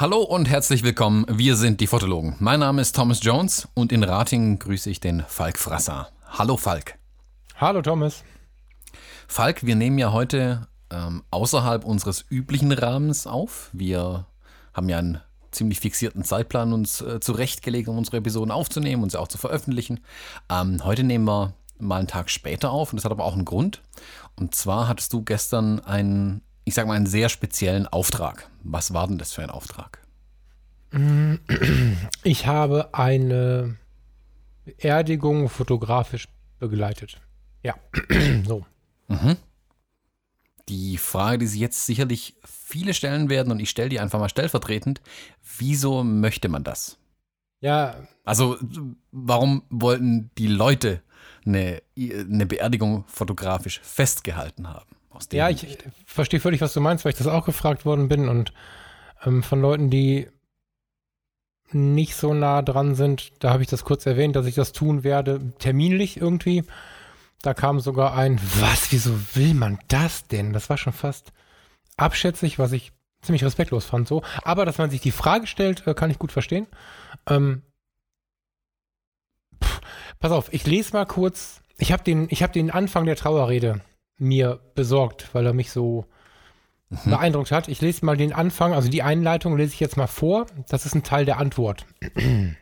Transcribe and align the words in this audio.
Hallo 0.00 0.22
und 0.22 0.48
herzlich 0.48 0.82
willkommen. 0.82 1.26
Wir 1.28 1.56
sind 1.56 1.82
die 1.82 1.86
Fotologen. 1.86 2.34
Mein 2.38 2.60
Name 2.60 2.80
ist 2.80 2.96
Thomas 2.96 3.22
Jones 3.22 3.68
und 3.74 3.92
in 3.92 4.02
Rating 4.02 4.58
grüße 4.58 4.88
ich 4.88 4.98
den 4.98 5.22
Falk 5.28 5.58
Frasser. 5.58 6.08
Hallo 6.26 6.56
Falk. 6.56 6.94
Hallo 7.56 7.82
Thomas. 7.82 8.24
Falk, 9.28 9.66
wir 9.66 9.76
nehmen 9.76 9.98
ja 9.98 10.10
heute 10.10 10.68
ähm, 10.88 11.22
außerhalb 11.30 11.84
unseres 11.84 12.24
üblichen 12.30 12.72
Rahmens 12.72 13.26
auf. 13.26 13.68
Wir 13.74 14.24
haben 14.72 14.88
ja 14.88 14.96
einen 14.96 15.20
ziemlich 15.50 15.80
fixierten 15.80 16.24
Zeitplan 16.24 16.72
uns 16.72 17.02
äh, 17.02 17.20
zurechtgelegt, 17.20 17.86
um 17.86 17.98
unsere 17.98 18.16
Episoden 18.16 18.52
aufzunehmen 18.52 19.02
und 19.02 19.12
sie 19.12 19.20
auch 19.20 19.28
zu 19.28 19.36
veröffentlichen. 19.36 20.00
Ähm, 20.50 20.82
heute 20.82 21.04
nehmen 21.04 21.26
wir 21.26 21.52
mal 21.78 21.98
einen 21.98 22.08
Tag 22.08 22.30
später 22.30 22.70
auf 22.70 22.90
und 22.90 22.96
das 22.96 23.04
hat 23.04 23.12
aber 23.12 23.26
auch 23.26 23.34
einen 23.34 23.44
Grund. 23.44 23.82
Und 24.34 24.54
zwar 24.54 24.88
hattest 24.88 25.12
du 25.12 25.22
gestern 25.22 25.78
einen, 25.80 26.40
ich 26.64 26.74
sag 26.74 26.86
mal, 26.86 26.94
einen 26.94 27.06
sehr 27.06 27.28
speziellen 27.28 27.86
Auftrag. 27.86 28.50
Was 28.62 28.92
war 28.92 29.06
denn 29.08 29.18
das 29.18 29.32
für 29.32 29.42
ein 29.42 29.50
Auftrag? 29.50 30.00
Ich 32.24 32.46
habe 32.46 32.94
eine 32.94 33.76
Beerdigung 34.64 35.48
fotografisch 35.48 36.28
begleitet. 36.58 37.20
Ja, 37.62 37.74
so. 38.46 38.66
Mhm. 39.08 39.36
Die 40.68 40.98
Frage, 40.98 41.38
die 41.38 41.46
sich 41.46 41.60
jetzt 41.60 41.86
sicherlich 41.86 42.36
viele 42.44 42.94
stellen 42.94 43.28
werden, 43.28 43.50
und 43.50 43.60
ich 43.60 43.70
stelle 43.70 43.88
die 43.88 44.00
einfach 44.00 44.18
mal 44.18 44.28
stellvertretend, 44.28 45.00
wieso 45.58 46.04
möchte 46.04 46.48
man 46.48 46.64
das? 46.64 46.98
Ja. 47.60 47.96
Also, 48.24 48.56
warum 49.10 49.62
wollten 49.70 50.30
die 50.38 50.46
Leute 50.46 51.02
eine, 51.44 51.82
eine 51.96 52.46
Beerdigung 52.46 53.04
fotografisch 53.06 53.80
festgehalten 53.82 54.68
haben? 54.68 54.96
Ja, 55.32 55.48
ich 55.48 55.60
Sicht? 55.60 55.84
verstehe 56.06 56.40
völlig, 56.40 56.60
was 56.60 56.72
du 56.72 56.80
meinst, 56.80 57.04
weil 57.04 57.12
ich 57.12 57.18
das 57.18 57.26
auch 57.26 57.44
gefragt 57.44 57.84
worden 57.84 58.08
bin 58.08 58.28
und 58.28 58.52
ähm, 59.24 59.42
von 59.42 59.60
Leuten, 59.60 59.90
die 59.90 60.28
nicht 61.72 62.16
so 62.16 62.34
nah 62.34 62.62
dran 62.62 62.94
sind, 62.94 63.32
da 63.38 63.50
habe 63.50 63.62
ich 63.62 63.68
das 63.68 63.84
kurz 63.84 64.06
erwähnt, 64.06 64.34
dass 64.36 64.46
ich 64.46 64.54
das 64.54 64.72
tun 64.72 65.04
werde, 65.04 65.52
terminlich 65.58 66.16
irgendwie. 66.16 66.64
Da 67.42 67.54
kam 67.54 67.80
sogar 67.80 68.14
ein, 68.16 68.40
was, 68.60 68.92
wieso 68.92 69.12
will 69.34 69.54
man 69.54 69.78
das 69.88 70.26
denn? 70.26 70.52
Das 70.52 70.68
war 70.68 70.76
schon 70.76 70.92
fast 70.92 71.32
abschätzig, 71.96 72.58
was 72.58 72.72
ich 72.72 72.92
ziemlich 73.22 73.44
respektlos 73.44 73.84
fand 73.84 74.08
so. 74.08 74.22
Aber 74.42 74.64
dass 74.64 74.78
man 74.78 74.90
sich 74.90 75.00
die 75.00 75.12
Frage 75.12 75.46
stellt, 75.46 75.86
äh, 75.86 75.94
kann 75.94 76.10
ich 76.10 76.18
gut 76.18 76.32
verstehen. 76.32 76.66
Ähm, 77.28 77.62
pff, 79.62 79.80
pass 80.18 80.32
auf, 80.32 80.52
ich 80.52 80.66
lese 80.66 80.92
mal 80.92 81.06
kurz. 81.06 81.60
Ich 81.78 81.92
habe 81.92 82.02
den, 82.02 82.28
hab 82.28 82.52
den 82.52 82.70
Anfang 82.70 83.06
der 83.06 83.16
Trauerrede 83.16 83.80
mir 84.20 84.60
besorgt, 84.74 85.34
weil 85.34 85.46
er 85.46 85.52
mich 85.52 85.70
so 85.70 86.06
mhm. 86.88 87.10
beeindruckt 87.10 87.52
hat. 87.52 87.68
Ich 87.68 87.80
lese 87.80 88.04
mal 88.04 88.16
den 88.16 88.32
Anfang, 88.32 88.74
also 88.74 88.88
die 88.88 89.02
Einleitung 89.02 89.56
lese 89.56 89.74
ich 89.74 89.80
jetzt 89.80 89.96
mal 89.96 90.06
vor. 90.06 90.46
Das 90.68 90.86
ist 90.86 90.94
ein 90.94 91.02
Teil 91.02 91.24
der 91.24 91.38
Antwort. 91.38 91.86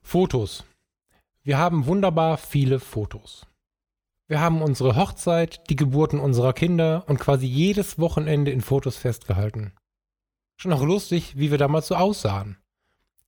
Fotos. 0.00 0.64
Wir 1.42 1.58
haben 1.58 1.86
wunderbar 1.86 2.38
viele 2.38 2.80
Fotos. 2.80 3.46
Wir 4.28 4.40
haben 4.40 4.62
unsere 4.62 4.96
Hochzeit, 4.96 5.68
die 5.70 5.76
Geburten 5.76 6.18
unserer 6.18 6.52
Kinder 6.52 7.04
und 7.06 7.20
quasi 7.20 7.46
jedes 7.46 7.98
Wochenende 7.98 8.50
in 8.50 8.60
Fotos 8.60 8.96
festgehalten. 8.96 9.72
Schon 10.56 10.72
auch 10.72 10.82
lustig, 10.82 11.36
wie 11.36 11.50
wir 11.50 11.58
damals 11.58 11.86
so 11.86 11.94
aussahen. 11.94 12.56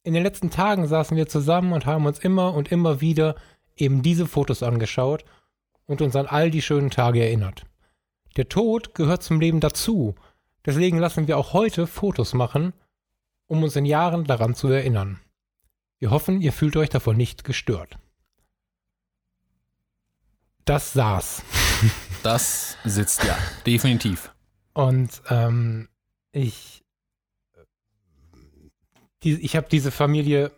In 0.02 0.14
den 0.14 0.22
letzten 0.22 0.50
Tagen 0.50 0.88
saßen 0.88 1.16
wir 1.16 1.28
zusammen 1.28 1.72
und 1.72 1.86
haben 1.86 2.06
uns 2.06 2.18
immer 2.18 2.54
und 2.54 2.72
immer 2.72 3.00
wieder 3.00 3.36
eben 3.76 4.02
diese 4.02 4.26
Fotos 4.26 4.62
angeschaut 4.62 5.24
und 5.88 6.00
uns 6.00 6.14
an 6.14 6.26
all 6.26 6.52
die 6.52 6.62
schönen 6.62 6.90
Tage 6.90 7.20
erinnert. 7.20 7.66
Der 8.36 8.48
Tod 8.48 8.94
gehört 8.94 9.24
zum 9.24 9.40
Leben 9.40 9.58
dazu, 9.58 10.14
deswegen 10.64 10.98
lassen 10.98 11.26
wir 11.26 11.36
auch 11.36 11.52
heute 11.52 11.88
Fotos 11.88 12.32
machen, 12.32 12.72
um 13.48 13.64
uns 13.64 13.74
in 13.74 13.84
Jahren 13.84 14.24
daran 14.24 14.54
zu 14.54 14.68
erinnern. 14.68 15.18
Wir 15.98 16.12
hoffen, 16.12 16.40
ihr 16.40 16.52
fühlt 16.52 16.76
euch 16.76 16.90
davon 16.90 17.16
nicht 17.16 17.42
gestört 17.42 17.98
das 20.68 20.92
saß. 20.92 21.42
Das 22.24 22.76
sitzt 22.82 23.22
ja, 23.22 23.38
definitiv. 23.64 24.34
Und 24.72 25.22
ähm, 25.30 25.88
ich, 26.32 26.82
die, 29.22 29.40
ich 29.40 29.54
habe 29.54 29.68
diese 29.70 29.92
Familie 29.92 30.50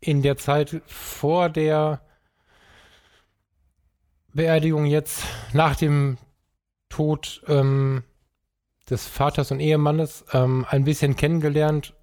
in 0.00 0.20
der 0.20 0.36
Zeit 0.36 0.82
vor 0.86 1.48
der 1.48 2.02
Beerdigung 4.34 4.86
jetzt, 4.86 5.24
nach 5.52 5.76
dem 5.76 6.16
Tod 6.88 7.42
ähm, 7.48 8.02
des 8.88 9.06
Vaters 9.06 9.50
und 9.50 9.60
Ehemannes, 9.60 10.24
ähm, 10.32 10.66
ein 10.68 10.84
bisschen 10.84 11.16
kennengelernt, 11.16 11.94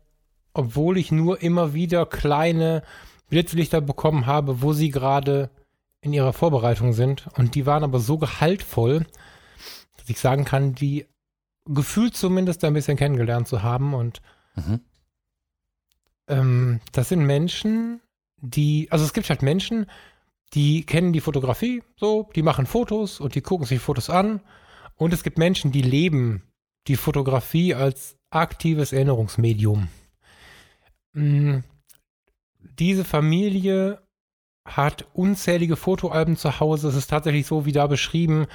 obwohl 0.54 0.98
ich 0.98 1.12
nur 1.12 1.42
immer 1.42 1.74
wieder 1.74 2.06
kleine 2.06 2.84
Blitzlichter 3.30 3.82
bekommen 3.82 4.26
habe, 4.26 4.62
wo 4.62 4.74
sie 4.74 4.90
gerade 4.90 5.50
in 6.02 6.14
ihrer 6.14 6.34
Vorbereitung 6.34 6.94
sind. 6.94 7.28
Und 7.36 7.56
die 7.56 7.66
waren 7.66 7.84
aber 7.84 8.00
so 8.00 8.18
gehaltvoll, 8.18 9.06
dass 9.98 10.10
ich 10.10 10.20
sagen 10.20 10.46
kann, 10.46 10.74
die 10.74 11.06
gefühlt 11.66 12.16
zumindest 12.16 12.64
ein 12.64 12.74
bisschen 12.74 12.98
kennengelernt 12.98 13.48
zu 13.48 13.62
haben. 13.62 13.94
Und 13.94 14.22
mhm. 14.56 14.82
ähm, 16.28 16.80
das 16.92 17.10
sind 17.10 17.26
Menschen, 17.26 18.02
die, 18.38 18.88
also 18.92 19.06
es 19.06 19.14
gibt 19.14 19.30
halt 19.30 19.42
Menschen, 19.42 19.86
die 20.54 20.86
kennen 20.86 21.14
die 21.14 21.22
Fotografie 21.22 21.84
so, 21.96 22.30
die 22.36 22.42
machen 22.42 22.66
Fotos 22.66 23.20
und 23.20 23.36
die 23.36 23.42
gucken 23.42 23.68
sich 23.68 23.80
Fotos 23.80 24.10
an. 24.10 24.42
Und 24.96 25.14
es 25.14 25.24
gibt 25.24 25.38
Menschen, 25.38 25.72
die 25.72 25.82
leben 25.82 26.44
die 26.88 26.96
Fotografie 26.96 27.76
als 27.76 28.18
aktives 28.32 28.92
Erinnerungsmedium. 28.94 29.88
Mm, 31.14 31.60
diese 32.80 33.06
Familie 33.06 34.02
hat 34.66 35.08
unzählige 35.14 35.76
Fotoalben 35.76 36.36
zu 36.36 36.60
Hause. 36.60 36.90
Es 36.90 36.96
ist 36.96 37.10
tatsächlich 37.10 37.48
so, 37.48 37.66
wie 37.66 37.72
da 37.72 37.88
beschrieben, 37.88 38.48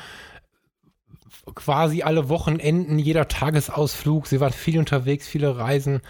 quasi 1.54 2.02
alle 2.02 2.28
Wochenenden, 2.28 2.98
jeder 2.98 3.28
Tagesausflug. 3.28 4.26
Sie 4.26 4.40
waren 4.40 4.52
viel 4.52 4.78
unterwegs, 4.78 5.26
viele 5.26 5.56
Reisen. 5.56 6.00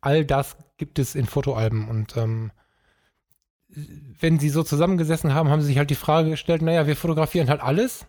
All 0.00 0.24
das 0.24 0.56
gibt 0.76 0.98
es 0.98 1.14
in 1.14 1.26
Fotoalben. 1.26 1.88
Und 1.88 2.16
ähm, 2.16 2.52
wenn 4.20 4.38
sie 4.38 4.48
so 4.48 4.62
zusammengesessen 4.62 5.34
haben, 5.34 5.48
haben 5.48 5.60
sie 5.60 5.68
sich 5.68 5.78
halt 5.78 5.90
die 5.90 5.94
Frage 5.94 6.30
gestellt, 6.30 6.62
naja, 6.62 6.86
wir 6.86 6.96
fotografieren 6.96 7.48
halt 7.48 7.60
alles. 7.60 8.06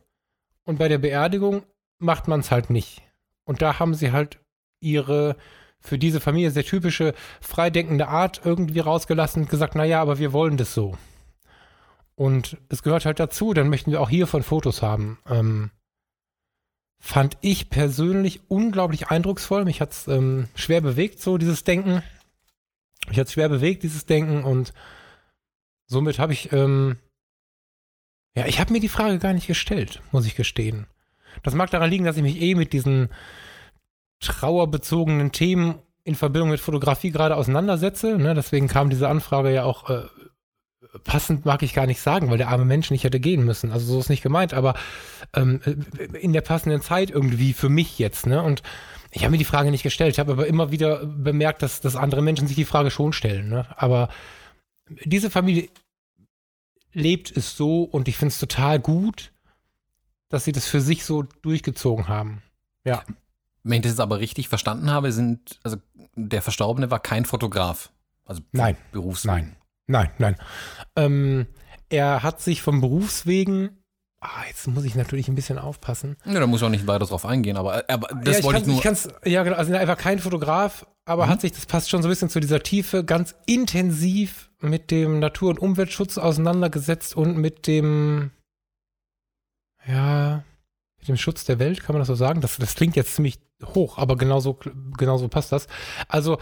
Und 0.66 0.80
bei 0.80 0.88
der 0.88 0.98
Beerdigung 0.98 1.64
macht 2.00 2.28
man 2.28 2.40
es 2.40 2.52
halt 2.52 2.70
nicht. 2.70 3.02
Und 3.46 3.62
da 3.62 3.80
haben 3.80 3.94
sie 3.94 4.12
halt 4.12 4.40
ihre 4.80 5.36
für 5.80 5.98
diese 5.98 6.20
Familie 6.20 6.52
sehr 6.52 6.64
typische 6.64 7.14
freidenkende 7.42 8.08
Art 8.08 8.42
irgendwie 8.44 8.80
rausgelassen 8.80 9.44
und 9.44 9.50
gesagt, 9.50 9.76
naja, 9.76 10.02
aber 10.02 10.18
wir 10.18 10.34
wollen 10.34 10.58
das 10.58 10.74
so. 10.74 10.98
Und 12.16 12.58
es 12.70 12.82
gehört 12.82 13.06
halt 13.06 13.20
dazu, 13.20 13.54
dann 13.54 13.70
möchten 13.70 13.92
wir 13.92 14.02
auch 14.02 14.10
hiervon 14.10 14.42
Fotos 14.42 14.82
haben. 14.82 15.20
Ähm, 15.30 15.70
fand 17.00 17.38
ich 17.42 17.70
persönlich 17.70 18.42
unglaublich 18.48 19.10
eindrucksvoll. 19.10 19.66
Mich 19.66 19.82
hat 19.82 19.92
es 19.92 20.08
ähm, 20.08 20.48
schwer 20.56 20.82
bewegt, 20.82 21.22
so 21.22 21.38
dieses 21.38 21.64
Denken. 21.64 22.02
Mich 23.08 23.20
hat 23.20 23.28
es 23.28 23.34
schwer 23.34 23.50
bewegt, 23.50 23.84
dieses 23.84 24.06
Denken. 24.06 24.44
Und 24.44 24.74
somit 25.88 26.20
habe 26.20 26.34
ich, 26.34 26.52
ähm, 26.52 26.98
ja, 28.36 28.46
ich 28.46 28.60
habe 28.60 28.74
mir 28.74 28.80
die 28.80 28.90
Frage 28.90 29.20
gar 29.20 29.34
nicht 29.34 29.48
gestellt, 29.48 30.02
muss 30.12 30.26
ich 30.26 30.36
gestehen. 30.36 30.88
Das 31.44 31.54
mag 31.54 31.70
daran 31.70 31.90
liegen, 31.90 32.06
dass 32.06 32.18
ich 32.18 32.24
mich 32.24 32.42
eh 32.42 32.56
mit 32.56 32.74
diesen 32.74 33.10
trauerbezogenen 34.20 35.32
Themen 35.32 35.80
in 36.04 36.16
Verbindung 36.16 36.50
mit 36.50 36.60
Fotografie 36.60 37.12
gerade 37.12 37.36
auseinandersetze. 37.36 38.18
Ne? 38.18 38.34
Deswegen 38.34 38.68
kam 38.68 38.90
diese 38.90 39.10
Anfrage 39.10 39.54
ja 39.54 39.64
auch 39.64 39.90
äh, 39.90 40.04
passend 41.04 41.46
mag 41.46 41.62
ich 41.64 41.74
gar 41.74 41.88
nicht 41.88 42.00
sagen, 42.00 42.30
weil 42.30 42.38
der 42.38 42.50
arme 42.50 42.66
Mensch 42.66 42.92
nicht 42.92 43.04
hätte 43.04 43.20
gehen 43.20 43.44
müssen. 43.44 43.72
Also 43.72 43.94
so 43.94 44.00
ist 44.00 44.10
nicht 44.10 44.24
gemeint, 44.24 44.54
aber 44.54 44.76
ähm, 45.34 45.60
in 46.14 46.34
der 46.34 46.42
passenden 46.42 46.82
Zeit 46.82 47.12
irgendwie 47.12 47.54
für 47.54 47.70
mich 47.70 48.00
jetzt, 48.00 48.28
ne? 48.28 48.42
Und 48.42 48.62
ich 49.12 49.24
habe 49.24 49.32
mir 49.32 49.38
die 49.38 49.46
Frage 49.46 49.72
nicht 49.72 49.84
gestellt. 49.84 50.14
Ich 50.14 50.20
habe 50.20 50.34
aber 50.34 50.48
immer 50.48 50.72
wieder 50.72 51.06
bemerkt, 51.06 51.62
dass, 51.62 51.80
dass 51.80 51.96
andere 51.96 52.22
Menschen 52.22 52.48
sich 52.48 52.56
die 52.56 52.66
Frage 52.66 52.92
schon 52.92 53.14
stellen. 53.14 53.48
Ne? 53.48 53.66
Aber 53.78 54.10
diese 54.90 55.30
Familie 55.30 55.70
lebt 56.94 57.36
es 57.36 57.58
so 57.58 57.84
und 57.84 58.08
ich 58.08 58.18
finde 58.18 58.32
es 58.32 58.40
total 58.40 58.80
gut, 58.80 59.32
dass 60.30 60.46
sie 60.46 60.52
das 60.52 60.68
für 60.68 60.82
sich 60.82 61.06
so 61.06 61.24
durchgezogen 61.24 62.08
haben. 62.08 62.42
Ja. 62.84 63.04
Wenn 63.64 63.78
ich 63.78 63.82
das 63.82 63.94
jetzt 63.94 64.00
aber 64.00 64.20
richtig 64.20 64.48
verstanden 64.48 64.92
habe, 64.92 65.12
sind, 65.12 65.60
also 65.64 65.78
der 66.16 66.42
Verstorbene 66.42 66.92
war 66.92 67.00
kein 67.00 67.26
Fotograf. 67.26 67.92
Also 68.26 68.42
Nein. 68.52 68.78
Berufswegen. 68.92 69.36
Nein. 69.36 69.58
Nein, 69.88 70.10
nein. 70.18 70.36
Ähm, 70.96 71.48
er 71.90 72.24
hat 72.24 72.42
sich 72.42 72.62
vom 72.62 72.82
Berufswegen 72.82 73.84
Ah, 74.26 74.44
jetzt 74.48 74.68
muss 74.68 74.84
ich 74.86 74.96
natürlich 74.96 75.28
ein 75.28 75.36
bisschen 75.36 75.60
aufpassen. 75.60 76.18
Ja, 76.26 76.40
da 76.40 76.48
muss 76.48 76.62
ich 76.62 76.66
auch 76.66 76.72
nicht 76.72 76.88
weiter 76.88 77.06
drauf 77.06 77.26
eingehen, 77.26 77.58
aber, 77.58 77.84
aber 77.88 78.08
das 78.24 78.40
ja, 78.40 78.44
wollte 78.44 78.62
ich 78.62 78.66
nur. 78.66 78.78
Ich 78.78 78.82
kann's, 78.82 79.08
ja, 79.24 79.44
genau, 79.44 79.56
also 79.56 79.72
er 79.72 79.88
war 79.88 79.96
kein 79.96 80.18
Fotograf, 80.18 80.88
aber 81.06 81.28
mhm. 81.28 81.30
hat 81.30 81.42
sich, 81.42 81.52
das 81.52 81.68
passt 81.68 81.92
schon 81.92 82.02
so 82.02 82.08
ein 82.08 82.12
bisschen 82.12 82.30
zu 82.30 82.40
dieser 82.40 82.64
Tiefe, 82.64 83.04
ganz 83.04 83.36
intensiv 83.46 84.50
mit 84.60 84.90
dem 84.90 85.20
Natur- 85.20 85.52
und 85.52 85.60
Umweltschutz 85.60 86.18
auseinandergesetzt 86.18 87.16
und 87.16 87.38
mit 87.38 87.68
dem, 87.68 88.32
ja, 89.88 90.44
mit 90.98 91.08
dem 91.08 91.18
Schutz 91.18 91.46
der 91.46 91.60
Welt, 91.60 91.84
kann 91.84 91.94
man 91.94 92.00
das 92.00 92.08
so 92.08 92.16
sagen? 92.16 92.42
Das, 92.42 92.58
das 92.58 92.74
klingt 92.74 92.96
jetzt 92.96 93.14
ziemlich 93.14 93.38
hoch, 93.64 94.00
aber 94.00 94.16
genauso, 94.18 94.58
genauso 94.98 95.28
passt 95.28 95.52
das. 95.52 95.68
Also 96.08 96.40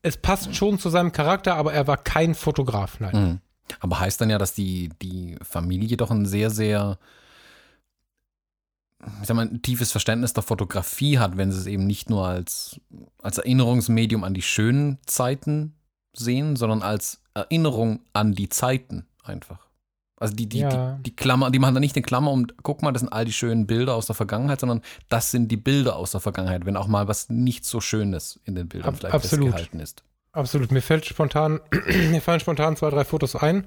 es 0.00 0.16
passt 0.16 0.56
schon 0.56 0.78
zu 0.78 0.88
seinem 0.88 1.12
Charakter, 1.12 1.56
aber 1.56 1.74
er 1.74 1.86
war 1.86 1.98
kein 1.98 2.34
Fotograf, 2.34 3.00
nein. 3.00 3.14
Mhm. 3.14 3.40
Aber 3.80 4.00
heißt 4.00 4.20
dann 4.20 4.30
ja, 4.30 4.38
dass 4.38 4.54
die, 4.54 4.90
die 5.02 5.36
Familie 5.42 5.96
doch 5.96 6.10
ein 6.10 6.26
sehr, 6.26 6.50
sehr 6.50 6.98
ich 9.22 9.28
sag 9.28 9.36
mal, 9.36 9.46
ein 9.46 9.62
tiefes 9.62 9.92
Verständnis 9.92 10.32
der 10.32 10.42
Fotografie 10.42 11.18
hat, 11.18 11.36
wenn 11.36 11.52
sie 11.52 11.58
es 11.60 11.66
eben 11.66 11.86
nicht 11.86 12.10
nur 12.10 12.26
als, 12.26 12.80
als 13.22 13.38
Erinnerungsmedium 13.38 14.24
an 14.24 14.34
die 14.34 14.42
schönen 14.42 14.98
Zeiten 15.06 15.74
sehen, 16.16 16.56
sondern 16.56 16.82
als 16.82 17.22
Erinnerung 17.34 18.00
an 18.12 18.32
die 18.34 18.48
Zeiten 18.48 19.06
einfach. 19.22 19.68
Also 20.20 20.34
die, 20.34 20.48
die, 20.48 20.58
Ja. 20.58 20.96
die, 20.96 21.04
die 21.04 21.14
Klammer, 21.16 21.52
die 21.52 21.60
machen 21.60 21.74
da 21.74 21.80
nicht 21.80 21.94
den 21.94 22.02
Klammer 22.02 22.32
um, 22.32 22.48
guck 22.64 22.82
mal, 22.82 22.90
das 22.90 23.00
sind 23.00 23.12
all 23.12 23.24
die 23.24 23.32
schönen 23.32 23.68
Bilder 23.68 23.94
aus 23.94 24.06
der 24.06 24.16
Vergangenheit, 24.16 24.58
sondern 24.58 24.82
das 25.08 25.30
sind 25.30 25.52
die 25.52 25.56
Bilder 25.56 25.94
aus 25.94 26.10
der 26.10 26.20
Vergangenheit, 26.20 26.66
wenn 26.66 26.76
auch 26.76 26.88
mal 26.88 27.06
was 27.06 27.28
nicht 27.28 27.64
so 27.64 27.80
Schönes 27.80 28.40
in 28.44 28.56
den 28.56 28.66
Bildern 28.68 28.88
Ab- 28.94 28.96
vielleicht 28.98 29.14
absolut. 29.14 29.50
festgehalten 29.50 29.78
ist. 29.78 30.02
Absolut. 30.38 30.70
Mir 30.70 30.82
fällt 30.82 31.04
spontan, 31.04 31.60
mir 32.10 32.20
fallen 32.22 32.40
spontan 32.40 32.76
zwei, 32.76 32.90
drei 32.90 33.04
Fotos 33.04 33.34
ein. 33.34 33.66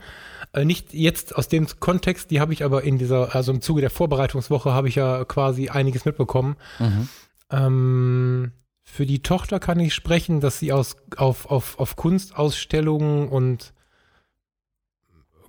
Äh, 0.54 0.64
nicht 0.64 0.94
jetzt 0.94 1.36
aus 1.36 1.48
dem 1.50 1.68
Kontext, 1.80 2.32
die 2.32 2.40
habe 2.40 2.54
ich 2.54 2.64
aber 2.64 2.84
in 2.84 2.98
dieser, 2.98 3.36
also 3.36 3.52
im 3.52 3.62
Zuge 3.62 3.82
der 3.82 3.90
Vorbereitungswoche 3.90 4.72
habe 4.74 4.88
ich 4.88 4.96
ja 4.96 5.26
quasi 5.26 5.70
einiges 5.70 6.06
mitbekommen. 6.06 6.56
Mhm. 6.80 7.10
Ähm, 7.50 8.52
für 8.84 9.06
die 9.06 9.22
Tochter 9.22 9.60
kann 9.60 9.80
ich 9.80 9.94
sprechen, 9.94 10.40
dass 10.40 10.60
sie 10.60 10.72
aus, 10.72 10.96
auf, 11.18 11.46
auf, 11.52 11.78
auf 11.78 11.96
Kunstausstellungen 11.98 13.28
und 13.28 13.74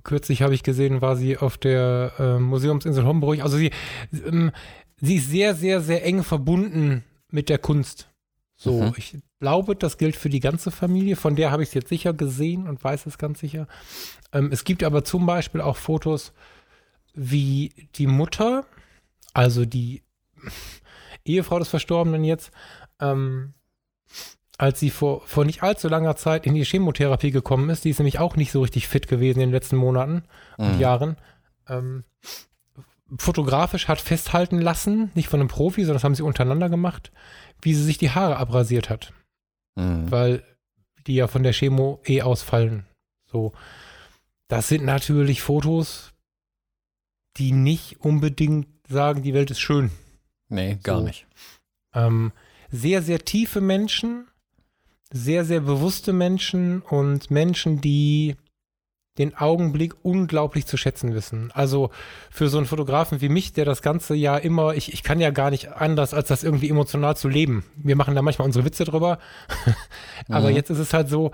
kürzlich 0.03 0.43
habe 0.43 0.55
ich 0.55 0.65
gesehen, 0.65 1.01
war 1.03 1.17
sie 1.17 1.39
auf 1.39 1.57
der 1.57 2.13
äh, 2.19 2.39
Museumsinsel 2.39 3.05
Homburg. 3.05 3.41
Also 3.43 3.57
sie, 3.57 3.71
ähm, 4.27 4.51
sie 5.01 5.17
ist 5.17 5.31
sehr, 5.31 5.55
sehr, 5.55 5.81
sehr 5.81 6.05
eng 6.05 6.25
verbunden 6.25 7.05
mit 7.31 7.49
der 7.49 7.59
Kunst. 7.59 8.09
So, 8.57 8.83
Mhm. 8.83 8.95
ich 8.97 9.17
glaube, 9.43 9.75
das 9.75 9.99
gilt 9.99 10.15
für 10.15 10.29
die 10.29 10.39
ganze 10.39 10.71
Familie. 10.71 11.17
Von 11.17 11.35
der 11.35 11.51
habe 11.51 11.65
ich 11.65 11.71
es 11.71 11.75
jetzt 11.75 11.89
sicher 11.89 12.13
gesehen 12.13 12.69
und 12.69 12.83
weiß 12.83 13.07
es 13.07 13.19
ganz 13.19 13.41
sicher. 13.41 13.67
Ähm, 14.33 14.51
es 14.53 14.63
gibt 14.63 14.85
aber 14.85 15.03
zum 15.03 15.27
Beispiel 15.27 15.61
auch 15.61 15.77
Fotos, 15.77 16.33
wie 17.13 17.73
die 17.97 18.07
Mutter, 18.07 18.65
also 19.35 19.65
die 19.65 20.05
Ehefrau 21.25 21.59
des 21.59 21.69
Verstorbenen 21.69 22.23
jetzt, 22.23 22.53
ähm, 23.01 23.55
als 24.59 24.79
sie 24.79 24.91
vor, 24.91 25.23
vor 25.27 25.45
nicht 25.45 25.65
allzu 25.65 25.89
langer 25.89 26.15
Zeit 26.15 26.47
in 26.47 26.55
die 26.55 26.65
Chemotherapie 26.65 27.33
gekommen 27.33 27.69
ist, 27.69 27.85
die 27.85 27.91
ist 27.91 27.99
nämlich 27.99 28.21
auch 28.21 28.37
nicht 28.37 28.53
so 28.53 28.61
richtig 28.61 28.87
fit 28.87 29.09
gewesen 29.09 29.41
in 29.41 29.49
den 29.49 29.55
letzten 29.55 29.77
Monaten 29.77 30.23
und 30.57 30.77
Mhm. 30.77 30.81
Jahren, 30.81 31.17
ähm, 31.69 32.05
fotografisch 33.19 33.89
hat 33.89 34.01
festhalten 34.01 34.61
lassen, 34.61 35.11
nicht 35.15 35.29
von 35.29 35.41
einem 35.41 35.49
Profi, 35.49 35.81
sondern 35.81 35.97
das 35.97 36.05
haben 36.05 36.15
sie 36.15 36.23
untereinander 36.23 36.69
gemacht, 36.69 37.11
wie 37.61 37.75
sie 37.75 37.83
sich 37.83 37.99
die 37.99 38.11
Haare 38.11 38.37
abrasiert 38.37 38.89
hat 38.89 39.13
Mhm. 39.75 40.11
weil 40.11 40.45
die 41.07 41.15
ja 41.15 41.27
von 41.29 41.43
der 41.43 41.53
Chemo 41.53 42.01
eh 42.05 42.23
ausfallen. 42.23 42.87
So. 43.27 43.53
Das 44.49 44.69
sind 44.69 44.85
natürlich 44.85 45.43
Fotos, 45.43 46.13
die 47.39 47.53
nicht 47.53 48.01
unbedingt 48.01 48.69
sagen, 48.89 49.23
die 49.23 49.35
Welt 49.35 49.51
ist 49.51 49.61
schön. 49.61 49.91
Nee, 50.49 50.79
gar 50.83 50.99
So. 50.99 51.05
nicht. 51.07 51.27
Ähm, 51.95 52.33
sehr, 52.71 53.03
sehr 53.03 53.21
tiefe 53.25 53.61
Menschen, 53.61 54.29
sehr, 55.11 55.45
sehr 55.45 55.61
bewusste 55.61 56.13
Menschen 56.13 56.83
und 56.83 57.31
Menschen, 57.31 57.81
die 57.81 58.37
den 59.19 59.37
Augenblick 59.37 59.95
unglaublich 60.03 60.67
zu 60.67 60.77
schätzen 60.77 61.15
wissen. 61.15 61.51
Also 61.53 61.91
für 62.31 62.49
so 62.49 62.57
einen 62.57 62.67
Fotografen 62.67 63.21
wie 63.21 63.29
mich, 63.29 63.53
der 63.53 63.65
das 63.67 63.83
ganze 63.83 64.15
Jahr 64.15 64.41
immer, 64.41 64.75
ich, 64.75 64.93
ich 64.93 65.03
kann 65.03 65.21
ja 65.21 65.31
gar 65.31 65.51
nicht 65.51 65.73
anders, 65.73 66.15
als 66.15 66.29
das 66.29 66.43
irgendwie 66.45 66.71
emotional 66.71 67.17
zu 67.17 67.29
leben. 67.29 67.65
Wir 67.77 67.97
machen 67.97 68.15
da 68.15 68.23
manchmal 68.23 68.47
unsere 68.47 68.65
Witze 68.65 68.85
drüber. 68.85 69.19
Aber 70.29 70.49
Mhm. 70.51 70.57
jetzt 70.57 70.71
ist 70.71 70.79
es 70.79 70.95
halt 70.95 71.09
so, 71.11 71.31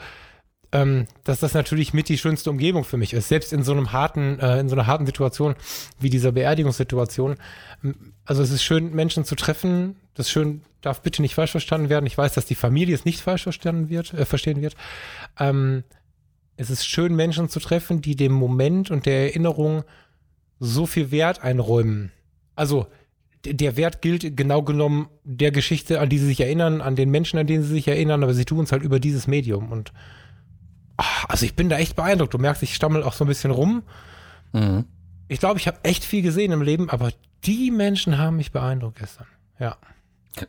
ähm, 0.73 1.07
dass 1.25 1.41
das 1.41 1.55
natürlich 1.55 1.95
mit 1.95 2.09
die 2.09 2.19
schönste 2.19 2.51
Umgebung 2.51 2.85
für 2.85 2.97
mich 2.99 3.15
ist. 3.15 3.29
Selbst 3.29 3.53
in 3.53 3.63
so 3.63 3.73
einem 3.73 3.93
harten, 3.93 4.39
äh, 4.41 4.59
in 4.59 4.69
so 4.69 4.75
einer 4.75 4.87
harten 4.87 5.07
Situation 5.07 5.55
wie 5.99 6.11
dieser 6.11 6.33
Beerdigungssituation. 6.33 7.37
Ähm, 7.85 8.13
Also 8.27 8.43
es 8.43 8.51
ist 8.51 8.63
schön, 8.65 8.93
Menschen 8.95 9.25
zu 9.25 9.35
treffen. 9.37 9.97
Das 10.15 10.27
ist 10.27 10.33
schön, 10.33 10.63
darf 10.83 11.01
bitte 11.01 11.23
nicht 11.23 11.35
falsch 11.37 11.53
verstanden 11.53 11.89
werden. 11.89 12.07
Ich 12.07 12.19
weiß, 12.19 12.35
dass 12.35 12.45
die 12.45 12.55
Familie 12.57 12.95
es 12.95 13.05
nicht 13.05 13.21
falsch 13.21 13.45
verstanden 13.45 13.89
wird, 13.89 14.13
äh, 14.13 14.25
verstehen 14.27 14.61
wird. 14.61 14.75
Ähm, 15.39 15.85
es 16.59 16.71
ist 16.71 16.87
schön, 16.87 17.15
Menschen 17.15 17.49
zu 17.49 17.61
treffen, 17.61 18.03
die 18.03 18.17
dem 18.17 18.33
Moment 18.33 18.91
und 18.91 19.07
der 19.07 19.29
Erinnerung 19.29 19.85
so 20.59 20.87
viel 20.87 21.13
Wert 21.13 21.43
einräumen. 21.43 22.11
Also 22.57 22.89
der 23.45 23.77
Wert 23.77 24.03
gilt 24.03 24.37
genau 24.37 24.63
genommen 24.63 25.09
der 25.23 25.53
Geschichte, 25.53 26.01
an 26.01 26.09
die 26.09 26.19
sie 26.19 26.27
sich 26.27 26.41
erinnern, 26.41 26.81
an 26.81 26.97
den 26.97 27.11
Menschen, 27.11 27.39
an 27.39 27.47
denen 27.47 27.63
sie 27.63 27.71
sich 27.71 27.87
erinnern, 27.87 28.25
aber 28.25 28.35
sie 28.35 28.45
tun 28.45 28.65
es 28.65 28.73
halt 28.73 28.83
über 28.83 28.99
dieses 28.99 29.29
Medium. 29.29 29.71
Und 29.71 29.93
ah, 30.97 31.27
also 31.29 31.47
ich 31.47 31.55
bin 31.55 31.69
da 31.69 31.79
echt 31.79 31.95
beeindruckt. 31.95 32.35
Du 32.35 32.39
merkst, 32.39 32.65
ich 32.65 32.75
stammel 32.75 33.05
auch 33.05 33.13
so 33.13 33.25
ein 33.25 33.29
bisschen 33.29 33.53
rum. 33.53 33.85
Mhm. 34.53 34.85
Ich 35.29 35.39
glaube, 35.39 35.61
ich 35.61 35.69
habe 35.69 35.79
echt 35.85 36.05
viel 36.05 36.23
gesehen 36.23 36.51
im 36.51 36.63
Leben, 36.63 36.91
aber 36.91 37.13
die 37.45 37.71
Menschen 37.71 38.19
haben 38.19 38.37
mich 38.37 38.51
beeindruckt 38.51 38.99
gestern. 38.99 39.29
Ja. 39.61 39.77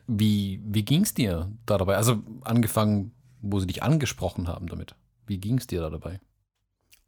Wie, 0.07 0.59
wie 0.65 0.83
ging 0.83 1.03
es 1.03 1.13
dir 1.13 1.51
da 1.67 1.77
dabei? 1.77 1.97
Also 1.97 2.23
angefangen, 2.43 3.11
wo 3.43 3.59
sie 3.59 3.67
dich 3.67 3.83
angesprochen 3.83 4.47
haben 4.47 4.65
damit. 4.65 4.95
Wie 5.29 5.37
ging 5.37 5.57
es 5.59 5.67
dir 5.67 5.79
da 5.81 5.89
dabei? 5.89 6.19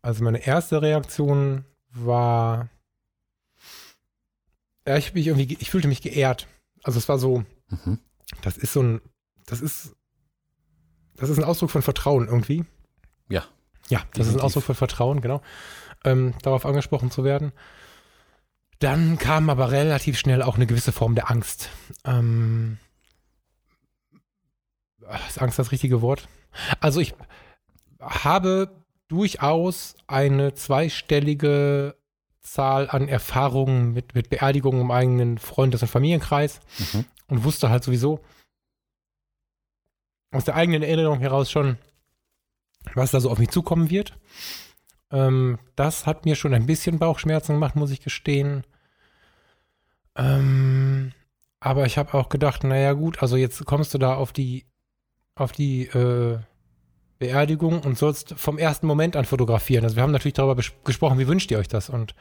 Also 0.01 0.23
meine 0.23 0.45
erste 0.45 0.81
Reaktion 0.81 1.65
war, 1.91 2.69
ja, 4.87 4.97
ich, 4.97 5.13
mich 5.13 5.27
irgendwie, 5.27 5.57
ich 5.59 5.69
fühlte 5.69 5.87
mich 5.87 6.01
geehrt. 6.01 6.47
Also 6.83 6.97
es 6.99 7.09
war 7.09 7.19
so, 7.19 7.43
Mhm. 7.69 7.99
das 8.41 8.57
ist 8.57 8.73
so 8.73 8.81
ein, 8.83 9.01
das 9.45 9.61
ist, 9.61 9.95
das 11.15 11.29
ist 11.29 11.37
ein 11.37 11.43
Ausdruck 11.43 11.71
von 11.71 11.81
Vertrauen 11.81 12.27
irgendwie. 12.27 12.63
Ja. 13.29 13.43
Ja, 13.89 13.99
das 13.99 13.99
ist 13.99 14.07
ein 14.07 14.13
Definitiv. 14.13 14.43
Ausdruck 14.43 14.63
von 14.63 14.75
Vertrauen, 14.75 15.21
genau. 15.21 15.41
Ähm, 16.03 16.33
darauf 16.43 16.65
angesprochen 16.65 17.11
zu 17.11 17.23
werden. 17.23 17.51
Dann 18.79 19.17
kam 19.19 19.49
aber 19.49 19.71
relativ 19.71 20.17
schnell 20.17 20.41
auch 20.41 20.55
eine 20.55 20.65
gewisse 20.67 20.91
Form 20.91 21.13
der 21.15 21.29
Angst. 21.29 21.69
Ähm, 22.05 22.77
ach, 25.07 25.27
ist 25.29 25.39
Angst 25.41 25.59
das 25.59 25.71
richtige 25.71 26.01
Wort? 26.01 26.27
Also 26.79 26.99
ich 26.99 27.13
habe 28.01 28.69
durchaus 29.07 29.95
eine 30.07 30.53
zweistellige 30.53 31.95
Zahl 32.41 32.89
an 32.89 33.07
Erfahrungen 33.07 33.93
mit, 33.93 34.15
mit 34.15 34.29
Beerdigungen 34.29 34.81
im 34.81 34.91
eigenen 34.91 35.37
Freundes- 35.37 35.81
und 35.81 35.87
Familienkreis 35.89 36.59
Mhm. 36.93 37.05
und 37.27 37.43
wusste 37.43 37.69
halt 37.69 37.83
sowieso 37.83 38.19
aus 40.31 40.45
der 40.45 40.55
eigenen 40.55 40.81
Erinnerung 40.81 41.19
heraus 41.19 41.51
schon, 41.51 41.77
was 42.93 43.11
da 43.11 43.19
so 43.19 43.29
auf 43.29 43.37
mich 43.37 43.49
zukommen 43.49 43.89
wird. 43.89 44.17
Ähm, 45.11 45.59
das 45.75 46.05
hat 46.05 46.25
mir 46.25 46.35
schon 46.35 46.53
ein 46.53 46.65
bisschen 46.65 46.99
Bauchschmerzen 46.99 47.53
gemacht, 47.53 47.75
muss 47.75 47.91
ich 47.91 47.99
gestehen. 48.01 48.65
Ähm, 50.15 51.11
aber 51.59 51.85
ich 51.85 51.97
habe 51.97 52.13
auch 52.13 52.29
gedacht, 52.29 52.63
naja 52.63 52.93
gut, 52.93 53.21
also 53.21 53.35
jetzt 53.35 53.65
kommst 53.65 53.93
du 53.93 53.97
da 53.97 54.15
auf 54.15 54.33
die, 54.33 54.65
auf 55.35 55.51
die 55.51 55.87
äh, 55.87 56.39
Beerdigung 57.21 57.81
und 57.81 57.99
sollst 57.99 58.33
vom 58.35 58.57
ersten 58.57 58.87
Moment 58.87 59.15
an 59.15 59.25
fotografieren. 59.25 59.83
Also 59.83 59.95
wir 59.95 60.03
haben 60.03 60.11
natürlich 60.11 60.33
darüber 60.33 60.59
gesprochen, 60.83 61.19
wie 61.19 61.27
wünscht 61.27 61.51
ihr 61.51 61.59
euch 61.59 61.67
das? 61.67 61.87
Und 61.87 62.15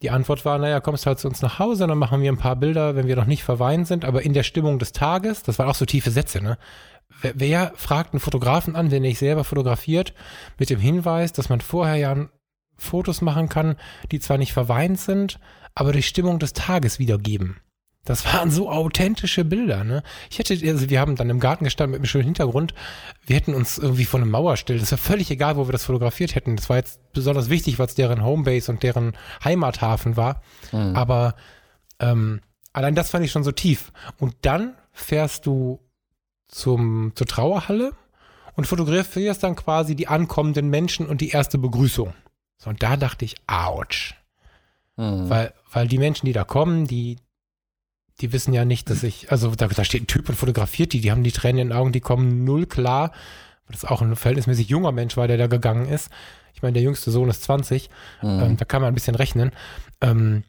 die 0.00 0.10
Antwort 0.10 0.44
war, 0.44 0.58
naja, 0.58 0.78
kommst 0.78 1.06
halt 1.06 1.18
zu 1.18 1.26
uns 1.26 1.42
nach 1.42 1.58
Hause, 1.58 1.88
dann 1.88 1.98
machen 1.98 2.22
wir 2.22 2.30
ein 2.30 2.38
paar 2.38 2.54
Bilder, 2.54 2.94
wenn 2.94 3.08
wir 3.08 3.16
noch 3.16 3.26
nicht 3.26 3.42
verweint 3.42 3.88
sind, 3.88 4.04
aber 4.04 4.22
in 4.22 4.32
der 4.32 4.44
Stimmung 4.44 4.78
des 4.78 4.92
Tages, 4.92 5.42
das 5.42 5.58
waren 5.58 5.68
auch 5.68 5.74
so 5.74 5.86
tiefe 5.86 6.12
Sätze, 6.12 6.40
ne? 6.40 6.56
Wer, 7.20 7.32
wer 7.34 7.72
fragt 7.74 8.12
einen 8.12 8.20
Fotografen 8.20 8.76
an, 8.76 8.90
wenn 8.90 9.02
er 9.02 9.08
nicht 9.08 9.18
selber 9.18 9.42
fotografiert, 9.42 10.14
mit 10.58 10.70
dem 10.70 10.78
Hinweis, 10.78 11.32
dass 11.32 11.48
man 11.48 11.60
vorher 11.60 11.96
ja 11.96 12.28
Fotos 12.78 13.22
machen 13.22 13.48
kann, 13.48 13.76
die 14.12 14.20
zwar 14.20 14.38
nicht 14.38 14.52
verweint 14.52 15.00
sind, 15.00 15.40
aber 15.74 15.92
die 15.92 16.02
Stimmung 16.02 16.38
des 16.38 16.52
Tages 16.52 16.98
wiedergeben. 16.98 17.56
Das 18.06 18.24
waren 18.24 18.52
so 18.52 18.70
authentische 18.70 19.44
Bilder, 19.44 19.82
ne? 19.82 20.02
Ich 20.30 20.38
hätte, 20.38 20.54
also 20.54 20.88
wir 20.88 21.00
haben 21.00 21.16
dann 21.16 21.28
im 21.28 21.40
Garten 21.40 21.64
gestanden 21.64 21.90
mit 21.90 21.98
einem 21.98 22.06
schönen 22.06 22.24
Hintergrund. 22.24 22.72
Wir 23.26 23.34
hätten 23.34 23.52
uns 23.52 23.78
irgendwie 23.78 24.04
vor 24.04 24.20
eine 24.20 24.30
Mauer 24.30 24.56
stellen. 24.56 24.78
Das 24.78 24.92
war 24.92 24.98
völlig 24.98 25.30
egal, 25.30 25.56
wo 25.56 25.66
wir 25.66 25.72
das 25.72 25.84
fotografiert 25.84 26.36
hätten. 26.36 26.54
Das 26.54 26.70
war 26.70 26.76
jetzt 26.76 27.00
besonders 27.12 27.50
wichtig, 27.50 27.80
weil 27.80 27.86
es 27.86 27.96
deren 27.96 28.24
Homebase 28.24 28.70
und 28.70 28.84
deren 28.84 29.16
Heimathafen 29.44 30.16
war. 30.16 30.40
Mhm. 30.70 30.94
Aber 30.94 31.34
ähm, 31.98 32.40
allein 32.72 32.94
das 32.94 33.10
fand 33.10 33.24
ich 33.24 33.32
schon 33.32 33.44
so 33.44 33.50
tief. 33.50 33.92
Und 34.18 34.36
dann 34.42 34.76
fährst 34.92 35.44
du 35.44 35.80
zum, 36.46 37.10
zur 37.16 37.26
Trauerhalle 37.26 37.90
und 38.54 38.68
fotografierst 38.68 39.42
dann 39.42 39.56
quasi 39.56 39.96
die 39.96 40.06
ankommenden 40.06 40.70
Menschen 40.70 41.08
und 41.08 41.20
die 41.20 41.30
erste 41.30 41.58
Begrüßung. 41.58 42.14
So, 42.56 42.70
und 42.70 42.84
da 42.84 42.96
dachte 42.96 43.24
ich, 43.24 43.34
ouch. 43.48 44.14
Mhm. 44.96 45.28
Weil, 45.28 45.52
weil 45.72 45.88
die 45.88 45.98
Menschen, 45.98 46.26
die 46.26 46.32
da 46.32 46.44
kommen, 46.44 46.86
die, 46.86 47.16
die 48.20 48.32
wissen 48.32 48.52
ja 48.52 48.64
nicht, 48.64 48.88
dass 48.90 49.02
ich, 49.02 49.30
also 49.30 49.54
da, 49.54 49.68
da 49.68 49.84
steht 49.84 50.02
ein 50.04 50.06
Typ 50.06 50.28
und 50.28 50.36
fotografiert 50.36 50.92
die, 50.92 51.00
die 51.00 51.10
haben 51.10 51.22
die 51.24 51.32
Tränen 51.32 51.58
in 51.60 51.68
den 51.68 51.76
Augen, 51.76 51.92
die 51.92 52.00
kommen 52.00 52.44
null 52.44 52.66
klar. 52.66 53.10
weil 53.66 53.72
Das 53.72 53.84
auch 53.84 54.00
ein 54.02 54.16
verhältnismäßig 54.16 54.68
junger 54.68 54.92
Mensch 54.92 55.16
war, 55.16 55.28
der 55.28 55.36
da 55.36 55.46
gegangen 55.46 55.86
ist. 55.88 56.10
Ich 56.54 56.62
meine, 56.62 56.74
der 56.74 56.82
jüngste 56.82 57.10
Sohn 57.10 57.28
ist 57.28 57.42
20. 57.42 57.90
Mhm. 58.22 58.28
Ähm, 58.28 58.56
da 58.56 58.64
kann 58.64 58.80
man 58.80 58.88
ein 58.88 58.94
bisschen 58.94 59.14
rechnen. 59.16 59.52
Ähm, 60.00 60.44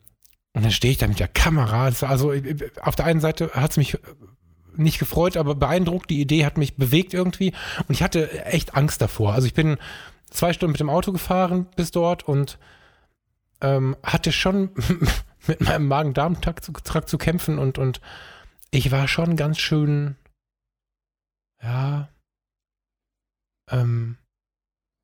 Und 0.54 0.64
dann 0.64 0.72
stehe 0.72 0.92
ich 0.92 0.98
da 0.98 1.08
mit 1.08 1.20
der 1.20 1.28
Kamera. 1.28 1.86
also 1.86 2.34
auf 2.82 2.96
der 2.96 3.06
einen 3.06 3.20
Seite 3.20 3.52
hat 3.54 3.72
es 3.72 3.78
mich 3.78 3.98
nicht 4.78 5.00
gefreut, 5.00 5.36
aber 5.36 5.56
beeindruckt. 5.56 6.10
Die 6.10 6.22
Idee 6.22 6.46
hat 6.46 6.58
mich 6.58 6.78
bewegt 6.78 7.14
irgendwie. 7.14 7.54
Und 7.88 7.96
ich 7.96 8.04
hatte 8.04 8.46
echt 8.46 8.76
Angst 8.76 9.02
davor. 9.02 9.34
Also 9.34 9.48
ich 9.48 9.54
bin 9.54 9.78
zwei 10.30 10.54
Stunden 10.54 10.72
mit 10.72 10.80
dem 10.80 10.90
Auto 10.90 11.12
gefahren 11.12 11.68
bis 11.76 11.92
dort 11.92 12.24
und 12.28 12.58
ähm, 13.60 13.98
hatte 14.04 14.32
schon 14.32 14.70
mit 15.48 15.62
meinem 15.62 15.88
Magen-Darm-Trakt 15.88 16.64
zu, 16.64 16.74
zu 16.74 17.18
kämpfen 17.18 17.60
und, 17.60 17.78
und 17.78 18.02
ich 18.72 18.92
war 18.92 19.08
schon 19.08 19.36
ganz 19.36 19.60
schön, 19.60 20.16
ja, 21.62 22.10
ähm, 23.70 24.18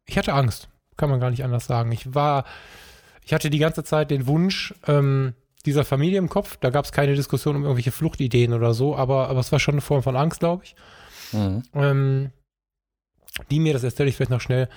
ich 0.06 0.18
hatte 0.18 0.34
Angst, 0.34 0.70
kann 0.98 1.10
man 1.10 1.20
gar 1.20 1.30
nicht 1.30 1.44
anders 1.44 1.66
sagen. 1.66 1.92
Ich 1.92 2.14
war, 2.14 2.46
ich 3.24 3.34
hatte 3.34 3.50
die 3.50 3.60
ganze 3.60 3.84
Zeit 3.84 4.12
den 4.12 4.28
Wunsch 4.28 4.74
ähm, 4.88 5.34
dieser 5.66 5.86
Familie 5.86 6.18
im 6.18 6.30
Kopf. 6.30 6.58
Da 6.58 6.70
gab 6.70 6.86
es 6.86 6.92
keine 6.92 7.16
Diskussion 7.16 7.56
um 7.56 7.64
irgendwelche 7.64 7.92
Fluchtideen 7.92 8.54
oder 8.54 8.74
so, 8.74 8.96
aber, 8.96 9.30
aber 9.30 9.40
es 9.40 9.52
war 9.52 9.60
schon 9.60 9.76
eine 9.76 9.82
Form 9.82 10.04
von 10.04 10.16
Angst, 10.16 10.40
glaube 10.40 10.64
ich. 10.66 10.76
Mhm. 11.32 11.64
Ähm, 11.74 12.32
die 13.50 13.60
mir, 13.60 13.74
das 13.74 13.84
erzähle 13.84 14.10
ich 14.10 14.16
vielleicht 14.16 14.32
noch 14.32 14.42
schnell, 14.42 14.70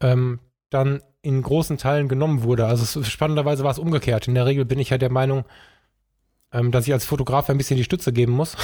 ähm, 0.00 0.40
dann 0.70 1.02
in 1.22 1.42
großen 1.42 1.78
Teilen 1.78 2.08
genommen 2.08 2.42
wurde. 2.42 2.66
Also 2.66 3.00
es, 3.00 3.08
spannenderweise 3.08 3.64
war 3.64 3.70
es 3.70 3.78
umgekehrt. 3.78 4.28
In 4.28 4.34
der 4.34 4.46
Regel 4.46 4.64
bin 4.64 4.78
ich 4.78 4.90
ja 4.90 4.98
der 4.98 5.10
Meinung, 5.10 5.44
ähm, 6.52 6.70
dass 6.70 6.86
ich 6.86 6.92
als 6.92 7.04
Fotograf 7.04 7.50
ein 7.50 7.58
bisschen 7.58 7.76
die 7.76 7.84
Stütze 7.84 8.12
geben 8.12 8.32
muss. 8.32 8.56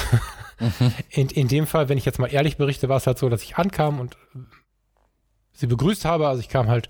Mhm. 0.59 0.93
in, 1.09 1.29
in 1.29 1.47
dem 1.47 1.67
Fall, 1.67 1.89
wenn 1.89 1.97
ich 1.97 2.05
jetzt 2.05 2.19
mal 2.19 2.27
ehrlich 2.27 2.57
berichte, 2.57 2.89
war 2.89 2.97
es 2.97 3.07
halt 3.07 3.19
so, 3.19 3.29
dass 3.29 3.43
ich 3.43 3.57
ankam 3.57 3.99
und 3.99 4.17
sie 5.53 5.67
begrüßt 5.67 6.05
habe. 6.05 6.27
Also 6.27 6.39
ich 6.39 6.49
kam 6.49 6.67
halt 6.67 6.89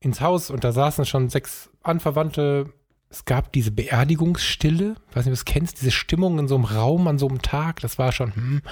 ins 0.00 0.20
Haus 0.20 0.50
und 0.50 0.64
da 0.64 0.72
saßen 0.72 1.04
schon 1.04 1.28
sechs 1.28 1.70
Anverwandte. 1.82 2.72
Es 3.10 3.24
gab 3.24 3.52
diese 3.52 3.70
Beerdigungsstille, 3.70 4.96
ich 5.08 5.16
weiß 5.16 5.24
nicht, 5.24 5.32
ob 5.32 5.38
du 5.38 5.40
es 5.40 5.44
kennst, 5.46 5.80
diese 5.80 5.90
Stimmung 5.90 6.38
in 6.38 6.46
so 6.46 6.56
einem 6.56 6.64
Raum 6.64 7.08
an 7.08 7.18
so 7.18 7.26
einem 7.26 7.40
Tag, 7.40 7.80
das 7.80 7.98
war 7.98 8.12
schon, 8.12 8.34
hm. 8.34 8.62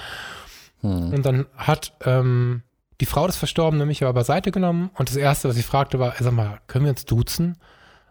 Hm. 0.81 1.13
Und 1.13 1.25
dann 1.25 1.47
hat 1.55 1.93
ähm, 2.05 2.61
die 3.01 3.05
Frau 3.05 3.27
des 3.27 3.35
Verstorbenen 3.35 3.87
mich 3.87 4.03
aber 4.03 4.13
beiseite 4.13 4.51
genommen 4.51 4.89
und 4.95 5.09
das 5.09 5.15
Erste, 5.15 5.49
was 5.49 5.57
ich 5.57 5.65
fragte, 5.65 5.99
war, 5.99 6.15
sag 6.19 6.33
mal, 6.33 6.59
können 6.67 6.85
wir 6.85 6.91
uns 6.91 7.05
duzen? 7.05 7.57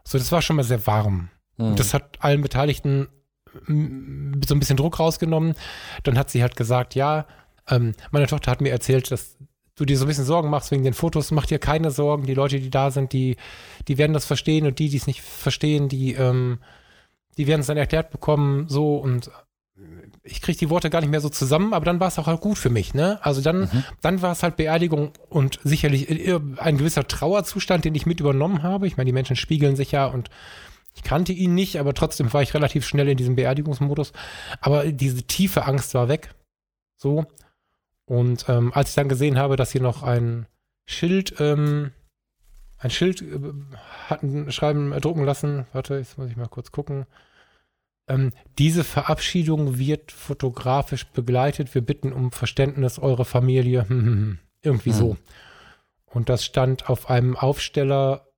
So, 0.04 0.18
das 0.18 0.30
war 0.30 0.42
schon 0.42 0.56
mal 0.56 0.62
sehr 0.62 0.86
warm. 0.86 1.30
Mhm. 1.56 1.66
Und 1.66 1.80
das 1.80 1.92
hat 1.92 2.18
allen 2.20 2.42
Beteiligten 2.42 3.08
mm, 3.66 4.42
so 4.46 4.54
ein 4.54 4.60
bisschen 4.60 4.76
Druck 4.76 5.00
rausgenommen. 5.00 5.54
Dann 6.04 6.18
hat 6.18 6.30
sie 6.30 6.42
halt 6.42 6.56
gesagt, 6.56 6.94
ja, 6.94 7.26
ähm, 7.68 7.94
meine 8.12 8.26
Tochter 8.26 8.50
hat 8.50 8.60
mir 8.60 8.70
erzählt, 8.70 9.10
dass 9.10 9.36
du 9.74 9.84
dir 9.84 9.98
so 9.98 10.04
ein 10.04 10.08
bisschen 10.08 10.24
Sorgen 10.24 10.48
machst 10.48 10.70
wegen 10.70 10.84
den 10.84 10.94
Fotos. 10.94 11.32
Mach 11.32 11.46
dir 11.46 11.58
keine 11.58 11.90
Sorgen. 11.90 12.26
Die 12.26 12.34
Leute, 12.34 12.60
die 12.60 12.70
da 12.70 12.90
sind, 12.90 13.12
die, 13.12 13.36
die 13.88 13.98
werden 13.98 14.12
das 14.12 14.24
verstehen 14.24 14.66
und 14.66 14.78
die, 14.78 14.88
die 14.88 14.96
es 14.96 15.06
nicht 15.06 15.22
verstehen, 15.22 15.88
die, 15.88 16.14
ähm, 16.14 16.60
die 17.36 17.46
werden 17.46 17.60
es 17.60 17.66
dann 17.66 17.76
erklärt 17.76 18.10
bekommen, 18.10 18.68
so 18.68 18.96
und 18.96 19.30
ich 20.26 20.42
kriege 20.42 20.58
die 20.58 20.70
Worte 20.70 20.90
gar 20.90 21.00
nicht 21.00 21.10
mehr 21.10 21.20
so 21.20 21.28
zusammen, 21.28 21.72
aber 21.72 21.84
dann 21.84 22.00
war 22.00 22.08
es 22.08 22.18
auch 22.18 22.26
halt 22.26 22.40
gut 22.40 22.58
für 22.58 22.70
mich, 22.70 22.94
ne? 22.94 23.18
Also 23.22 23.40
dann, 23.40 23.60
mhm. 23.60 23.84
dann 24.00 24.22
war 24.22 24.32
es 24.32 24.42
halt 24.42 24.56
Beerdigung 24.56 25.12
und 25.28 25.60
sicherlich 25.64 26.08
ein 26.58 26.78
gewisser 26.78 27.06
Trauerzustand, 27.06 27.84
den 27.84 27.94
ich 27.94 28.06
mit 28.06 28.20
übernommen 28.20 28.62
habe. 28.62 28.86
Ich 28.86 28.96
meine, 28.96 29.08
die 29.08 29.12
Menschen 29.12 29.36
spiegeln 29.36 29.76
sich 29.76 29.92
ja 29.92 30.06
und 30.06 30.30
ich 30.96 31.02
kannte 31.02 31.32
ihn 31.32 31.54
nicht, 31.54 31.78
aber 31.78 31.92
trotzdem 31.92 32.32
war 32.32 32.42
ich 32.42 32.54
relativ 32.54 32.86
schnell 32.86 33.08
in 33.08 33.18
diesem 33.18 33.36
Beerdigungsmodus. 33.36 34.12
Aber 34.60 34.86
diese 34.86 35.22
tiefe 35.22 35.66
Angst 35.66 35.94
war 35.94 36.08
weg. 36.08 36.34
So. 36.96 37.26
Und 38.06 38.46
ähm, 38.48 38.72
als 38.72 38.90
ich 38.90 38.94
dann 38.94 39.08
gesehen 39.08 39.38
habe, 39.38 39.56
dass 39.56 39.72
hier 39.72 39.82
noch 39.82 40.02
ein 40.02 40.46
Schild, 40.86 41.34
ähm, 41.38 41.92
ein 42.78 42.90
Schild 42.90 43.20
äh, 43.20 43.38
hatten 44.08 44.50
schreiben, 44.50 44.92
äh, 44.92 45.00
drucken 45.00 45.24
lassen, 45.24 45.66
warte, 45.72 45.96
jetzt 45.96 46.16
muss 46.16 46.30
ich 46.30 46.36
mal 46.36 46.48
kurz 46.48 46.72
gucken. 46.72 47.06
Ähm, 48.08 48.32
diese 48.58 48.84
Verabschiedung 48.84 49.78
wird 49.78 50.12
fotografisch 50.12 51.06
begleitet. 51.06 51.74
Wir 51.74 51.82
bitten 51.82 52.12
um 52.12 52.30
Verständnis, 52.32 52.98
eure 52.98 53.24
Familie. 53.24 53.86
Irgendwie 54.62 54.90
mhm. 54.90 54.94
so. 54.94 55.16
Und 56.06 56.28
das 56.28 56.44
stand 56.44 56.88
auf 56.88 57.10
einem 57.10 57.36
Aufsteller 57.36 58.28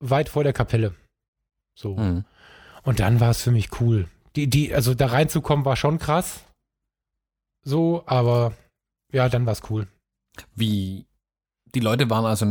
weit 0.00 0.28
vor 0.28 0.44
der 0.44 0.52
Kapelle. 0.52 0.94
So. 1.74 1.96
Mhm. 1.96 2.24
Und 2.82 3.00
dann 3.00 3.20
war 3.20 3.30
es 3.30 3.42
für 3.42 3.52
mich 3.52 3.80
cool. 3.80 4.08
Die, 4.34 4.48
die, 4.48 4.74
also 4.74 4.94
da 4.94 5.06
reinzukommen 5.06 5.64
war 5.64 5.76
schon 5.76 5.98
krass. 5.98 6.44
So, 7.64 8.02
aber 8.06 8.54
ja, 9.12 9.28
dann 9.28 9.46
war 9.46 9.52
es 9.52 9.70
cool. 9.70 9.86
Wie, 10.54 11.06
die 11.74 11.80
Leute 11.80 12.10
waren 12.10 12.24
also 12.24 12.46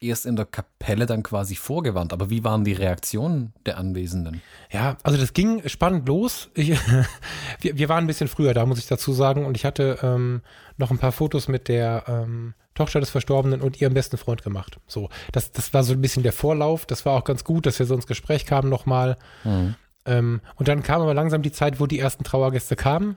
erst 0.00 0.26
in 0.26 0.36
der 0.36 0.46
Kapelle 0.46 1.06
dann 1.06 1.22
quasi 1.22 1.54
vorgewarnt. 1.56 2.12
Aber 2.12 2.30
wie 2.30 2.44
waren 2.44 2.64
die 2.64 2.72
Reaktionen 2.72 3.52
der 3.66 3.78
Anwesenden? 3.78 4.42
Ja, 4.70 4.96
also 5.02 5.18
das 5.18 5.32
ging 5.32 5.66
spannend 5.68 6.06
los. 6.08 6.50
Ich, 6.54 6.70
wir, 7.60 7.78
wir, 7.78 7.88
waren 7.88 8.04
ein 8.04 8.06
bisschen 8.06 8.28
früher 8.28 8.54
da, 8.54 8.64
muss 8.66 8.78
ich 8.78 8.86
dazu 8.86 9.12
sagen. 9.12 9.44
Und 9.44 9.56
ich 9.56 9.64
hatte 9.64 9.98
ähm, 10.02 10.42
noch 10.76 10.90
ein 10.90 10.98
paar 10.98 11.12
Fotos 11.12 11.48
mit 11.48 11.68
der 11.68 12.04
ähm, 12.06 12.54
Tochter 12.74 13.00
des 13.00 13.10
Verstorbenen 13.10 13.60
und 13.60 13.80
ihrem 13.80 13.94
besten 13.94 14.18
Freund 14.18 14.42
gemacht. 14.42 14.78
So, 14.86 15.08
das, 15.32 15.50
das 15.50 15.74
war 15.74 15.82
so 15.82 15.94
ein 15.94 16.00
bisschen 16.00 16.22
der 16.22 16.32
Vorlauf. 16.32 16.86
Das 16.86 17.04
war 17.04 17.14
auch 17.14 17.24
ganz 17.24 17.42
gut, 17.42 17.66
dass 17.66 17.78
wir 17.78 17.86
so 17.86 17.94
ins 17.94 18.06
Gespräch 18.06 18.46
kamen 18.46 18.68
nochmal. 18.68 19.16
Mhm. 19.42 19.74
Ähm, 20.06 20.40
und 20.54 20.68
dann 20.68 20.82
kam 20.82 21.02
aber 21.02 21.14
langsam 21.14 21.42
die 21.42 21.52
Zeit, 21.52 21.80
wo 21.80 21.86
die 21.86 21.98
ersten 21.98 22.24
Trauergäste 22.24 22.76
kamen. 22.76 23.16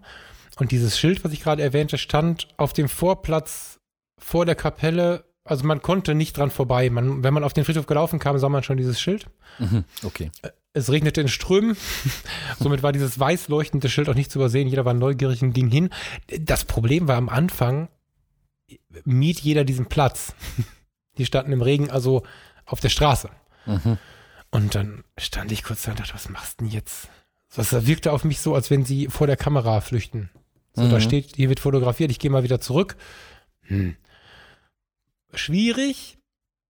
Und 0.58 0.72
dieses 0.72 1.00
Schild, 1.00 1.24
was 1.24 1.32
ich 1.32 1.44
gerade 1.44 1.62
erwähnte, 1.62 1.98
stand 1.98 2.48
auf 2.58 2.74
dem 2.74 2.90
Vorplatz 2.90 3.80
vor 4.18 4.46
der 4.46 4.56
Kapelle 4.56 5.24
also 5.44 5.66
man 5.66 5.82
konnte 5.82 6.14
nicht 6.14 6.38
dran 6.38 6.52
vorbei. 6.52 6.90
Man, 6.90 7.24
wenn 7.24 7.34
man 7.34 7.44
auf 7.44 7.54
den 7.54 7.66
Friedhof 7.66 7.88
gelaufen 7.88 8.20
kam, 8.20 8.38
sah 8.38 8.50
man 8.50 8.64
schon 8.64 8.78
dieses 8.78 9.02
Schild. 9.02 9.26
Mhm, 9.58 9.86
okay. 10.04 10.32
Äh, 10.44 10.50
es 10.74 10.92
regnete 10.92 11.22
in 11.22 11.28
Strömen. 11.28 11.76
Somit 12.60 12.84
war 12.84 12.92
dieses 12.92 13.20
weiß 13.20 13.48
leuchtende 13.48 13.90
Schild 13.90 14.08
auch 14.08 14.16
nicht 14.16 14.32
zu 14.32 14.40
übersehen. 14.40 14.68
Jeder 14.68 14.86
war 14.86 14.94
neugierig 14.94 15.42
und 15.42 15.54
ging 15.54 15.70
hin. 15.70 15.90
Das 16.40 16.64
Problem 16.66 17.08
war 17.08 17.18
am 17.18 17.28
Anfang, 17.28 17.90
miet 19.04 19.40
jeder 19.40 19.66
diesen 19.66 19.88
Platz. 19.88 20.34
Die 21.18 21.26
standen 21.26 21.52
im 21.52 21.62
Regen, 21.62 21.90
also 21.90 22.24
auf 22.66 22.80
der 22.80 22.90
Straße. 22.90 23.30
Mhm. 23.66 23.98
Und 24.52 24.76
dann 24.76 25.04
stand 25.18 25.52
ich 25.52 25.64
kurz 25.64 25.84
da 25.84 25.92
und 25.92 26.00
dachte, 26.00 26.14
was 26.14 26.30
machst 26.30 26.60
du 26.62 26.66
denn 26.66 26.74
jetzt? 26.74 27.10
Das 27.54 27.86
wirkte 27.86 28.14
auf 28.14 28.24
mich 28.24 28.40
so, 28.40 28.56
als 28.56 28.70
wenn 28.70 28.86
sie 28.86 29.08
vor 29.08 29.28
der 29.28 29.36
Kamera 29.36 29.82
flüchten. 29.82 30.30
So, 30.74 30.84
mhm. 30.84 30.92
da 30.92 31.02
steht, 31.02 31.36
hier 31.36 31.50
wird 31.50 31.60
fotografiert, 31.60 32.12
ich 32.12 32.20
gehe 32.20 32.32
mal 32.32 32.44
wieder 32.44 32.62
zurück. 32.62 32.96
Hm 33.64 33.98
schwierig, 35.34 36.18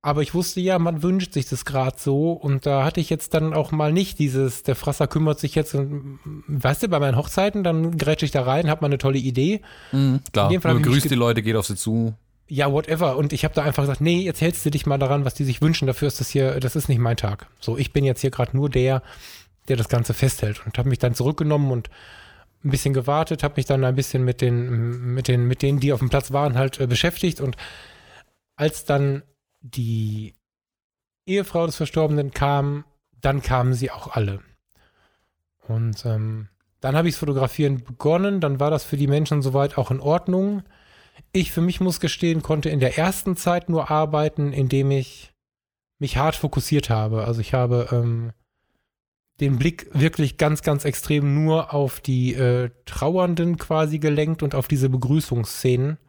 aber 0.04 0.22
ich 0.24 0.34
wusste 0.34 0.60
ja, 0.62 0.80
man 0.80 1.04
wünscht 1.04 1.34
sich 1.34 1.48
das 1.48 1.64
gerade 1.64 1.98
so 2.00 2.32
und 2.32 2.66
da 2.66 2.84
hatte 2.84 3.00
ich 3.00 3.10
jetzt 3.10 3.34
dann 3.36 3.54
auch 3.54 3.72
mal 3.72 3.94
nicht 3.94 4.18
dieses, 4.18 4.64
der 4.64 4.76
Frasser 4.76 5.08
kümmert 5.08 5.40
sich 5.40 5.54
jetzt 5.54 5.76
und, 5.76 6.20
weißt 6.48 6.84
du, 6.84 6.88
bei 6.88 7.00
meinen 7.00 7.18
Hochzeiten, 7.18 7.64
dann 7.64 7.98
grätsche 7.98 8.26
ich 8.26 8.32
da 8.32 8.42
rein, 8.42 8.70
hab 8.70 8.82
mal 8.82 8.88
eine 8.88 8.98
tolle 8.98 9.20
Idee. 9.20 9.62
Mhm, 9.92 10.22
klar, 10.34 10.50
du 10.50 10.82
grüßt 10.82 11.10
die 11.10 11.16
Leute, 11.16 11.44
geht 11.44 11.56
auf 11.56 11.68
sie 11.68 11.76
zu. 11.76 12.16
Ja, 12.48 12.70
whatever. 12.72 13.16
Und 13.16 13.32
ich 13.32 13.46
habe 13.46 13.54
da 13.54 13.64
einfach 13.64 13.84
gesagt, 13.84 14.02
nee, 14.02 14.24
jetzt 14.24 14.42
hältst 14.42 14.66
du 14.66 14.72
dich 14.72 14.86
mal 14.86 14.98
daran, 14.98 15.24
was 15.24 15.36
die 15.36 15.46
sich 15.46 15.62
wünschen. 15.62 15.88
Dafür 15.88 16.10
ist 16.10 16.20
das 16.20 16.30
hier, 16.30 16.60
das 16.60 16.76
ist 16.76 16.90
nicht 16.90 17.00
mein 17.00 17.16
Tag. 17.16 17.48
So, 17.62 17.78
ich 17.78 17.94
bin 17.94 18.04
jetzt 18.04 18.20
hier 18.20 18.32
gerade 18.32 18.58
nur 18.58 18.70
der, 18.70 19.04
der 19.70 19.78
das 19.78 19.88
Ganze 19.88 20.14
festhält 20.14 20.66
und 20.66 20.78
habe 20.78 20.90
mich 20.90 21.00
dann 21.00 21.16
zurückgenommen 21.16 21.72
und 21.72 21.90
ein 22.66 22.72
bisschen 22.72 22.94
gewartet, 22.94 23.44
habe 23.44 23.54
mich 23.56 23.66
dann 23.68 23.86
ein 23.86 23.96
bisschen 23.96 24.26
mit 24.26 24.42
den, 24.42 25.14
mit 25.14 25.28
den, 25.28 25.48
mit 25.48 25.62
denen, 25.62 25.80
die 25.80 25.94
auf 25.94 26.00
dem 26.00 26.10
Platz 26.10 26.32
waren, 26.32 26.58
halt 26.58 26.80
äh, 26.80 26.88
beschäftigt 26.88 27.40
und 27.40 27.56
als 28.56 28.86
dann 28.86 29.24
die 29.62 30.36
Ehefrau 31.26 31.66
des 31.66 31.76
Verstorbenen 31.76 32.32
kam, 32.32 32.86
dann 33.22 33.42
kamen 33.42 33.74
sie 33.74 33.92
auch 33.92 34.16
alle. 34.16 34.42
Und 35.68 36.06
ähm, 36.06 36.50
dann 36.80 36.96
habe 36.96 37.08
ich 37.08 37.14
das 37.14 37.20
Fotografieren 37.20 37.84
begonnen, 37.84 38.42
dann 38.42 38.60
war 38.60 38.72
das 38.72 38.84
für 38.84 38.98
die 38.98 39.08
Menschen 39.08 39.42
soweit 39.42 39.78
auch 39.78 39.92
in 39.92 40.00
Ordnung. 40.00 40.64
Ich 41.32 41.52
für 41.52 41.62
mich 41.62 41.80
muss 41.80 42.00
gestehen, 42.00 42.42
konnte 42.42 42.70
in 42.70 42.80
der 42.80 42.98
ersten 42.98 43.38
Zeit 43.38 43.70
nur 43.70 43.92
arbeiten, 43.92 44.52
indem 44.54 44.92
ich 44.92 45.32
mich 46.00 46.18
hart 46.18 46.36
fokussiert 46.36 46.90
habe. 46.90 47.26
Also 47.26 47.42
ich 47.42 47.54
habe 47.54 47.90
ähm, 47.92 48.32
den 49.40 49.60
Blick 49.60 49.88
wirklich 49.94 50.38
ganz, 50.38 50.64
ganz 50.64 50.84
extrem 50.84 51.36
nur 51.44 51.74
auf 51.74 52.00
die 52.00 52.34
äh, 52.34 52.72
Trauernden 52.86 53.58
quasi 53.58 54.00
gelenkt 54.00 54.42
und 54.42 54.56
auf 54.56 54.68
diese 54.68 54.90
Begrüßungsszenen 54.90 56.00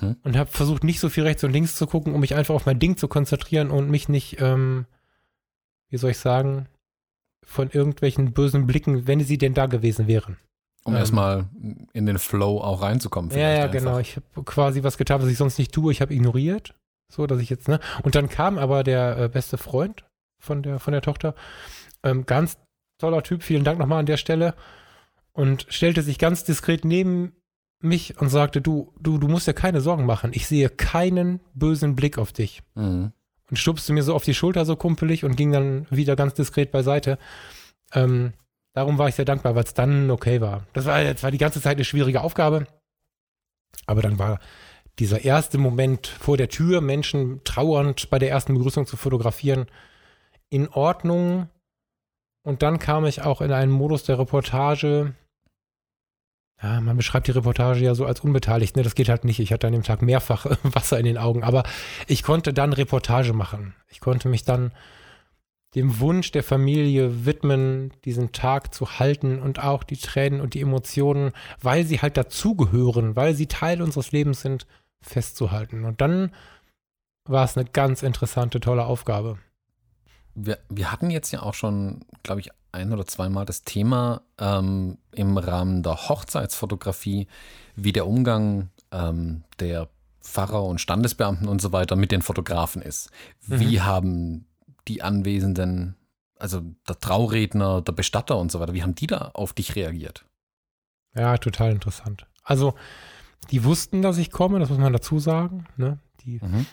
mhm. 0.00 0.16
und 0.22 0.36
habe 0.36 0.50
versucht, 0.50 0.84
nicht 0.84 1.00
so 1.00 1.08
viel 1.08 1.24
rechts 1.24 1.44
und 1.44 1.52
links 1.52 1.76
zu 1.76 1.86
gucken, 1.86 2.14
um 2.14 2.20
mich 2.20 2.34
einfach 2.34 2.54
auf 2.54 2.66
mein 2.66 2.78
Ding 2.78 2.96
zu 2.96 3.08
konzentrieren 3.08 3.70
und 3.70 3.90
mich 3.90 4.08
nicht, 4.08 4.40
ähm, 4.40 4.86
wie 5.90 5.96
soll 5.96 6.10
ich 6.10 6.18
sagen, 6.18 6.68
von 7.44 7.70
irgendwelchen 7.70 8.32
bösen 8.32 8.66
Blicken, 8.66 9.06
wenn 9.06 9.20
sie 9.20 9.38
denn 9.38 9.54
da 9.54 9.66
gewesen 9.66 10.06
wären. 10.06 10.36
Um 10.84 10.94
ähm, 10.94 10.98
erstmal 11.00 11.48
in 11.92 12.06
den 12.06 12.18
Flow 12.18 12.60
auch 12.60 12.82
reinzukommen. 12.82 13.30
Ja, 13.30 13.38
ja, 13.38 13.62
einfach. 13.64 13.72
genau. 13.72 13.98
Ich 13.98 14.16
habe 14.16 14.44
quasi 14.44 14.82
was 14.82 14.98
getan, 14.98 15.22
was 15.22 15.28
ich 15.28 15.38
sonst 15.38 15.58
nicht 15.58 15.72
tue. 15.72 15.92
Ich 15.92 16.00
habe 16.00 16.14
ignoriert. 16.14 16.74
So, 17.10 17.26
dass 17.26 17.40
ich 17.40 17.48
jetzt, 17.48 17.68
ne? 17.68 17.80
Und 18.02 18.14
dann 18.14 18.28
kam 18.28 18.58
aber 18.58 18.84
der 18.84 19.18
äh, 19.18 19.28
beste 19.28 19.56
Freund 19.56 20.04
von 20.38 20.62
der, 20.62 20.78
von 20.78 20.92
der 20.92 21.00
Tochter. 21.00 21.34
Ähm, 22.02 22.26
ganz 22.26 22.58
toller 22.98 23.22
Typ, 23.22 23.42
vielen 23.42 23.64
Dank 23.64 23.78
nochmal 23.78 24.00
an 24.00 24.06
der 24.06 24.18
Stelle. 24.18 24.54
Und 25.32 25.66
stellte 25.70 26.02
sich 26.02 26.18
ganz 26.18 26.44
diskret 26.44 26.84
neben 26.84 27.32
mich 27.80 28.20
und 28.20 28.28
sagte, 28.28 28.60
du, 28.60 28.92
du, 29.00 29.18
du 29.18 29.28
musst 29.28 29.46
dir 29.46 29.54
keine 29.54 29.80
Sorgen 29.80 30.06
machen. 30.06 30.32
Ich 30.34 30.46
sehe 30.46 30.68
keinen 30.68 31.40
bösen 31.54 31.94
Blick 31.94 32.18
auf 32.18 32.32
dich. 32.32 32.62
Mhm. 32.74 33.12
Und 33.50 33.56
stupste 33.56 33.92
mir 33.92 34.02
so 34.02 34.14
auf 34.14 34.24
die 34.24 34.34
Schulter 34.34 34.64
so 34.64 34.76
kumpelig 34.76 35.24
und 35.24 35.36
ging 35.36 35.52
dann 35.52 35.86
wieder 35.90 36.16
ganz 36.16 36.34
diskret 36.34 36.70
beiseite. 36.70 37.18
Ähm, 37.94 38.34
darum 38.74 38.98
war 38.98 39.08
ich 39.08 39.14
sehr 39.14 39.24
dankbar, 39.24 39.54
weil 39.54 39.64
es 39.64 39.74
dann 39.74 40.10
okay 40.10 40.40
war. 40.40 40.66
Das 40.72 40.84
war, 40.84 41.02
das 41.02 41.22
war 41.22 41.30
die 41.30 41.38
ganze 41.38 41.62
Zeit 41.62 41.76
eine 41.76 41.84
schwierige 41.84 42.20
Aufgabe. 42.20 42.66
Aber 43.86 44.02
dann 44.02 44.18
war 44.18 44.38
dieser 44.98 45.24
erste 45.24 45.58
Moment 45.58 46.08
vor 46.08 46.36
der 46.36 46.48
Tür, 46.48 46.80
Menschen 46.80 47.42
trauernd 47.44 48.10
bei 48.10 48.18
der 48.18 48.30
ersten 48.30 48.54
Begrüßung 48.54 48.86
zu 48.86 48.96
fotografieren, 48.96 49.66
in 50.50 50.68
Ordnung. 50.68 51.48
Und 52.42 52.62
dann 52.62 52.78
kam 52.78 53.04
ich 53.06 53.22
auch 53.22 53.40
in 53.40 53.52
einen 53.52 53.72
Modus 53.72 54.04
der 54.04 54.18
Reportage. 54.18 55.14
Ja, 56.62 56.80
man 56.80 56.96
beschreibt 56.96 57.28
die 57.28 57.32
Reportage 57.32 57.84
ja 57.84 57.94
so 57.94 58.04
als 58.04 58.20
unbeteiligt. 58.20 58.76
Ne, 58.76 58.82
das 58.82 58.96
geht 58.96 59.08
halt 59.08 59.24
nicht. 59.24 59.38
Ich 59.38 59.52
hatte 59.52 59.66
an 59.66 59.72
dem 59.72 59.84
Tag 59.84 60.02
mehrfach 60.02 60.46
Wasser 60.62 60.98
in 60.98 61.04
den 61.04 61.18
Augen. 61.18 61.44
Aber 61.44 61.62
ich 62.06 62.22
konnte 62.22 62.52
dann 62.52 62.72
Reportage 62.72 63.32
machen. 63.32 63.74
Ich 63.88 64.00
konnte 64.00 64.28
mich 64.28 64.44
dann 64.44 64.72
dem 65.74 66.00
Wunsch 66.00 66.32
der 66.32 66.42
Familie 66.42 67.26
widmen, 67.26 67.92
diesen 68.04 68.32
Tag 68.32 68.74
zu 68.74 68.98
halten 68.98 69.38
und 69.40 69.62
auch 69.62 69.84
die 69.84 69.98
Tränen 69.98 70.40
und 70.40 70.54
die 70.54 70.62
Emotionen, 70.62 71.32
weil 71.60 71.84
sie 71.84 72.00
halt 72.00 72.16
dazugehören, 72.16 73.16
weil 73.16 73.34
sie 73.34 73.46
Teil 73.46 73.82
unseres 73.82 74.10
Lebens 74.10 74.40
sind, 74.40 74.66
festzuhalten. 75.00 75.84
Und 75.84 76.00
dann 76.00 76.32
war 77.24 77.44
es 77.44 77.56
eine 77.56 77.68
ganz 77.68 78.02
interessante, 78.02 78.60
tolle 78.60 78.86
Aufgabe. 78.86 79.38
Wir, 80.34 80.58
wir 80.68 80.90
hatten 80.90 81.10
jetzt 81.10 81.30
ja 81.32 81.42
auch 81.42 81.54
schon, 81.54 82.00
glaube 82.22 82.40
ich, 82.40 82.50
ein 82.72 82.92
oder 82.92 83.06
zweimal 83.06 83.44
das 83.44 83.62
Thema 83.62 84.22
ähm, 84.38 84.98
im 85.12 85.38
Rahmen 85.38 85.82
der 85.82 86.08
Hochzeitsfotografie, 86.08 87.26
wie 87.76 87.92
der 87.92 88.06
Umgang 88.06 88.70
ähm, 88.90 89.44
der 89.60 89.88
Pfarrer 90.20 90.64
und 90.64 90.80
Standesbeamten 90.80 91.48
und 91.48 91.62
so 91.62 91.72
weiter 91.72 91.96
mit 91.96 92.12
den 92.12 92.22
Fotografen 92.22 92.82
ist. 92.82 93.10
Wie 93.40 93.76
mhm. 93.76 93.84
haben 93.84 94.46
die 94.86 95.02
Anwesenden, 95.02 95.96
also 96.38 96.62
der 96.88 96.98
Trauredner, 96.98 97.80
der 97.82 97.92
Bestatter 97.92 98.38
und 98.38 98.52
so 98.52 98.60
weiter, 98.60 98.74
wie 98.74 98.82
haben 98.82 98.94
die 98.94 99.06
da 99.06 99.30
auf 99.34 99.52
dich 99.52 99.76
reagiert? 99.76 100.24
Ja, 101.14 101.36
total 101.38 101.72
interessant. 101.72 102.26
Also, 102.42 102.74
die 103.50 103.64
wussten, 103.64 104.02
dass 104.02 104.18
ich 104.18 104.30
komme, 104.30 104.58
das 104.58 104.68
muss 104.68 104.78
man 104.78 104.92
dazu 104.92 105.18
sagen. 105.18 105.66
Ne? 105.76 105.98
Die 106.24 106.40
mhm. 106.42 106.66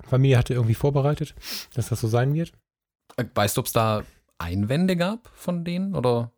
Familie 0.00 0.38
hatte 0.38 0.54
irgendwie 0.54 0.74
vorbereitet, 0.74 1.34
dass 1.74 1.88
das 1.88 2.00
so 2.00 2.08
sein 2.08 2.34
wird. 2.34 2.52
Weißt 3.34 3.56
du, 3.56 3.60
ob 3.60 3.66
es 3.66 3.72
da 3.72 4.04
Einwände 4.38 4.96
gab 4.96 5.28
von 5.34 5.64
denen 5.64 5.94
oder? 5.94 6.32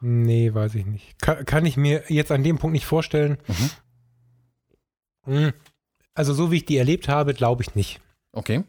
Nee, 0.00 0.52
weiß 0.52 0.74
ich 0.74 0.86
nicht. 0.86 1.18
Kann, 1.20 1.44
kann 1.44 1.66
ich 1.66 1.76
mir 1.76 2.04
jetzt 2.08 2.30
an 2.30 2.42
dem 2.42 2.58
Punkt 2.58 2.74
nicht 2.74 2.86
vorstellen. 2.86 3.38
Mhm. 3.46 3.70
Hm. 5.24 5.52
Also 6.14 6.34
so 6.34 6.50
wie 6.50 6.56
ich 6.56 6.66
die 6.66 6.76
erlebt 6.76 7.08
habe, 7.08 7.34
glaube 7.34 7.62
ich 7.62 7.74
nicht. 7.74 8.00
Okay. 8.32 8.64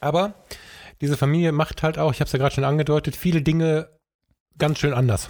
Aber 0.00 0.34
diese 1.00 1.16
Familie 1.16 1.52
macht 1.52 1.82
halt 1.82 1.98
auch, 1.98 2.12
ich 2.12 2.20
habe 2.20 2.26
es 2.26 2.32
ja 2.32 2.38
gerade 2.38 2.54
schon 2.54 2.64
angedeutet, 2.64 3.16
viele 3.16 3.42
Dinge 3.42 3.88
ganz 4.58 4.78
schön 4.78 4.92
anders. 4.92 5.28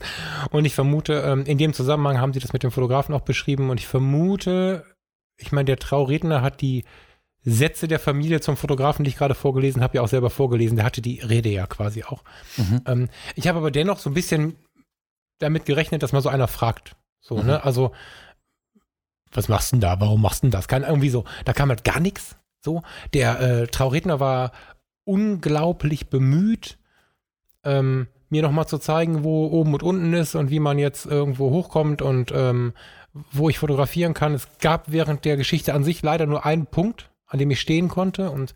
und 0.50 0.64
ich 0.64 0.74
vermute, 0.74 1.14
ähm, 1.24 1.44
in 1.46 1.58
dem 1.58 1.72
Zusammenhang 1.72 2.18
haben 2.18 2.32
sie 2.32 2.40
das 2.40 2.52
mit 2.52 2.62
dem 2.62 2.70
Fotografen 2.70 3.14
auch 3.14 3.22
beschrieben 3.22 3.70
und 3.70 3.80
ich 3.80 3.86
vermute, 3.86 4.84
ich 5.36 5.52
meine, 5.52 5.66
der 5.66 5.78
Trauredner 5.78 6.42
hat 6.42 6.60
die 6.60 6.84
Sätze 7.44 7.88
der 7.88 7.98
Familie 7.98 8.40
zum 8.40 8.56
Fotografen, 8.56 9.04
die 9.04 9.10
ich 9.10 9.16
gerade 9.16 9.34
vorgelesen 9.34 9.82
habe, 9.82 9.96
ja 9.96 10.02
auch 10.02 10.08
selber 10.08 10.30
vorgelesen. 10.30 10.76
Der 10.76 10.84
hatte 10.86 11.02
die 11.02 11.20
Rede 11.20 11.50
ja 11.50 11.66
quasi 11.66 12.02
auch. 12.04 12.24
Mhm. 12.56 12.80
Ähm, 12.86 13.08
ich 13.34 13.46
habe 13.48 13.58
aber 13.58 13.70
dennoch 13.70 13.98
so 13.98 14.10
ein 14.10 14.14
bisschen 14.14 14.56
damit 15.38 15.66
gerechnet, 15.66 16.02
dass 16.02 16.12
mal 16.12 16.22
so 16.22 16.30
einer 16.30 16.48
fragt. 16.48 16.96
So, 17.20 17.36
mhm. 17.36 17.46
ne? 17.46 17.64
Also, 17.64 17.92
was 19.32 19.48
machst 19.48 19.72
du 19.72 19.76
denn 19.76 19.80
da? 19.82 20.00
Warum 20.00 20.22
machst 20.22 20.42
du 20.42 20.46
denn 20.46 20.52
das? 20.52 20.68
Kann 20.68 20.84
irgendwie 20.84 21.10
so, 21.10 21.24
da 21.44 21.52
kam 21.52 21.68
halt 21.68 21.84
gar 21.84 22.00
nichts. 22.00 22.36
So, 22.60 22.82
der 23.12 23.40
äh, 23.40 23.66
Trauredner 23.66 24.20
war 24.20 24.52
unglaublich 25.04 26.08
bemüht, 26.08 26.78
ähm, 27.62 28.06
mir 28.30 28.40
nochmal 28.40 28.66
zu 28.66 28.78
zeigen, 28.78 29.22
wo 29.22 29.48
oben 29.48 29.74
und 29.74 29.82
unten 29.82 30.14
ist 30.14 30.34
und 30.34 30.50
wie 30.50 30.60
man 30.60 30.78
jetzt 30.78 31.04
irgendwo 31.04 31.50
hochkommt 31.50 32.00
und 32.00 32.32
ähm, 32.34 32.72
wo 33.30 33.50
ich 33.50 33.58
fotografieren 33.58 34.14
kann. 34.14 34.34
Es 34.34 34.48
gab 34.60 34.90
während 34.90 35.26
der 35.26 35.36
Geschichte 35.36 35.74
an 35.74 35.84
sich 35.84 36.02
leider 36.02 36.26
nur 36.26 36.46
einen 36.46 36.66
Punkt, 36.66 37.10
an 37.26 37.38
dem 37.38 37.50
ich 37.50 37.60
stehen 37.60 37.88
konnte 37.88 38.30
und 38.30 38.54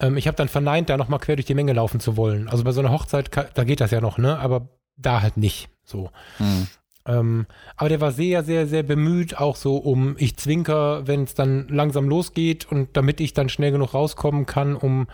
ähm, 0.00 0.16
ich 0.16 0.26
habe 0.26 0.36
dann 0.36 0.48
verneint, 0.48 0.88
da 0.88 0.96
nochmal 0.96 1.20
quer 1.20 1.36
durch 1.36 1.46
die 1.46 1.54
Menge 1.54 1.72
laufen 1.72 2.00
zu 2.00 2.16
wollen. 2.16 2.48
Also 2.48 2.64
bei 2.64 2.72
so 2.72 2.80
einer 2.80 2.92
Hochzeit, 2.92 3.30
da 3.54 3.64
geht 3.64 3.80
das 3.80 3.90
ja 3.90 4.00
noch, 4.00 4.18
ne? 4.18 4.38
Aber 4.38 4.68
da 4.96 5.22
halt 5.22 5.36
nicht. 5.36 5.68
So. 5.84 6.10
Hm. 6.38 6.66
Ähm, 7.06 7.46
aber 7.76 7.88
der 7.88 8.00
war 8.00 8.12
sehr, 8.12 8.42
sehr, 8.42 8.66
sehr 8.66 8.82
bemüht, 8.82 9.38
auch 9.38 9.56
so 9.56 9.76
um, 9.76 10.16
ich 10.18 10.36
zwinker, 10.36 11.06
wenn 11.06 11.22
es 11.24 11.34
dann 11.34 11.68
langsam 11.68 12.08
losgeht 12.08 12.66
und 12.70 12.96
damit 12.96 13.20
ich 13.20 13.32
dann 13.32 13.48
schnell 13.48 13.70
genug 13.70 13.94
rauskommen 13.94 14.44
kann, 14.44 14.74
um 14.74 15.06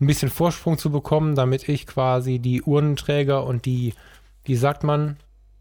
ein 0.00 0.06
bisschen 0.06 0.30
Vorsprung 0.30 0.78
zu 0.78 0.90
bekommen, 0.90 1.34
damit 1.34 1.68
ich 1.68 1.86
quasi 1.86 2.38
die 2.38 2.62
Urnenträger 2.62 3.44
und 3.44 3.66
die, 3.66 3.94
wie 4.44 4.56
sagt 4.56 4.84
man, 4.84 5.16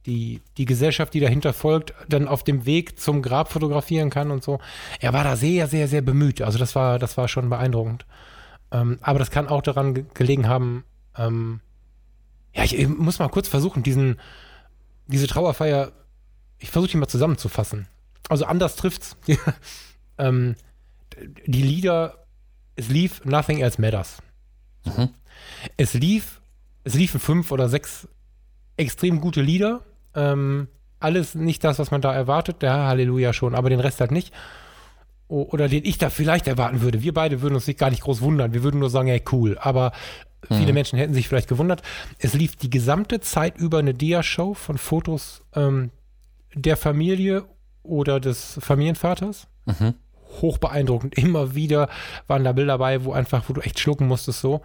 die, 0.05 0.41
die 0.57 0.65
Gesellschaft, 0.65 1.13
die 1.13 1.19
dahinter 1.19 1.53
folgt, 1.53 1.93
dann 2.09 2.27
auf 2.27 2.43
dem 2.43 2.65
Weg 2.65 2.99
zum 2.99 3.21
Grab 3.21 3.51
fotografieren 3.51 4.09
kann 4.09 4.31
und 4.31 4.43
so. 4.43 4.59
Er 4.99 5.13
war 5.13 5.23
da 5.23 5.35
sehr, 5.35 5.67
sehr, 5.67 5.87
sehr 5.87 6.01
bemüht. 6.01 6.41
Also 6.41 6.57
das 6.57 6.75
war, 6.75 6.99
das 6.99 7.17
war 7.17 7.27
schon 7.27 7.49
beeindruckend. 7.49 8.05
Ähm, 8.71 8.97
aber 9.01 9.19
das 9.19 9.31
kann 9.31 9.47
auch 9.47 9.61
daran 9.61 10.07
gelegen 10.13 10.47
haben, 10.47 10.85
ähm, 11.17 11.59
ja, 12.53 12.63
ich, 12.63 12.77
ich 12.77 12.87
muss 12.87 13.19
mal 13.19 13.29
kurz 13.29 13.47
versuchen, 13.47 13.83
diesen, 13.83 14.19
diese 15.07 15.27
Trauerfeier, 15.27 15.91
ich 16.59 16.69
versuche 16.69 16.91
die 16.91 16.97
mal 16.97 17.07
zusammenzufassen. 17.07 17.87
Also 18.29 18.45
anders 18.45 18.75
trifft's. 18.75 19.17
ähm, 20.17 20.55
die 21.45 21.61
Lieder, 21.61 22.25
es 22.75 22.89
lief 22.89 23.23
Nothing 23.25 23.59
Else 23.59 23.79
Matters. 23.79 24.17
Mhm. 24.85 25.09
Es 25.77 25.93
lief, 25.93 26.41
es 26.83 26.93
liefen 26.95 27.19
fünf 27.19 27.51
oder 27.51 27.69
sechs 27.69 28.07
extrem 28.77 29.21
gute 29.21 29.41
Lieder. 29.41 29.83
Ähm, 30.15 30.67
alles 30.99 31.35
nicht 31.35 31.63
das, 31.63 31.79
was 31.79 31.91
man 31.91 32.01
da 32.01 32.13
erwartet, 32.13 32.61
der 32.61 32.73
Halleluja 32.73 33.33
schon, 33.33 33.55
aber 33.55 33.69
den 33.69 33.79
Rest 33.79 34.01
halt 34.01 34.11
nicht. 34.11 34.33
oder 35.27 35.69
den 35.69 35.85
ich 35.85 35.97
da 35.97 36.09
vielleicht 36.09 36.47
erwarten 36.47 36.81
würde. 36.81 37.01
Wir 37.01 37.13
beide 37.13 37.41
würden 37.41 37.55
uns 37.55 37.65
nicht 37.67 37.79
gar 37.79 37.89
nicht 37.89 38.03
groß 38.03 38.21
wundern. 38.21 38.53
Wir 38.53 38.63
würden 38.63 38.79
nur 38.79 38.89
sagen, 38.89 39.07
hey, 39.07 39.23
cool. 39.31 39.57
Aber 39.59 39.93
Viele 40.47 40.67
mhm. 40.67 40.73
Menschen 40.73 40.97
hätten 40.97 41.13
sich 41.13 41.27
vielleicht 41.27 41.47
gewundert. 41.47 41.83
Es 42.17 42.33
lief 42.33 42.55
die 42.55 42.69
gesamte 42.69 43.19
Zeit 43.19 43.57
über 43.57 43.79
eine 43.79 43.93
Dia-Show 43.93 44.55
von 44.55 44.77
Fotos 44.77 45.43
ähm, 45.53 45.91
der 46.55 46.77
Familie 46.77 47.45
oder 47.83 48.19
des 48.19 48.57
Familienvaters. 48.59 49.47
Mhm. 49.65 49.93
Hoch 50.41 50.57
beeindruckend. 50.57 51.15
Immer 51.17 51.53
wieder 51.53 51.89
waren 52.27 52.43
da 52.43 52.53
Bilder 52.53 52.73
dabei, 52.73 53.03
wo 53.05 53.13
einfach, 53.13 53.47
wo 53.47 53.53
du 53.53 53.61
echt 53.61 53.79
schlucken 53.79 54.07
musstest 54.07 54.41
so. 54.41 54.61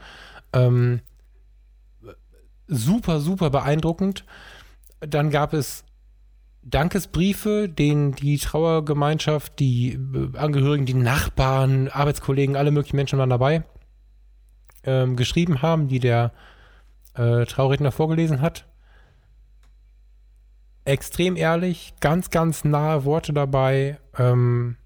Ähm, 0.53 1.01
super, 2.67 3.21
super 3.21 3.51
beeindruckend. 3.51 4.25
Dann 5.01 5.31
gab 5.31 5.53
es 5.53 5.85
Dankesbriefe, 6.63 7.69
denen 7.69 8.13
die 8.13 8.39
Trauergemeinschaft, 8.39 9.59
die 9.59 9.93
äh, 9.93 10.37
Angehörigen, 10.37 10.87
die 10.87 10.95
Nachbarn, 10.95 11.89
Arbeitskollegen, 11.89 12.57
alle 12.57 12.71
möglichen 12.71 12.97
Menschen 12.97 13.19
waren 13.19 13.31
dabei 13.31 13.65
ähm, 14.87 15.17
geschrieben 15.17 15.61
haben, 15.61 15.89
die 15.89 15.99
der 15.99 16.33
äh, 17.15 17.45
Trauredner 17.45 17.93
vorgelesen 17.93 18.41
hat. 18.41 18.67
Extrem 20.85 21.37
ehrlich, 21.37 21.95
ganz, 22.01 22.31
ganz 22.31 22.65
nahe 22.65 23.05
Worte 23.05 23.33
dabei. 23.33 23.99
Ähm, 24.17 24.77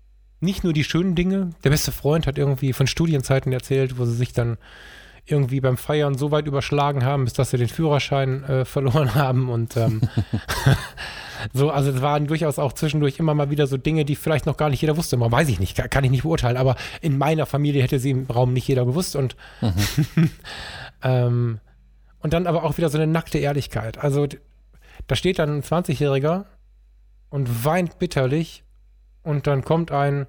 nicht 0.40 0.64
nur 0.64 0.72
die 0.72 0.84
schönen 0.84 1.14
Dinge. 1.14 1.50
Der 1.62 1.70
beste 1.70 1.92
Freund 1.92 2.26
hat 2.26 2.38
irgendwie 2.38 2.72
von 2.72 2.86
Studienzeiten 2.86 3.52
erzählt, 3.52 3.98
wo 3.98 4.06
sie 4.06 4.14
sich 4.14 4.32
dann 4.32 4.56
irgendwie 5.26 5.60
beim 5.60 5.76
Feiern 5.76 6.16
so 6.16 6.30
weit 6.30 6.46
überschlagen 6.46 7.04
haben, 7.04 7.24
bis 7.24 7.34
dass 7.34 7.50
sie 7.50 7.58
den 7.58 7.68
Führerschein 7.68 8.44
äh, 8.44 8.64
verloren 8.64 9.14
haben 9.14 9.48
und 9.48 9.76
ähm, 9.76 10.00
So, 11.52 11.70
also 11.70 11.90
es 11.90 12.02
waren 12.02 12.26
durchaus 12.26 12.58
auch 12.58 12.72
zwischendurch 12.72 13.18
immer 13.18 13.34
mal 13.34 13.50
wieder 13.50 13.66
so 13.66 13.76
Dinge, 13.76 14.04
die 14.04 14.16
vielleicht 14.16 14.46
noch 14.46 14.56
gar 14.56 14.68
nicht 14.68 14.80
jeder 14.80 14.96
wusste. 14.96 15.16
Man 15.16 15.32
weiß 15.32 15.48
ich 15.48 15.58
nicht, 15.58 15.76
kann, 15.90 16.04
ich 16.04 16.10
nicht 16.10 16.22
beurteilen, 16.22 16.56
aber 16.56 16.76
in 17.00 17.16
meiner 17.16 17.46
Familie 17.46 17.82
hätte 17.82 17.98
sie 17.98 18.10
im 18.10 18.26
Raum 18.26 18.52
nicht 18.52 18.68
jeder 18.68 18.84
gewusst 18.84 19.16
und 19.16 19.36
ähm, 21.02 21.60
und 22.22 22.34
dann 22.34 22.46
aber 22.46 22.64
auch 22.64 22.76
wieder 22.76 22.90
so 22.90 22.98
eine 22.98 23.06
nackte 23.06 23.38
Ehrlichkeit. 23.38 23.98
Also 23.98 24.26
da 25.06 25.16
steht 25.16 25.38
dann 25.38 25.58
ein 25.58 25.62
20-Jähriger 25.62 26.44
und 27.30 27.64
weint 27.64 27.98
bitterlich 27.98 28.62
und 29.22 29.46
dann 29.46 29.64
kommt 29.64 29.90
ein, 29.90 30.26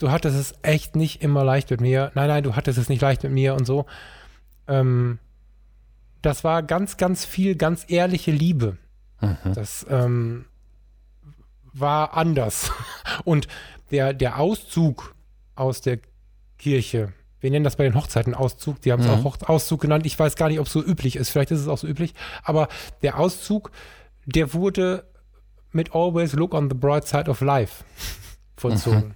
du 0.00 0.10
hattest 0.10 0.36
es 0.36 0.54
echt 0.62 0.96
nicht 0.96 1.22
immer 1.22 1.44
leicht 1.44 1.70
mit 1.70 1.80
mir. 1.80 2.10
Nein, 2.14 2.28
nein, 2.28 2.42
du 2.42 2.56
hattest 2.56 2.78
es 2.78 2.88
nicht 2.88 3.02
leicht 3.02 3.22
mit 3.22 3.32
mir 3.32 3.54
und 3.54 3.66
so. 3.66 3.86
Ähm, 4.66 5.18
das 6.22 6.42
war 6.42 6.62
ganz, 6.62 6.96
ganz 6.96 7.24
viel 7.24 7.54
ganz 7.54 7.84
ehrliche 7.88 8.30
Liebe. 8.30 8.78
Mhm. 9.20 9.54
Das 9.54 9.86
ähm, 9.88 10.46
war 11.72 12.16
anders. 12.16 12.72
Und 13.24 13.48
der, 13.90 14.12
der 14.14 14.38
Auszug 14.38 15.14
aus 15.54 15.80
der 15.80 15.98
Kirche, 16.58 17.12
wir 17.40 17.50
nennen 17.50 17.64
das 17.64 17.76
bei 17.76 17.84
den 17.84 17.94
Hochzeiten 17.94 18.34
Auszug, 18.34 18.80
die 18.82 18.92
haben 18.92 19.00
es 19.00 19.06
mhm. 19.06 19.26
auch 19.26 19.48
Auszug 19.48 19.80
genannt. 19.80 20.06
Ich 20.06 20.18
weiß 20.18 20.36
gar 20.36 20.48
nicht, 20.48 20.60
ob 20.60 20.66
es 20.66 20.72
so 20.72 20.82
üblich 20.82 21.16
ist. 21.16 21.30
Vielleicht 21.30 21.50
ist 21.50 21.60
es 21.60 21.68
auch 21.68 21.78
so 21.78 21.86
üblich. 21.86 22.14
Aber 22.42 22.68
der 23.02 23.18
Auszug, 23.18 23.70
der 24.26 24.52
wurde 24.54 25.04
mit 25.72 25.94
Always 25.94 26.32
Look 26.32 26.54
on 26.54 26.68
the 26.68 26.76
Bright 26.76 27.06
Side 27.06 27.30
of 27.30 27.40
Life 27.40 27.84
vollzogen. 28.56 29.08
Mhm. 29.08 29.14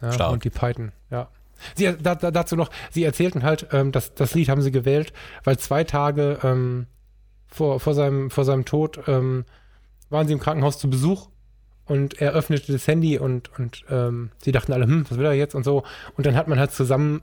Ja, 0.00 0.28
und 0.28 0.44
die 0.44 0.50
Python, 0.50 0.92
ja. 1.10 1.28
Sie, 1.74 1.90
da, 1.96 2.14
da, 2.14 2.30
dazu 2.30 2.54
noch, 2.54 2.70
sie 2.90 3.04
erzählten 3.04 3.42
halt, 3.42 3.68
ähm, 3.72 3.90
dass 3.90 4.14
das 4.14 4.34
Lied 4.34 4.48
haben 4.48 4.60
sie 4.60 4.70
gewählt, 4.70 5.12
weil 5.44 5.58
zwei 5.58 5.84
Tage 5.84 6.38
ähm, 6.42 6.86
vor, 7.46 7.80
vor, 7.80 7.94
seinem, 7.94 8.30
vor 8.30 8.44
seinem 8.44 8.66
Tod 8.66 9.00
ähm, 9.06 9.44
waren 10.10 10.26
sie 10.26 10.34
im 10.34 10.40
Krankenhaus 10.40 10.78
zu 10.78 10.90
Besuch 10.90 11.28
und 11.86 12.20
er 12.20 12.32
öffnete 12.32 12.72
das 12.72 12.86
Handy 12.86 13.18
und, 13.18 13.58
und 13.58 13.84
ähm, 13.88 14.30
sie 14.42 14.52
dachten 14.52 14.72
alle, 14.72 14.84
hm, 14.84 15.06
was 15.08 15.18
will 15.18 15.24
er 15.24 15.32
jetzt 15.32 15.54
und 15.54 15.64
so. 15.64 15.84
Und 16.16 16.26
dann 16.26 16.36
hat 16.36 16.48
man 16.48 16.58
halt 16.58 16.72
zusammen 16.72 17.22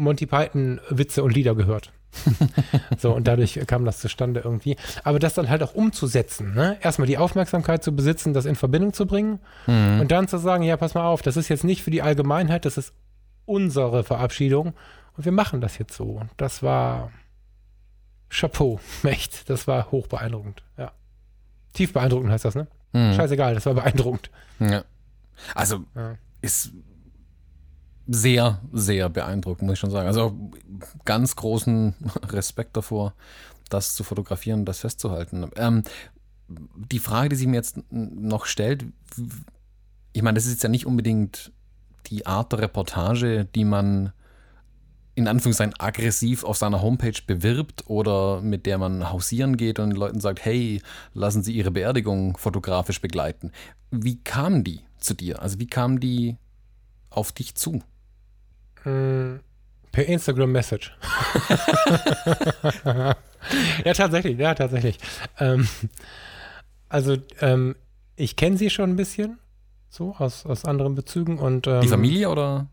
Monty 0.00 0.26
Python 0.26 0.80
Witze 0.88 1.22
und 1.22 1.34
Lieder 1.34 1.54
gehört. 1.54 1.92
so, 2.98 3.14
und 3.14 3.28
dadurch 3.28 3.60
kam 3.68 3.84
das 3.84 4.00
zustande 4.00 4.40
irgendwie. 4.40 4.76
Aber 5.04 5.20
das 5.20 5.34
dann 5.34 5.48
halt 5.48 5.62
auch 5.62 5.74
umzusetzen, 5.74 6.54
ne? 6.54 6.76
Erstmal 6.80 7.06
die 7.06 7.18
Aufmerksamkeit 7.18 7.84
zu 7.84 7.94
besitzen, 7.94 8.34
das 8.34 8.46
in 8.46 8.56
Verbindung 8.56 8.92
zu 8.92 9.06
bringen 9.06 9.38
Mhm. 9.68 10.00
und 10.00 10.10
dann 10.10 10.26
zu 10.26 10.38
sagen, 10.38 10.64
ja, 10.64 10.76
pass 10.76 10.94
mal 10.94 11.06
auf, 11.06 11.22
das 11.22 11.36
ist 11.36 11.48
jetzt 11.48 11.62
nicht 11.62 11.82
für 11.84 11.92
die 11.92 12.02
Allgemeinheit, 12.02 12.64
das 12.64 12.76
ist 12.78 12.92
unsere 13.46 14.02
Verabschiedung 14.02 14.74
und 15.16 15.24
wir 15.24 15.32
machen 15.32 15.60
das 15.60 15.78
jetzt 15.78 15.94
so. 15.96 16.04
Und 16.04 16.30
das 16.36 16.62
war 16.64 17.12
Chapeau, 18.28 18.80
echt. 19.04 19.48
Das 19.48 19.66
war 19.68 19.90
hoch 19.92 20.06
beeindruckend, 20.08 20.62
ja. 20.78 20.90
Tief 21.74 21.92
beeindruckend 21.92 22.32
heißt 22.32 22.44
das, 22.44 22.56
ne? 22.56 22.66
Mhm. 22.92 23.14
Scheißegal, 23.14 23.54
das 23.54 23.66
war 23.66 23.74
beeindruckend. 23.74 24.30
Ja. 24.58 24.82
Also 25.54 25.84
Ja. 25.94 26.16
ist 26.40 26.72
sehr, 28.12 28.60
sehr 28.72 29.08
beeindruckend, 29.08 29.68
muss 29.68 29.74
ich 29.74 29.78
schon 29.78 29.92
sagen. 29.92 30.08
Also 30.08 30.36
ganz 31.04 31.36
großen 31.36 31.94
Respekt 32.28 32.76
davor, 32.76 33.14
das 33.68 33.94
zu 33.94 34.02
fotografieren, 34.02 34.64
das 34.64 34.80
festzuhalten. 34.80 35.48
Ähm, 35.54 35.84
die 36.48 36.98
Frage, 36.98 37.28
die 37.28 37.36
sich 37.36 37.46
mir 37.46 37.56
jetzt 37.56 37.78
noch 37.90 38.46
stellt, 38.46 38.84
ich 40.12 40.22
meine, 40.22 40.34
das 40.34 40.46
ist 40.46 40.54
jetzt 40.54 40.62
ja 40.64 40.68
nicht 40.68 40.86
unbedingt 40.86 41.52
die 42.06 42.26
Art 42.26 42.50
der 42.50 42.58
Reportage, 42.60 43.46
die 43.54 43.64
man 43.64 44.12
in 45.14 45.28
Anführungszeichen 45.28 45.74
aggressiv 45.78 46.42
auf 46.42 46.56
seiner 46.56 46.82
Homepage 46.82 47.20
bewirbt 47.24 47.84
oder 47.86 48.40
mit 48.40 48.66
der 48.66 48.78
man 48.78 49.10
hausieren 49.12 49.56
geht 49.56 49.78
und 49.78 49.90
den 49.90 49.98
Leuten 49.98 50.18
sagt, 50.18 50.44
hey, 50.44 50.82
lassen 51.14 51.44
Sie 51.44 51.52
Ihre 51.52 51.70
Beerdigung 51.70 52.36
fotografisch 52.36 53.00
begleiten. 53.00 53.52
Wie 53.92 54.16
kamen 54.16 54.64
die 54.64 54.80
zu 54.98 55.14
dir? 55.14 55.42
Also 55.42 55.60
wie 55.60 55.68
kamen 55.68 56.00
die 56.00 56.38
auf 57.10 57.30
dich 57.30 57.54
zu? 57.54 57.82
Mm, 58.84 59.40
Per 59.92 60.06
Instagram 60.06 60.52
Message. 60.52 60.92
ja, 62.84 63.92
tatsächlich, 63.94 64.38
ja, 64.38 64.54
tatsächlich. 64.54 64.98
Ähm, 65.38 65.68
also, 66.88 67.16
ähm, 67.40 67.76
ich 68.16 68.36
kenne 68.36 68.56
sie 68.56 68.70
schon 68.70 68.90
ein 68.90 68.96
bisschen, 68.96 69.38
so 69.88 70.14
aus, 70.16 70.46
aus 70.46 70.64
anderen 70.64 70.94
Bezügen 70.94 71.38
und 71.38 71.66
ähm, 71.66 71.80
Die 71.80 71.88
Familie 71.88 72.28
oder 72.30 72.68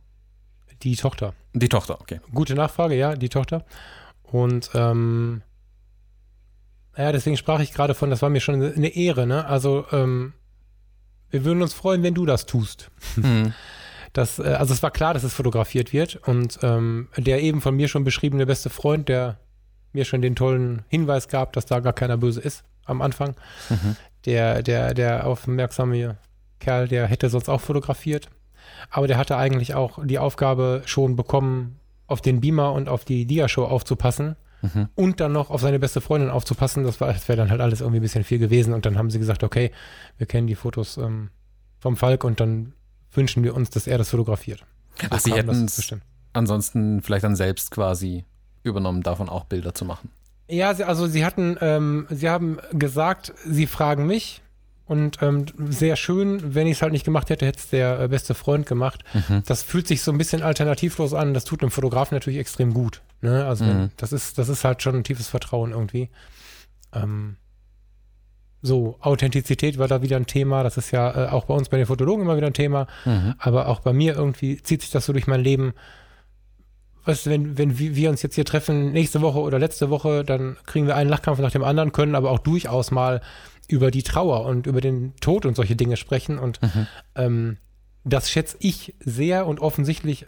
die 0.84 0.96
Tochter. 0.96 1.34
die 1.54 1.70
Tochter? 1.70 2.00
Okay. 2.02 2.20
Gute 2.34 2.54
Nachfrage, 2.54 2.96
ja, 2.96 3.16
die 3.16 3.30
Tochter. 3.30 3.66
Und 4.24 4.70
ähm, 4.76 5.42
ja, 6.96 7.12
deswegen 7.12 7.38
sprach 7.38 7.60
ich 7.62 7.74
gerade 7.74 7.96
von, 7.96 8.10
das 8.10 8.22
war 8.22 8.30
mir 8.30 8.42
schon 8.42 8.62
eine 8.62 8.90
Ehre, 8.96 9.26
ne? 9.26 9.46
Also, 9.46 9.86
ähm, 9.92 10.34
wir 11.30 11.44
würden 11.46 11.62
uns 11.62 11.74
freuen, 11.74 12.04
wenn 12.04 12.14
du 12.14 12.26
das 12.26 12.46
tust. 12.46 12.90
Mhm. 13.16 13.54
Das, 14.14 14.40
äh, 14.40 14.44
also 14.44 14.74
es 14.74 14.82
war 14.84 14.92
klar, 14.92 15.14
dass 15.14 15.24
es 15.24 15.34
fotografiert 15.34 15.94
wird 15.94 16.16
und 16.28 16.60
ähm, 16.64 17.08
der 17.18 17.42
eben 17.42 17.62
von 17.62 17.76
mir 17.76 17.88
schon 17.88 18.04
beschriebene 18.04 18.46
beste 18.46 18.70
Freund, 18.70 19.10
der 19.10 19.38
mir 19.94 20.06
schon 20.06 20.22
den 20.22 20.36
tollen 20.36 20.84
Hinweis 20.90 21.28
gab, 21.28 21.54
dass 21.54 21.66
da 21.66 21.80
gar 21.80 21.94
keiner 21.94 22.18
böse 22.18 22.42
ist 22.42 22.64
am 22.86 23.02
Anfang, 23.02 23.36
Mhm. 23.70 23.96
der, 24.26 24.64
der, 24.64 24.94
der 24.94 25.26
aufmerksame 25.28 26.18
Kerl, 26.60 26.88
der 26.88 27.08
hätte 27.08 27.30
sonst 27.30 27.50
auch 27.50 27.62
fotografiert, 27.62 28.30
aber 28.90 29.08
der 29.08 29.18
hatte 29.18 29.38
eigentlich 29.38 29.76
auch 29.76 30.00
die 30.06 30.20
Aufgabe 30.20 30.82
schon 30.86 31.16
bekommen, 31.16 31.80
auf 32.08 32.22
den 32.22 32.40
Beamer 32.40 32.72
und 32.74 32.88
auf 32.90 33.04
die 33.06 33.26
Dia-Show 33.26 33.66
aufzupassen 33.66 34.36
Mhm. 34.62 34.90
und 34.96 35.20
dann 35.20 35.34
noch 35.34 35.52
auf 35.52 35.62
seine 35.62 35.78
beste 35.80 36.02
Freundin 36.02 36.30
aufzupassen. 36.32 36.84
Das, 36.84 37.00
war- 37.00 37.14
das 37.14 37.28
wäre 37.28 37.38
dann 37.38 37.52
halt 37.52 37.62
alles 37.62 37.82
irgendwie 37.82 38.00
ein 38.00 38.02
bisschen 38.02 38.24
viel 38.24 38.40
gewesen 38.40 38.74
und 38.74 38.86
dann 38.88 38.98
haben 38.98 39.10
sie 39.12 39.20
gesagt, 39.20 39.44
okay, 39.44 39.72
wir 40.18 40.26
kennen 40.26 40.48
die 40.48 40.56
Fotos 40.56 40.98
ähm, 40.98 41.30
vom 41.80 41.96
Falk 41.96 42.24
und 42.24 42.40
dann 42.40 42.74
wünschen 43.14 43.44
wir 43.44 43.56
uns, 43.56 43.70
dass 43.70 43.88
er 43.88 43.98
das 43.98 44.10
fotografiert. 44.10 44.64
So 45.02 45.08
Ach, 45.10 45.20
sie 45.20 45.34
hätten 45.34 45.66
es 45.66 45.94
ansonsten 46.34 47.02
vielleicht 47.02 47.24
dann 47.24 47.36
selbst 47.36 47.72
quasi 47.72 48.26
übernommen, 48.64 49.02
davon 49.04 49.30
auch 49.30 49.46
Bilder 49.46 49.74
zu 49.74 49.86
machen. 49.86 50.10
Ja, 50.50 50.74
sie, 50.74 50.84
also 50.84 51.08
sie 51.08 51.26
hatten, 51.26 51.58
ähm, 51.62 52.08
sie 52.10 52.30
haben 52.30 52.58
gesagt, 52.72 53.34
sie 53.46 53.68
fragen 53.68 54.06
mich 54.08 54.42
und 54.86 55.22
ähm, 55.22 55.46
sehr 55.70 55.96
schön, 55.98 56.56
wenn 56.56 56.68
ich 56.68 56.78
es 56.78 56.82
halt 56.82 56.94
nicht 56.94 57.04
gemacht 57.04 57.30
hätte, 57.30 57.46
hätte 57.46 57.60
es 57.60 57.70
der 57.70 58.00
äh, 58.00 58.08
beste 58.08 58.34
Freund 58.34 58.66
gemacht. 58.66 59.04
Mhm. 59.14 59.44
Das 59.46 59.62
fühlt 59.64 59.88
sich 59.88 60.02
so 60.02 60.12
ein 60.12 60.18
bisschen 60.18 60.44
alternativlos 60.44 61.14
an. 61.14 61.34
Das 61.34 61.44
tut 61.44 61.62
einem 61.62 61.72
Fotografen 61.72 62.16
natürlich 62.16 62.40
extrem 62.40 62.74
gut. 62.74 63.02
Ne? 63.22 63.46
Also 63.46 63.66
Mhm. 63.66 63.92
das 63.98 64.14
ist, 64.14 64.38
das 64.38 64.48
ist 64.48 64.64
halt 64.64 64.82
schon 64.82 64.96
ein 64.96 65.04
tiefes 65.04 65.28
Vertrauen 65.28 65.72
irgendwie. 65.72 66.10
Ähm, 66.94 67.36
so, 68.62 68.98
Authentizität 69.02 69.78
war 69.78 69.88
da 69.88 70.02
wieder 70.02 70.18
ein 70.18 70.26
Thema. 70.26 70.64
Das 70.64 70.78
ist 70.78 70.92
ja 70.92 71.26
äh, 71.26 71.30
auch 71.30 71.46
bei 71.46 71.54
uns 71.54 71.70
bei 71.70 71.78
den 71.78 71.86
Fotologen 71.86 72.24
immer 72.24 72.38
wieder 72.38 72.48
ein 72.48 72.54
Thema. 72.54 72.88
Mhm. 73.06 73.36
Aber 73.38 73.68
auch 73.68 73.82
bei 73.82 73.94
mir 73.94 74.16
irgendwie 74.16 74.62
zieht 74.62 74.82
sich 74.82 74.90
das 74.92 75.06
so 75.06 75.14
durch 75.14 75.28
mein 75.28 75.42
Leben. 75.42 75.74
Weißt 77.06 77.26
du, 77.26 77.30
wenn, 77.30 77.58
wenn 77.58 77.78
wir 77.80 78.10
uns 78.10 78.22
jetzt 78.22 78.36
hier 78.36 78.44
treffen, 78.46 78.92
nächste 78.92 79.22
Woche 79.22 79.40
oder 79.40 79.60
letzte 79.60 79.90
Woche, 79.90 80.26
dann 80.26 80.58
kriegen 80.66 80.88
wir 80.88 80.96
einen 80.96 81.10
Lachkampf 81.10 81.40
nach 81.40 81.52
dem 81.52 81.64
anderen, 81.64 81.94
können 81.94 82.16
aber 82.16 82.32
auch 82.32 82.40
durchaus 82.40 82.92
mal 82.92 83.22
über 83.70 83.92
die 83.92 84.04
Trauer 84.04 84.46
und 84.46 84.68
über 84.68 84.82
den 84.82 85.16
Tod 85.22 85.46
und 85.46 85.56
solche 85.56 85.76
Dinge 85.76 85.96
sprechen. 85.96 86.38
Und 86.38 86.62
Mhm. 86.62 86.88
ähm, 87.16 87.58
das 88.04 88.30
schätze 88.30 88.58
ich 88.60 88.96
sehr 89.00 89.48
und 89.48 89.60
offensichtlich 89.60 90.26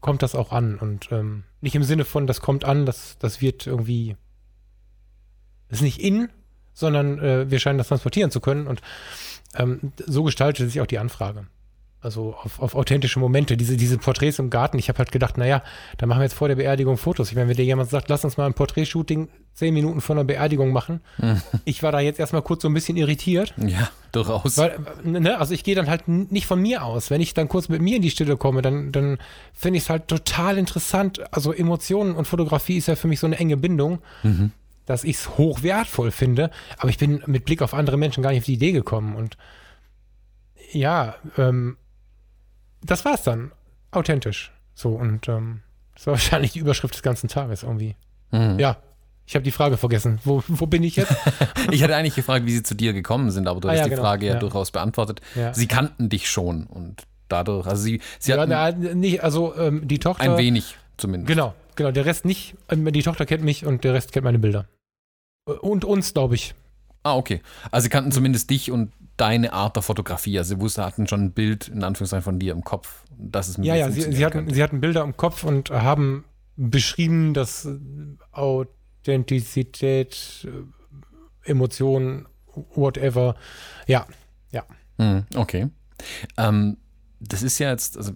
kommt 0.00 0.22
das 0.22 0.34
auch 0.34 0.52
an. 0.52 0.78
Und 0.78 1.10
ähm, 1.10 1.44
nicht 1.60 1.74
im 1.74 1.82
Sinne 1.82 2.04
von, 2.04 2.26
das 2.26 2.40
kommt 2.40 2.64
an, 2.64 2.86
das, 2.86 3.16
das 3.18 3.40
wird 3.40 3.66
irgendwie, 3.66 4.16
das 5.68 5.78
ist 5.78 5.84
nicht 5.84 6.00
in, 6.00 6.28
sondern 6.78 7.18
äh, 7.18 7.50
wir 7.50 7.58
scheinen 7.58 7.78
das 7.78 7.88
transportieren 7.88 8.30
zu 8.30 8.40
können. 8.40 8.66
Und 8.66 8.80
ähm, 9.56 9.92
so 10.06 10.22
gestaltete 10.22 10.68
sich 10.68 10.80
auch 10.80 10.86
die 10.86 10.98
Anfrage. 10.98 11.46
Also 12.00 12.36
auf, 12.44 12.60
auf 12.60 12.76
authentische 12.76 13.18
Momente, 13.18 13.56
diese, 13.56 13.76
diese 13.76 13.98
Porträts 13.98 14.38
im 14.38 14.50
Garten. 14.50 14.78
Ich 14.78 14.88
habe 14.88 14.98
halt 14.98 15.10
gedacht, 15.10 15.36
naja, 15.36 15.64
da 15.96 16.06
machen 16.06 16.20
wir 16.20 16.24
jetzt 16.24 16.34
vor 16.34 16.46
der 16.46 16.54
Beerdigung 16.54 16.96
Fotos. 16.96 17.30
Ich 17.30 17.34
meine, 17.34 17.48
wenn 17.48 17.56
dir 17.56 17.64
jemand 17.64 17.90
sagt, 17.90 18.08
lass 18.08 18.24
uns 18.24 18.36
mal 18.36 18.46
ein 18.46 18.54
Porträtshooting 18.54 19.28
zehn 19.54 19.74
Minuten 19.74 20.00
vor 20.00 20.14
einer 20.14 20.22
Beerdigung 20.22 20.70
machen. 20.72 21.00
Ich 21.64 21.82
war 21.82 21.90
da 21.90 21.98
jetzt 21.98 22.20
erstmal 22.20 22.42
kurz 22.42 22.62
so 22.62 22.68
ein 22.68 22.74
bisschen 22.74 22.96
irritiert. 22.96 23.52
Ja, 23.56 23.90
durchaus. 24.12 24.56
Weil, 24.58 24.78
ne, 25.02 25.38
also 25.40 25.52
ich 25.52 25.64
gehe 25.64 25.74
dann 25.74 25.88
halt 25.90 26.06
nicht 26.06 26.46
von 26.46 26.62
mir 26.62 26.84
aus. 26.84 27.10
Wenn 27.10 27.20
ich 27.20 27.34
dann 27.34 27.48
kurz 27.48 27.68
mit 27.68 27.82
mir 27.82 27.96
in 27.96 28.02
die 28.02 28.10
Stille 28.10 28.36
komme, 28.36 28.62
dann, 28.62 28.92
dann 28.92 29.18
finde 29.52 29.78
ich 29.78 29.82
es 29.82 29.90
halt 29.90 30.06
total 30.06 30.56
interessant. 30.56 31.20
Also 31.32 31.52
Emotionen 31.52 32.14
und 32.14 32.26
Fotografie 32.26 32.76
ist 32.76 32.86
ja 32.86 32.94
für 32.94 33.08
mich 33.08 33.18
so 33.18 33.26
eine 33.26 33.38
enge 33.38 33.56
Bindung, 33.56 33.98
Mhm. 34.22 34.52
Dass 34.88 35.04
ich 35.04 35.16
es 35.16 35.36
hoch 35.36 35.62
wertvoll 35.62 36.10
finde. 36.10 36.50
Aber 36.78 36.88
ich 36.88 36.98
bin 36.98 37.22
mit 37.26 37.44
Blick 37.44 37.60
auf 37.62 37.74
andere 37.74 37.96
Menschen 37.96 38.22
gar 38.22 38.30
nicht 38.30 38.40
auf 38.40 38.44
die 38.46 38.54
Idee 38.54 38.72
gekommen. 38.72 39.14
Und 39.14 39.36
ja, 40.72 41.14
ähm, 41.36 41.76
das 42.82 43.04
war's 43.04 43.22
dann. 43.22 43.52
Authentisch. 43.90 44.52
So, 44.74 44.90
und 44.90 45.28
ähm, 45.28 45.60
das 45.94 46.06
war 46.06 46.12
wahrscheinlich 46.14 46.52
die 46.52 46.58
Überschrift 46.60 46.94
des 46.94 47.02
ganzen 47.02 47.28
Tages 47.28 47.62
irgendwie. 47.62 47.96
Mhm. 48.30 48.58
Ja. 48.58 48.78
Ich 49.26 49.34
habe 49.34 49.42
die 49.42 49.50
Frage 49.50 49.76
vergessen. 49.76 50.20
Wo, 50.24 50.42
wo 50.48 50.66
bin 50.66 50.82
ich 50.82 50.96
jetzt? 50.96 51.14
Ich 51.70 51.82
hatte 51.82 51.94
eigentlich 51.94 52.14
gefragt, 52.14 52.46
wie 52.46 52.52
sie 52.52 52.62
zu 52.62 52.74
dir 52.74 52.94
gekommen 52.94 53.30
sind, 53.30 53.46
aber 53.46 53.60
du 53.60 53.68
Ah, 53.68 53.72
hast 53.72 53.78
ja, 53.80 53.84
die 53.84 53.90
genau. 53.90 54.02
Frage 54.02 54.26
ja, 54.26 54.32
Ja. 54.34 54.38
durchaus 54.38 54.70
beantwortet. 54.70 55.20
Ja. 55.34 55.52
Sie 55.52 55.66
kannten 55.66 56.08
dich 56.08 56.30
schon 56.30 56.64
und 56.64 57.02
dadurch, 57.28 57.66
also 57.66 57.82
sie, 57.82 58.00
sie 58.18 58.30
ja, 58.32 58.38
hatten 58.38 58.50
na, 58.50 58.94
nicht, 58.94 59.22
also 59.22 59.54
ähm, 59.56 59.86
die 59.86 59.98
Tochter. 59.98 60.22
ein 60.22 60.38
wenig 60.38 60.78
zumindest. 60.96 61.28
Genau, 61.28 61.54
genau. 61.76 61.90
Der 61.90 62.06
Rest 62.06 62.24
nicht. 62.24 62.54
Ähm, 62.70 62.90
Die 62.90 63.02
Tochter 63.02 63.26
kennt 63.26 63.44
mich 63.44 63.66
und 63.66 63.84
der 63.84 63.92
Rest 63.92 64.12
kennt 64.12 64.24
meine 64.24 64.38
Bilder. 64.38 64.64
Und 65.60 65.84
uns, 65.84 66.14
glaube 66.14 66.34
ich. 66.34 66.54
Ah, 67.02 67.16
okay. 67.16 67.42
Also 67.70 67.84
sie 67.84 67.90
kannten 67.90 68.12
zumindest 68.12 68.50
dich 68.50 68.70
und 68.70 68.92
deine 69.16 69.52
Art 69.52 69.76
der 69.76 69.82
Fotografie. 69.82 70.38
Also 70.38 70.54
sie 70.54 70.60
wussten, 70.60 70.82
hatten 70.82 71.06
schon 71.06 71.24
ein 71.24 71.32
Bild 71.32 71.68
in 71.68 71.84
Anführungszeichen 71.84 72.24
von 72.24 72.38
dir 72.38 72.52
im 72.52 72.64
Kopf. 72.64 73.04
Das 73.16 73.48
ist 73.48 73.58
Ja, 73.58 73.74
ja, 73.74 73.90
sie, 73.90 74.12
sie, 74.12 74.24
hatten, 74.24 74.52
sie 74.52 74.62
hatten 74.62 74.80
Bilder 74.80 75.02
im 75.02 75.16
Kopf 75.16 75.44
und 75.44 75.70
haben 75.70 76.24
beschrieben, 76.56 77.34
dass 77.34 77.64
äh, 77.64 77.78
Authentizität, 78.32 80.46
äh, 80.46 81.50
Emotionen, 81.50 82.26
whatever. 82.74 83.36
Ja, 83.86 84.06
Mhm, 84.98 85.24
okay. 85.36 85.68
Ähm, 86.36 86.76
das 87.20 87.42
ist 87.42 87.58
ja 87.58 87.70
jetzt 87.70 87.96
also, 87.96 88.12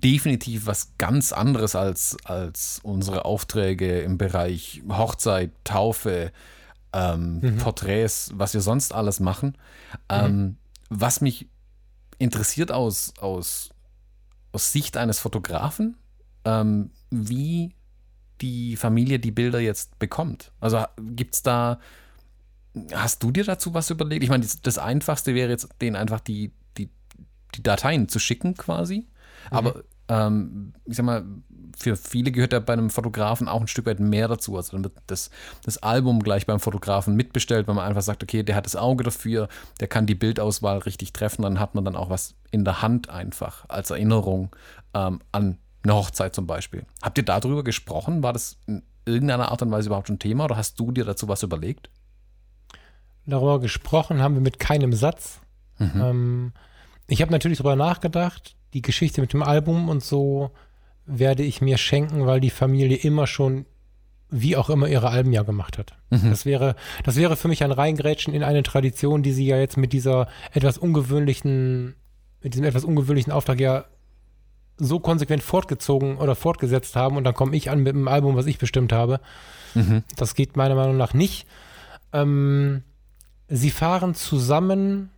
definitiv 0.00 0.66
was 0.66 0.92
ganz 0.98 1.32
anderes 1.32 1.74
als, 1.74 2.16
als 2.24 2.80
unsere 2.82 3.24
Aufträge 3.24 4.00
im 4.00 4.18
Bereich 4.18 4.82
Hochzeit, 4.88 5.50
Taufe, 5.64 6.32
ähm, 6.92 7.40
Mhm. 7.40 7.56
Porträts, 7.58 8.30
was 8.34 8.54
wir 8.54 8.60
sonst 8.60 8.92
alles 8.92 9.20
machen. 9.20 9.56
Ähm, 10.08 10.56
was 10.88 11.20
mich 11.20 11.48
interessiert 12.18 12.70
aus, 12.70 13.14
aus, 13.18 13.70
aus 14.52 14.72
Sicht 14.72 14.96
eines 14.96 15.18
Fotografen, 15.18 15.96
ähm, 16.44 16.90
wie 17.10 17.74
die 18.40 18.76
Familie 18.76 19.18
die 19.18 19.30
Bilder 19.30 19.60
jetzt 19.60 19.98
bekommt. 19.98 20.52
Also 20.60 20.84
gibt 20.98 21.34
es 21.34 21.42
da 21.42 21.78
Hast 22.92 23.22
du 23.22 23.30
dir 23.30 23.44
dazu 23.44 23.74
was 23.74 23.90
überlegt? 23.90 24.24
Ich 24.24 24.30
meine, 24.30 24.44
das, 24.44 24.62
das 24.62 24.78
Einfachste 24.78 25.34
wäre 25.34 25.50
jetzt, 25.50 25.68
denen 25.82 25.94
einfach 25.94 26.20
die, 26.20 26.52
die, 26.78 26.88
die 27.54 27.62
Dateien 27.62 28.08
zu 28.08 28.18
schicken 28.18 28.54
quasi. 28.54 29.06
Aber 29.50 29.82
ähm, 30.08 30.72
ich 30.84 30.96
sag 30.96 31.06
mal, 31.06 31.24
für 31.76 31.96
viele 31.96 32.32
gehört 32.32 32.52
da 32.52 32.60
bei 32.60 32.72
einem 32.74 32.90
Fotografen 32.90 33.48
auch 33.48 33.60
ein 33.60 33.68
Stück 33.68 33.86
weit 33.86 34.00
mehr 34.00 34.28
dazu. 34.28 34.56
Also 34.56 34.72
dann 34.72 34.84
wird 34.84 34.94
das, 35.06 35.30
das 35.64 35.78
Album 35.78 36.22
gleich 36.22 36.46
beim 36.46 36.60
Fotografen 36.60 37.14
mitbestellt, 37.14 37.66
weil 37.66 37.74
man 37.74 37.86
einfach 37.86 38.02
sagt, 38.02 38.22
okay, 38.22 38.42
der 38.42 38.56
hat 38.56 38.66
das 38.66 38.76
Auge 38.76 39.04
dafür, 39.04 39.48
der 39.80 39.88
kann 39.88 40.06
die 40.06 40.14
Bildauswahl 40.14 40.78
richtig 40.78 41.12
treffen, 41.12 41.42
dann 41.42 41.58
hat 41.58 41.74
man 41.74 41.84
dann 41.84 41.96
auch 41.96 42.10
was 42.10 42.34
in 42.50 42.64
der 42.64 42.82
Hand 42.82 43.08
einfach 43.08 43.64
als 43.68 43.90
Erinnerung 43.90 44.54
ähm, 44.94 45.20
an 45.32 45.58
eine 45.82 45.94
Hochzeit 45.94 46.34
zum 46.34 46.46
Beispiel. 46.46 46.84
Habt 47.02 47.18
ihr 47.18 47.24
darüber 47.24 47.64
gesprochen? 47.64 48.22
War 48.22 48.32
das 48.32 48.58
in 48.66 48.82
irgendeiner 49.04 49.50
Art 49.50 49.62
und 49.62 49.70
Weise 49.70 49.88
überhaupt 49.88 50.10
ein 50.10 50.18
Thema 50.18 50.44
oder 50.44 50.56
hast 50.56 50.78
du 50.78 50.92
dir 50.92 51.04
dazu 51.04 51.28
was 51.28 51.42
überlegt? 51.42 51.90
Darüber 53.26 53.60
gesprochen 53.60 54.20
haben 54.20 54.34
wir 54.34 54.40
mit 54.40 54.58
keinem 54.58 54.92
Satz. 54.92 55.40
Mhm. 55.78 56.00
Ähm, 56.00 56.52
ich 57.08 57.22
habe 57.22 57.32
natürlich 57.32 57.58
darüber 57.58 57.76
nachgedacht, 57.76 58.56
die 58.74 58.82
Geschichte 58.82 59.20
mit 59.20 59.32
dem 59.32 59.42
Album 59.42 59.88
und 59.88 60.02
so 60.02 60.50
werde 61.06 61.42
ich 61.42 61.60
mir 61.60 61.78
schenken, 61.78 62.26
weil 62.26 62.40
die 62.40 62.50
Familie 62.50 62.96
immer 62.96 63.26
schon 63.26 63.66
wie 64.30 64.56
auch 64.56 64.70
immer 64.70 64.88
ihre 64.88 65.10
Alben 65.10 65.32
ja 65.32 65.42
gemacht 65.42 65.76
hat. 65.76 65.94
Mhm. 66.10 66.30
Das 66.30 66.46
wäre, 66.46 66.74
das 67.04 67.16
wäre 67.16 67.36
für 67.36 67.48
mich 67.48 67.62
ein 67.62 67.70
Reingrätschen 67.70 68.32
in 68.32 68.42
eine 68.42 68.62
Tradition, 68.62 69.22
die 69.22 69.32
sie 69.32 69.46
ja 69.46 69.58
jetzt 69.58 69.76
mit 69.76 69.92
dieser 69.92 70.26
etwas 70.52 70.78
ungewöhnlichen, 70.78 71.96
mit 72.40 72.54
diesem 72.54 72.64
etwas 72.64 72.84
ungewöhnlichen 72.84 73.32
Auftrag 73.32 73.60
ja 73.60 73.84
so 74.78 75.00
konsequent 75.00 75.42
fortgezogen 75.42 76.16
oder 76.16 76.34
fortgesetzt 76.34 76.96
haben 76.96 77.18
und 77.18 77.24
dann 77.24 77.34
komme 77.34 77.54
ich 77.54 77.70
an 77.70 77.82
mit 77.82 77.94
einem 77.94 78.08
Album, 78.08 78.34
was 78.34 78.46
ich 78.46 78.58
bestimmt 78.58 78.92
habe. 78.92 79.20
Mhm. 79.74 80.02
Das 80.16 80.34
geht 80.34 80.56
meiner 80.56 80.74
Meinung 80.74 80.96
nach 80.96 81.12
nicht. 81.12 81.46
Ähm, 82.12 82.82
sie 83.48 83.70
fahren 83.70 84.14
zusammen. 84.14 85.10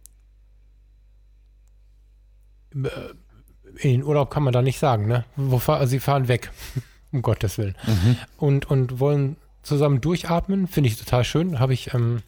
In 3.79 3.91
den 3.91 4.05
Urlaub 4.05 4.31
kann 4.31 4.43
man 4.43 4.53
da 4.53 4.63
nicht 4.63 4.79
sagen, 4.79 5.07
ne? 5.07 5.25
Wo 5.37 5.59
fahr, 5.59 5.87
sie 5.87 6.01
fahren 6.01 6.29
weg, 6.29 6.51
um 7.13 7.23
Gottes 7.23 7.59
Willen. 7.59 7.77
Mhm. 7.87 8.17
Und, 8.39 8.71
und 8.71 9.01
wollen 9.01 9.37
zusammen 9.63 10.01
durchatmen, 10.01 10.67
finde 10.69 10.89
ich 10.89 10.99
total 10.99 11.25
schön. 11.25 11.59
Habe 11.59 11.75
ich, 11.75 11.95
ähm, 11.95 12.23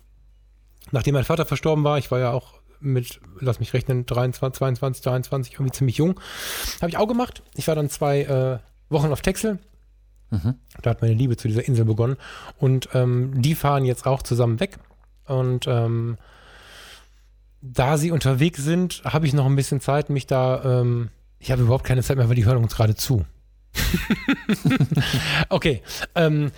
nachdem 0.91 1.15
mein 1.15 1.25
Vater 1.25 1.47
verstorben 1.47 1.85
war, 1.85 1.99
ich 1.99 2.11
war 2.11 2.19
ja 2.19 2.33
auch 2.33 2.55
mit, 2.81 3.21
lass 3.41 3.61
mich 3.61 3.73
rechnen, 3.73 4.07
23, 4.07 4.59
22, 4.59 5.03
23, 5.03 5.53
irgendwie 5.55 5.73
ziemlich 5.73 5.97
jung. 5.97 6.21
Habe 6.81 6.91
ich 6.91 6.97
auch 6.97 7.09
gemacht. 7.09 7.43
Ich 7.55 7.69
war 7.69 7.75
dann 7.75 7.89
zwei 7.91 8.23
äh, 8.23 8.59
Wochen 8.91 9.13
auf 9.13 9.23
Texel. 9.23 9.59
Mhm. 10.31 10.55
Da 10.83 10.91
hat 10.91 11.03
meine 11.03 11.15
Liebe 11.15 11.37
zu 11.37 11.49
dieser 11.49 11.67
Insel 11.67 11.85
begonnen. 11.85 12.17
Und 12.59 12.89
ähm, 12.95 13.41
die 13.41 13.55
fahren 13.55 13.85
jetzt 13.85 14.07
auch 14.07 14.23
zusammen 14.23 14.61
weg. 14.61 14.79
Und 15.27 15.67
ähm, 15.67 16.17
da 17.63 17.99
sie 17.99 18.11
unterwegs 18.11 18.63
sind, 18.63 19.03
habe 19.05 19.27
ich 19.27 19.35
noch 19.35 19.47
ein 19.47 19.57
bisschen 19.57 19.81
Zeit, 19.81 20.11
mich 20.11 20.27
da. 20.27 20.81
Ähm, 20.81 21.11
ich 21.39 21.51
habe 21.51 21.63
überhaupt 21.63 21.85
keine 21.85 22.03
Zeit 22.03 22.17
mehr, 22.17 22.29
weil 22.29 22.37
die 22.37 22.45
hören 22.45 22.59
uns 22.59 22.75
gerade 22.75 22.95
zu. 22.95 23.25
okay. 25.49 25.83
Ähm, 26.15 26.51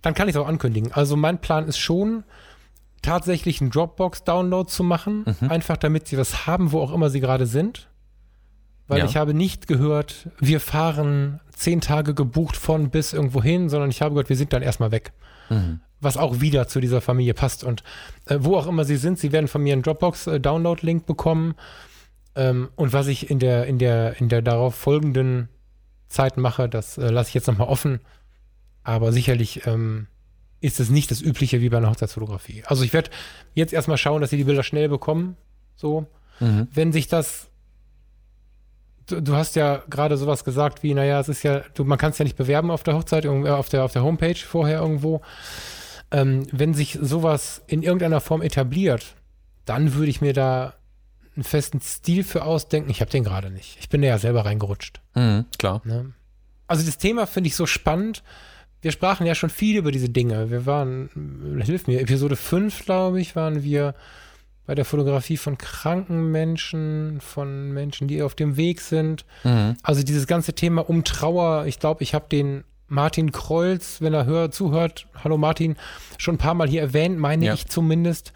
dann 0.00 0.14
kann 0.14 0.28
ich 0.28 0.34
es 0.34 0.40
auch 0.40 0.48
ankündigen. 0.48 0.92
Also 0.92 1.16
mein 1.16 1.40
Plan 1.40 1.66
ist 1.66 1.78
schon, 1.78 2.24
tatsächlich 3.02 3.60
einen 3.60 3.70
Dropbox-Download 3.70 4.70
zu 4.70 4.84
machen, 4.84 5.24
mhm. 5.40 5.50
einfach 5.50 5.76
damit 5.76 6.08
sie 6.08 6.16
was 6.16 6.46
haben, 6.46 6.72
wo 6.72 6.80
auch 6.80 6.92
immer 6.92 7.10
sie 7.10 7.20
gerade 7.20 7.46
sind. 7.46 7.88
Weil 8.88 9.00
ja. 9.00 9.04
ich 9.04 9.16
habe 9.16 9.34
nicht 9.34 9.66
gehört, 9.66 10.28
wir 10.38 10.60
fahren 10.60 11.40
zehn 11.54 11.80
Tage 11.80 12.14
gebucht 12.14 12.56
von 12.56 12.90
bis 12.90 13.12
irgendwo 13.12 13.42
hin, 13.42 13.68
sondern 13.68 13.90
ich 13.90 14.02
habe 14.02 14.14
gehört, 14.14 14.28
wir 14.28 14.36
sind 14.36 14.52
dann 14.52 14.62
erstmal 14.62 14.92
weg. 14.92 15.12
Mhm. 15.50 15.80
Was 16.00 16.16
auch 16.16 16.40
wieder 16.40 16.66
zu 16.66 16.80
dieser 16.80 17.00
Familie 17.00 17.34
passt. 17.34 17.64
Und 17.64 17.82
äh, 18.26 18.38
wo 18.40 18.56
auch 18.56 18.66
immer 18.66 18.84
sie 18.84 18.96
sind, 18.96 19.18
sie 19.18 19.32
werden 19.32 19.48
von 19.48 19.62
mir 19.62 19.72
einen 19.72 19.82
Dropbox-Download-Link 19.82 21.06
bekommen. 21.06 21.54
Ähm, 22.34 22.70
und 22.76 22.92
was 22.92 23.06
ich 23.08 23.30
in 23.30 23.38
der, 23.38 23.66
in 23.66 23.78
der, 23.78 24.20
in 24.20 24.28
der 24.28 24.42
darauf 24.42 24.74
folgenden 24.74 25.48
Zeit 26.08 26.36
mache, 26.36 26.68
das 26.68 26.98
äh, 26.98 27.08
lasse 27.08 27.28
ich 27.28 27.34
jetzt 27.34 27.46
nochmal 27.46 27.68
offen. 27.68 28.00
Aber 28.84 29.12
sicherlich 29.12 29.66
ähm, 29.66 30.06
ist 30.60 30.80
es 30.80 30.90
nicht 30.90 31.10
das 31.10 31.20
Übliche 31.20 31.60
wie 31.60 31.68
bei 31.68 31.78
einer 31.78 31.90
Hochzeitsfotografie. 31.90 32.62
Also 32.66 32.84
ich 32.84 32.92
werde 32.92 33.10
jetzt 33.54 33.72
erstmal 33.72 33.98
schauen, 33.98 34.20
dass 34.20 34.30
sie 34.30 34.36
die 34.36 34.44
Bilder 34.44 34.62
schnell 34.62 34.88
bekommen. 34.88 35.36
So. 35.76 36.06
Mhm. 36.40 36.68
Wenn 36.72 36.92
sich 36.92 37.08
das. 37.08 37.48
Du, 39.06 39.20
du, 39.20 39.34
hast 39.34 39.56
ja 39.56 39.82
gerade 39.90 40.16
sowas 40.16 40.44
gesagt 40.44 40.84
wie, 40.84 40.94
naja, 40.94 41.18
es 41.18 41.28
ist 41.28 41.42
ja, 41.42 41.62
du, 41.74 41.84
man 41.84 41.98
kann 41.98 42.12
es 42.12 42.18
ja 42.18 42.24
nicht 42.24 42.36
bewerben 42.36 42.70
auf 42.70 42.84
der 42.84 42.94
Hochzeit, 42.94 43.24
äh, 43.24 43.48
auf 43.48 43.68
der, 43.68 43.84
auf 43.84 43.92
der 43.92 44.04
Homepage 44.04 44.36
vorher 44.36 44.78
irgendwo. 44.78 45.22
Ähm, 46.12 46.46
wenn 46.52 46.72
sich 46.72 46.98
sowas 47.00 47.62
in 47.66 47.82
irgendeiner 47.82 48.20
Form 48.20 48.42
etabliert, 48.42 49.16
dann 49.64 49.94
würde 49.94 50.10
ich 50.10 50.20
mir 50.20 50.32
da 50.32 50.74
einen 51.34 51.44
festen 51.44 51.80
Stil 51.80 52.24
für 52.24 52.44
ausdenken. 52.44 52.90
Ich 52.90 53.00
habe 53.00 53.10
den 53.10 53.24
gerade 53.24 53.50
nicht. 53.50 53.78
Ich 53.80 53.88
bin 53.88 54.02
da 54.02 54.08
ja 54.08 54.18
selber 54.18 54.44
reingerutscht. 54.44 55.00
Mhm, 55.14 55.46
klar. 55.58 55.80
Ne? 55.84 56.12
Also 56.66 56.84
das 56.84 56.98
Thema 56.98 57.26
finde 57.26 57.48
ich 57.48 57.56
so 57.56 57.66
spannend, 57.66 58.22
wir 58.82 58.90
sprachen 58.90 59.26
ja 59.26 59.34
schon 59.34 59.48
viel 59.48 59.76
über 59.76 59.92
diese 59.92 60.08
Dinge. 60.08 60.50
Wir 60.50 60.66
waren, 60.66 61.60
hilf 61.64 61.86
mir, 61.86 62.00
Episode 62.00 62.34
5, 62.34 62.84
glaube 62.84 63.20
ich, 63.20 63.36
waren 63.36 63.62
wir 63.62 63.94
bei 64.66 64.74
der 64.74 64.84
Fotografie 64.84 65.36
von 65.36 65.56
kranken 65.56 66.32
Menschen, 66.32 67.20
von 67.20 67.70
Menschen, 67.72 68.08
die 68.08 68.22
auf 68.22 68.34
dem 68.34 68.56
Weg 68.56 68.80
sind. 68.80 69.24
Mhm. 69.44 69.76
Also 69.82 70.02
dieses 70.02 70.26
ganze 70.26 70.52
Thema 70.52 70.88
um 70.88 71.04
Trauer. 71.04 71.66
Ich 71.66 71.78
glaube, 71.78 72.02
ich 72.02 72.12
habe 72.12 72.26
den 72.30 72.64
Martin 72.88 73.30
Kreuz, 73.30 74.00
wenn 74.00 74.14
er 74.14 74.26
hör, 74.26 74.50
zuhört, 74.50 75.06
hallo 75.22 75.38
Martin, 75.38 75.76
schon 76.18 76.34
ein 76.34 76.38
paar 76.38 76.54
Mal 76.54 76.68
hier 76.68 76.80
erwähnt, 76.80 77.18
meine 77.18 77.46
ja. 77.46 77.54
ich 77.54 77.68
zumindest. 77.68 78.32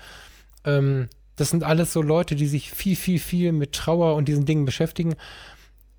Ähm, 0.65 1.09
das 1.37 1.51
sind 1.51 1.65
alles 1.65 1.93
so 1.93 2.03
Leute, 2.03 2.35
die 2.35 2.47
sich 2.47 2.71
viel, 2.71 2.97
viel, 2.97 3.19
viel 3.19 3.53
mit 3.53 3.73
Trauer 3.73 4.15
und 4.17 4.27
diesen 4.27 4.47
Dingen 4.47 4.65
beschäftigen. 4.65 5.15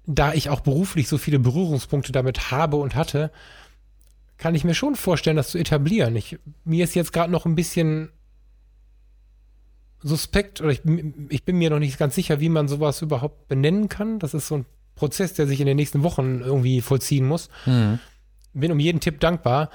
Da 0.06 0.34
ich 0.34 0.50
auch 0.50 0.62
beruflich 0.62 1.08
so 1.08 1.18
viele 1.18 1.40
Berührungspunkte 1.40 2.12
damit 2.12 2.52
habe 2.52 2.78
und 2.78 2.96
hatte, 2.96 3.32
kann 4.38 4.56
ich 4.56 4.64
mir 4.64 4.74
schon 4.74 4.96
vorstellen, 4.96 5.38
das 5.38 5.50
zu 5.50 5.58
etablieren. 5.58 6.16
Ich, 6.16 6.40
mir 6.64 6.84
ist 6.84 6.96
jetzt 6.96 7.14
gerade 7.14 7.32
noch 7.32 7.46
ein 7.46 7.56
bisschen 7.56 8.10
suspekt 10.02 10.62
oder 10.62 10.72
ich, 10.72 10.82
ich, 11.30 11.44
bin 11.44 11.58
mir 11.58 11.70
noch 11.70 11.80
nicht 11.80 11.98
ganz 11.98 12.16
sicher, 12.16 12.40
wie 12.40 12.50
man 12.50 12.68
sowas 12.68 13.02
überhaupt 13.02 13.48
benennen 13.48 13.90
kann. 13.90 14.20
Das 14.20 14.34
ist 14.34 14.48
so 14.48 14.58
ein 14.58 14.66
Prozess, 14.96 15.34
der 15.34 15.48
sich 15.48 15.60
in 15.60 15.66
den 15.66 15.78
nächsten 15.78 16.04
Wochen 16.04 16.42
irgendwie 16.42 16.82
vollziehen 16.82 17.28
muss. 17.28 17.50
Mhm. 17.66 18.00
Bin 18.54 18.72
um 18.72 18.80
jeden 18.80 19.00
Tipp 19.00 19.20
dankbar, 19.20 19.70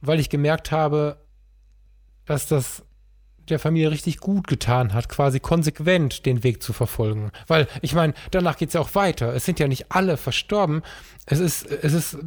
weil 0.00 0.20
ich 0.20 0.30
gemerkt 0.30 0.72
habe, 0.72 1.18
dass 2.24 2.46
das 2.46 2.85
der 3.50 3.58
Familie 3.58 3.90
richtig 3.90 4.18
gut 4.18 4.46
getan 4.46 4.92
hat, 4.92 5.08
quasi 5.08 5.40
konsequent 5.40 6.26
den 6.26 6.42
Weg 6.42 6.62
zu 6.62 6.72
verfolgen. 6.72 7.30
Weil, 7.46 7.68
ich 7.82 7.94
meine, 7.94 8.14
danach 8.30 8.56
geht 8.56 8.68
es 8.68 8.74
ja 8.74 8.80
auch 8.80 8.94
weiter. 8.94 9.34
Es 9.34 9.44
sind 9.44 9.58
ja 9.58 9.68
nicht 9.68 9.86
alle 9.90 10.16
verstorben. 10.16 10.82
Es 11.26 11.38
ist, 11.38 11.66
es 11.66 11.92
ist 11.92 12.18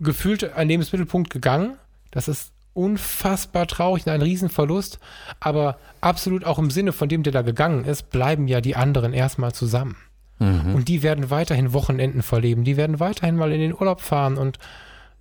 gefühlt 0.00 0.52
ein 0.54 0.68
Lebensmittelpunkt 0.68 1.30
gegangen. 1.30 1.76
Das 2.10 2.28
ist 2.28 2.52
unfassbar 2.72 3.66
traurig 3.66 4.06
und 4.06 4.12
ein 4.12 4.22
Riesenverlust. 4.22 4.98
Aber 5.40 5.78
absolut 6.00 6.44
auch 6.44 6.58
im 6.58 6.70
Sinne 6.70 6.92
von 6.92 7.08
dem, 7.08 7.22
der 7.22 7.32
da 7.32 7.42
gegangen 7.42 7.84
ist, 7.84 8.10
bleiben 8.10 8.48
ja 8.48 8.60
die 8.60 8.76
anderen 8.76 9.12
erstmal 9.12 9.52
zusammen. 9.52 9.96
Mhm. 10.38 10.74
Und 10.74 10.88
die 10.88 11.02
werden 11.02 11.30
weiterhin 11.30 11.72
Wochenenden 11.72 12.22
verleben. 12.22 12.64
Die 12.64 12.76
werden 12.76 13.00
weiterhin 13.00 13.36
mal 13.36 13.52
in 13.52 13.60
den 13.60 13.74
Urlaub 13.74 14.00
fahren. 14.00 14.38
Und 14.38 14.58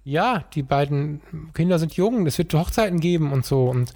ja, 0.04 0.46
die 0.54 0.64
beiden 0.64 1.22
Kinder 1.54 1.78
sind 1.78 1.94
jung. 1.94 2.26
Es 2.26 2.38
wird 2.38 2.54
Hochzeiten 2.54 3.00
geben 3.00 3.32
und 3.32 3.46
so. 3.46 3.66
Und 3.66 3.94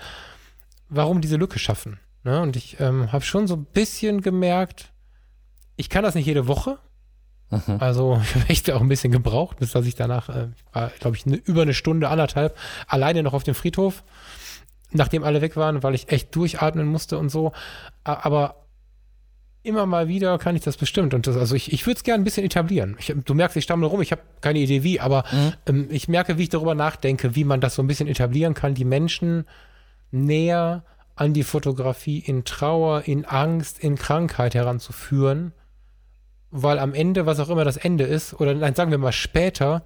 warum 0.89 1.21
diese 1.21 1.37
Lücke 1.37 1.59
schaffen? 1.59 1.99
Ne? 2.23 2.41
Und 2.41 2.55
ich 2.55 2.79
ähm, 2.79 3.11
habe 3.11 3.23
schon 3.23 3.47
so 3.47 3.55
ein 3.55 3.65
bisschen 3.65 4.21
gemerkt, 4.21 4.93
ich 5.75 5.89
kann 5.89 6.03
das 6.03 6.15
nicht 6.15 6.25
jede 6.25 6.47
Woche. 6.47 6.79
Mhm. 7.49 7.77
Also 7.79 8.19
ich 8.23 8.35
habe 8.35 8.49
echt 8.49 8.71
auch 8.71 8.81
ein 8.81 8.89
bisschen 8.89 9.11
gebraucht, 9.11 9.59
bis 9.59 9.71
dass 9.71 9.85
ich 9.85 9.95
danach, 9.95 10.29
äh, 10.29 10.49
war, 10.71 10.91
glaube 10.99 11.17
ich, 11.17 11.25
ne, 11.25 11.35
über 11.35 11.63
eine 11.63 11.73
Stunde, 11.73 12.09
anderthalb, 12.09 12.57
alleine 12.87 13.23
noch 13.23 13.33
auf 13.33 13.43
dem 13.43 13.55
Friedhof, 13.55 14.03
nachdem 14.91 15.23
alle 15.23 15.41
weg 15.41 15.55
waren, 15.55 15.83
weil 15.83 15.95
ich 15.95 16.09
echt 16.09 16.35
durchatmen 16.35 16.87
musste 16.87 17.17
und 17.17 17.29
so. 17.29 17.51
Aber 18.03 18.63
immer 19.63 19.85
mal 19.85 20.07
wieder 20.07 20.37
kann 20.37 20.55
ich 20.55 20.61
das 20.61 20.77
bestimmt. 20.77 21.13
Und 21.13 21.25
das, 21.25 21.37
also 21.37 21.55
ich, 21.55 21.71
ich 21.71 21.85
würde 21.87 21.97
es 21.97 22.03
gerne 22.03 22.21
ein 22.21 22.25
bisschen 22.25 22.45
etablieren. 22.45 22.95
Ich, 22.99 23.13
du 23.25 23.33
merkst, 23.33 23.57
ich 23.57 23.63
stammle 23.63 23.87
rum, 23.87 24.01
ich 24.01 24.11
habe 24.11 24.21
keine 24.41 24.59
Idee 24.59 24.83
wie, 24.83 24.99
aber 24.99 25.23
mhm. 25.31 25.53
ähm, 25.65 25.87
ich 25.89 26.07
merke, 26.07 26.37
wie 26.37 26.43
ich 26.43 26.49
darüber 26.49 26.75
nachdenke, 26.75 27.35
wie 27.35 27.45
man 27.45 27.61
das 27.61 27.75
so 27.75 27.81
ein 27.81 27.87
bisschen 27.87 28.07
etablieren 28.07 28.53
kann, 28.53 28.75
die 28.75 28.85
Menschen 28.85 29.45
näher 30.13 30.83
an 31.15 31.33
die 31.33 31.43
Fotografie 31.43 32.19
in 32.19 32.43
Trauer, 32.43 33.03
in 33.07 33.25
Angst, 33.25 33.79
in 33.79 33.95
Krankheit 33.95 34.55
heranzuführen 34.55 35.53
weil 36.55 36.77
am 36.77 36.93
Ende, 36.93 37.25
was 37.25 37.39
auch 37.39 37.49
immer 37.49 37.65
das 37.65 37.77
Ende 37.77 38.03
ist, 38.03 38.39
oder 38.39 38.53
nein, 38.53 38.75
sagen 38.75 38.91
wir 38.91 38.99
mal 38.99 39.11
später, 39.11 39.83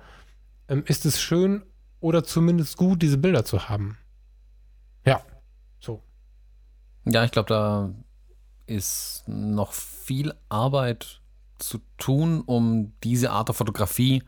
ähm, 0.68 0.84
ist 0.86 1.06
es 1.06 1.22
schön 1.22 1.64
oder 2.02 2.26
zumindest 2.26 2.76
gut, 2.76 3.02
diese 3.02 3.18
Bilder 3.18 3.46
zu 3.46 3.70
haben. 3.70 3.98
Ja, 5.06 5.22
so. 5.80 6.04
Ja, 7.06 7.24
ich 7.24 7.32
glaube, 7.32 7.48
da 7.48 7.94
ist 8.66 9.24
noch 9.28 9.72
viel 9.72 10.34
Arbeit 10.50 11.22
zu 11.58 11.80
tun, 11.98 12.42
um 12.42 12.92
diese 13.02 13.32
Art 13.32 13.48
der 13.48 13.56
Fotografie, 13.56 14.24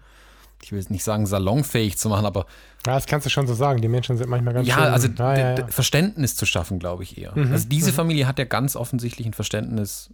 ich 0.64 0.72
will 0.72 0.80
jetzt 0.80 0.92
nicht 0.92 1.04
sagen 1.04 1.26
salonfähig 1.26 1.98
zu 1.98 2.10
machen, 2.10 2.26
aber. 2.26 2.46
Ja, 2.86 2.96
das 2.96 3.06
kannst 3.06 3.26
du 3.26 3.30
schon 3.30 3.48
so 3.48 3.54
sagen. 3.54 3.82
Die 3.82 3.88
Menschen 3.88 4.18
sind 4.18 4.30
manchmal 4.30 4.54
ganz 4.54 4.68
Ja, 4.68 4.76
schön, 4.76 4.84
also 4.84 5.08
ja, 5.08 5.38
ja, 5.38 5.58
ja. 5.58 5.68
Verständnis 5.68 6.36
zu 6.36 6.46
schaffen, 6.46 6.80
glaube 6.80 7.04
ich 7.04 7.18
eher. 7.18 7.38
Mhm, 7.38 7.52
also 7.52 7.68
diese 7.68 7.92
mhm. 7.92 7.96
Familie 7.96 8.28
hat 8.28 8.40
ja 8.40 8.46
ganz 8.46 8.76
offensichtlich 8.76 9.28
ein 9.28 9.34
Verständnis 9.34 10.12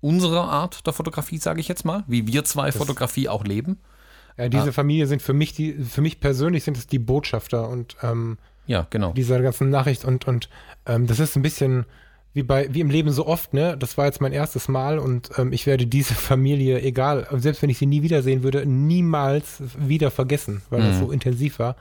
unserer 0.00 0.44
Art 0.44 0.86
der 0.86 0.92
Fotografie, 0.92 1.38
sage 1.38 1.60
ich 1.60 1.68
jetzt 1.68 1.84
mal, 1.84 2.04
wie 2.06 2.26
wir 2.26 2.44
zwei 2.44 2.66
das 2.66 2.76
Fotografie 2.76 3.28
auch 3.28 3.44
leben. 3.44 3.78
Ja, 4.36 4.48
diese 4.48 4.68
ah. 4.68 4.72
Familie 4.72 5.06
sind 5.06 5.20
für 5.20 5.32
mich 5.32 5.52
die, 5.52 5.72
für 5.72 6.00
mich 6.00 6.20
persönlich 6.20 6.62
sind 6.64 6.76
es 6.76 6.86
die 6.86 7.00
Botschafter 7.00 7.68
und 7.68 7.96
ähm, 8.02 8.38
ja, 8.66 8.86
genau. 8.90 9.12
Dieser 9.12 9.40
ganzen 9.40 9.70
Nachricht 9.70 10.04
und, 10.04 10.28
und 10.28 10.48
ähm, 10.86 11.06
das 11.06 11.18
ist 11.18 11.36
ein 11.36 11.42
bisschen 11.42 11.86
wie 12.38 12.44
bei, 12.44 12.72
wie 12.72 12.80
im 12.80 12.88
Leben 12.88 13.10
so 13.10 13.26
oft, 13.26 13.52
ne? 13.52 13.76
Das 13.76 13.98
war 13.98 14.06
jetzt 14.06 14.20
mein 14.20 14.32
erstes 14.32 14.68
Mal 14.68 15.00
und 15.00 15.30
ähm, 15.38 15.52
ich 15.52 15.66
werde 15.66 15.88
diese 15.88 16.14
Familie, 16.14 16.80
egal, 16.80 17.26
selbst 17.32 17.62
wenn 17.62 17.70
ich 17.70 17.78
sie 17.78 17.86
nie 17.86 18.02
wiedersehen 18.02 18.44
würde, 18.44 18.64
niemals 18.64 19.60
wieder 19.76 20.12
vergessen, 20.12 20.62
weil 20.70 20.80
mhm. 20.80 20.86
das 20.86 20.98
so 21.00 21.10
intensiv 21.10 21.58
war. 21.58 21.74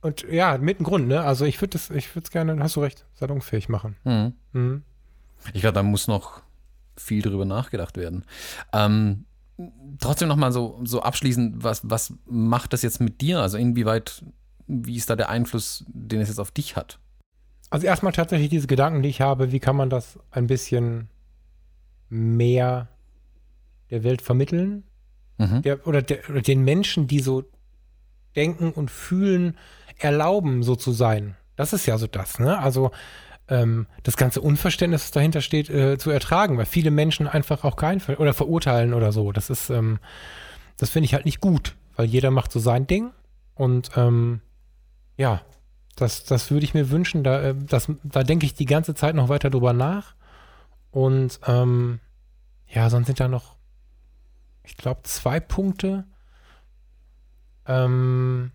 Und 0.00 0.26
ja, 0.28 0.58
mit 0.58 0.78
einem 0.78 0.84
Grund, 0.84 1.06
ne? 1.06 1.22
Also 1.22 1.44
ich 1.44 1.60
würde 1.60 1.78
es, 1.78 1.90
ich 1.90 2.12
würde 2.16 2.24
es 2.24 2.32
gerne, 2.32 2.60
hast 2.60 2.74
du 2.74 2.80
recht, 2.80 3.06
salonfähig 3.14 3.68
machen. 3.68 3.94
Mhm. 4.02 4.32
Mhm. 4.52 4.82
Ich 5.54 5.60
glaube, 5.60 5.74
da 5.74 5.84
muss 5.84 6.08
noch 6.08 6.42
viel 6.96 7.22
drüber 7.22 7.44
nachgedacht 7.44 7.96
werden. 7.96 8.24
Ähm, 8.72 9.26
trotzdem 10.00 10.26
nochmal 10.26 10.50
so, 10.50 10.80
so 10.82 11.02
abschließend, 11.02 11.62
was, 11.62 11.88
was 11.88 12.14
macht 12.26 12.72
das 12.72 12.82
jetzt 12.82 13.00
mit 13.00 13.20
dir? 13.20 13.38
Also 13.40 13.58
inwieweit, 13.58 14.24
wie 14.66 14.96
ist 14.96 15.08
da 15.08 15.14
der 15.14 15.28
Einfluss, 15.28 15.84
den 15.86 16.20
es 16.20 16.28
jetzt 16.28 16.40
auf 16.40 16.50
dich 16.50 16.74
hat? 16.74 16.98
Also 17.72 17.86
erstmal 17.86 18.12
tatsächlich 18.12 18.50
diese 18.50 18.66
Gedanken, 18.66 19.02
die 19.02 19.08
ich 19.08 19.22
habe, 19.22 19.50
wie 19.50 19.58
kann 19.58 19.76
man 19.76 19.88
das 19.88 20.18
ein 20.30 20.46
bisschen 20.46 21.08
mehr 22.10 22.88
der 23.90 24.04
Welt 24.04 24.20
vermitteln? 24.20 24.82
Mhm. 25.38 25.62
Der, 25.62 25.86
oder, 25.86 26.02
der, 26.02 26.28
oder 26.28 26.42
den 26.42 26.64
Menschen, 26.64 27.06
die 27.06 27.20
so 27.20 27.44
denken 28.36 28.72
und 28.72 28.90
fühlen, 28.90 29.56
erlauben, 29.98 30.62
so 30.62 30.76
zu 30.76 30.92
sein. 30.92 31.34
Das 31.56 31.72
ist 31.72 31.86
ja 31.86 31.96
so 31.96 32.06
das, 32.06 32.38
ne? 32.38 32.58
Also 32.58 32.90
ähm, 33.48 33.86
das 34.02 34.18
ganze 34.18 34.42
Unverständnis, 34.42 35.04
das 35.04 35.10
dahinter 35.12 35.40
steht, 35.40 35.70
äh, 35.70 35.96
zu 35.96 36.10
ertragen, 36.10 36.58
weil 36.58 36.66
viele 36.66 36.90
Menschen 36.90 37.26
einfach 37.26 37.64
auch 37.64 37.76
keinen 37.76 38.00
Ver 38.00 38.20
oder 38.20 38.34
verurteilen 38.34 38.92
oder 38.92 39.12
so. 39.12 39.32
Das 39.32 39.48
ist, 39.48 39.70
ähm, 39.70 39.98
das 40.76 40.90
finde 40.90 41.06
ich 41.06 41.14
halt 41.14 41.24
nicht 41.24 41.40
gut, 41.40 41.74
weil 41.96 42.04
jeder 42.04 42.30
macht 42.30 42.52
so 42.52 42.58
sein 42.58 42.86
Ding 42.86 43.12
und 43.54 43.92
ähm, 43.96 44.42
ja, 45.16 45.40
das, 45.96 46.24
das 46.24 46.50
würde 46.50 46.64
ich 46.64 46.74
mir 46.74 46.90
wünschen. 46.90 47.24
Da, 47.24 47.40
äh, 47.42 47.54
das, 47.54 47.90
da 48.02 48.22
denke 48.22 48.46
ich 48.46 48.54
die 48.54 48.66
ganze 48.66 48.94
Zeit 48.94 49.14
noch 49.14 49.28
weiter 49.28 49.50
drüber 49.50 49.72
nach. 49.72 50.14
Und 50.90 51.40
ähm, 51.46 52.00
ja, 52.68 52.90
sonst 52.90 53.06
sind 53.06 53.20
da 53.20 53.28
noch, 53.28 53.56
ich 54.64 54.76
glaube, 54.76 55.02
zwei 55.04 55.40
Punkte. 55.40 56.04
Ähm, 57.66 58.52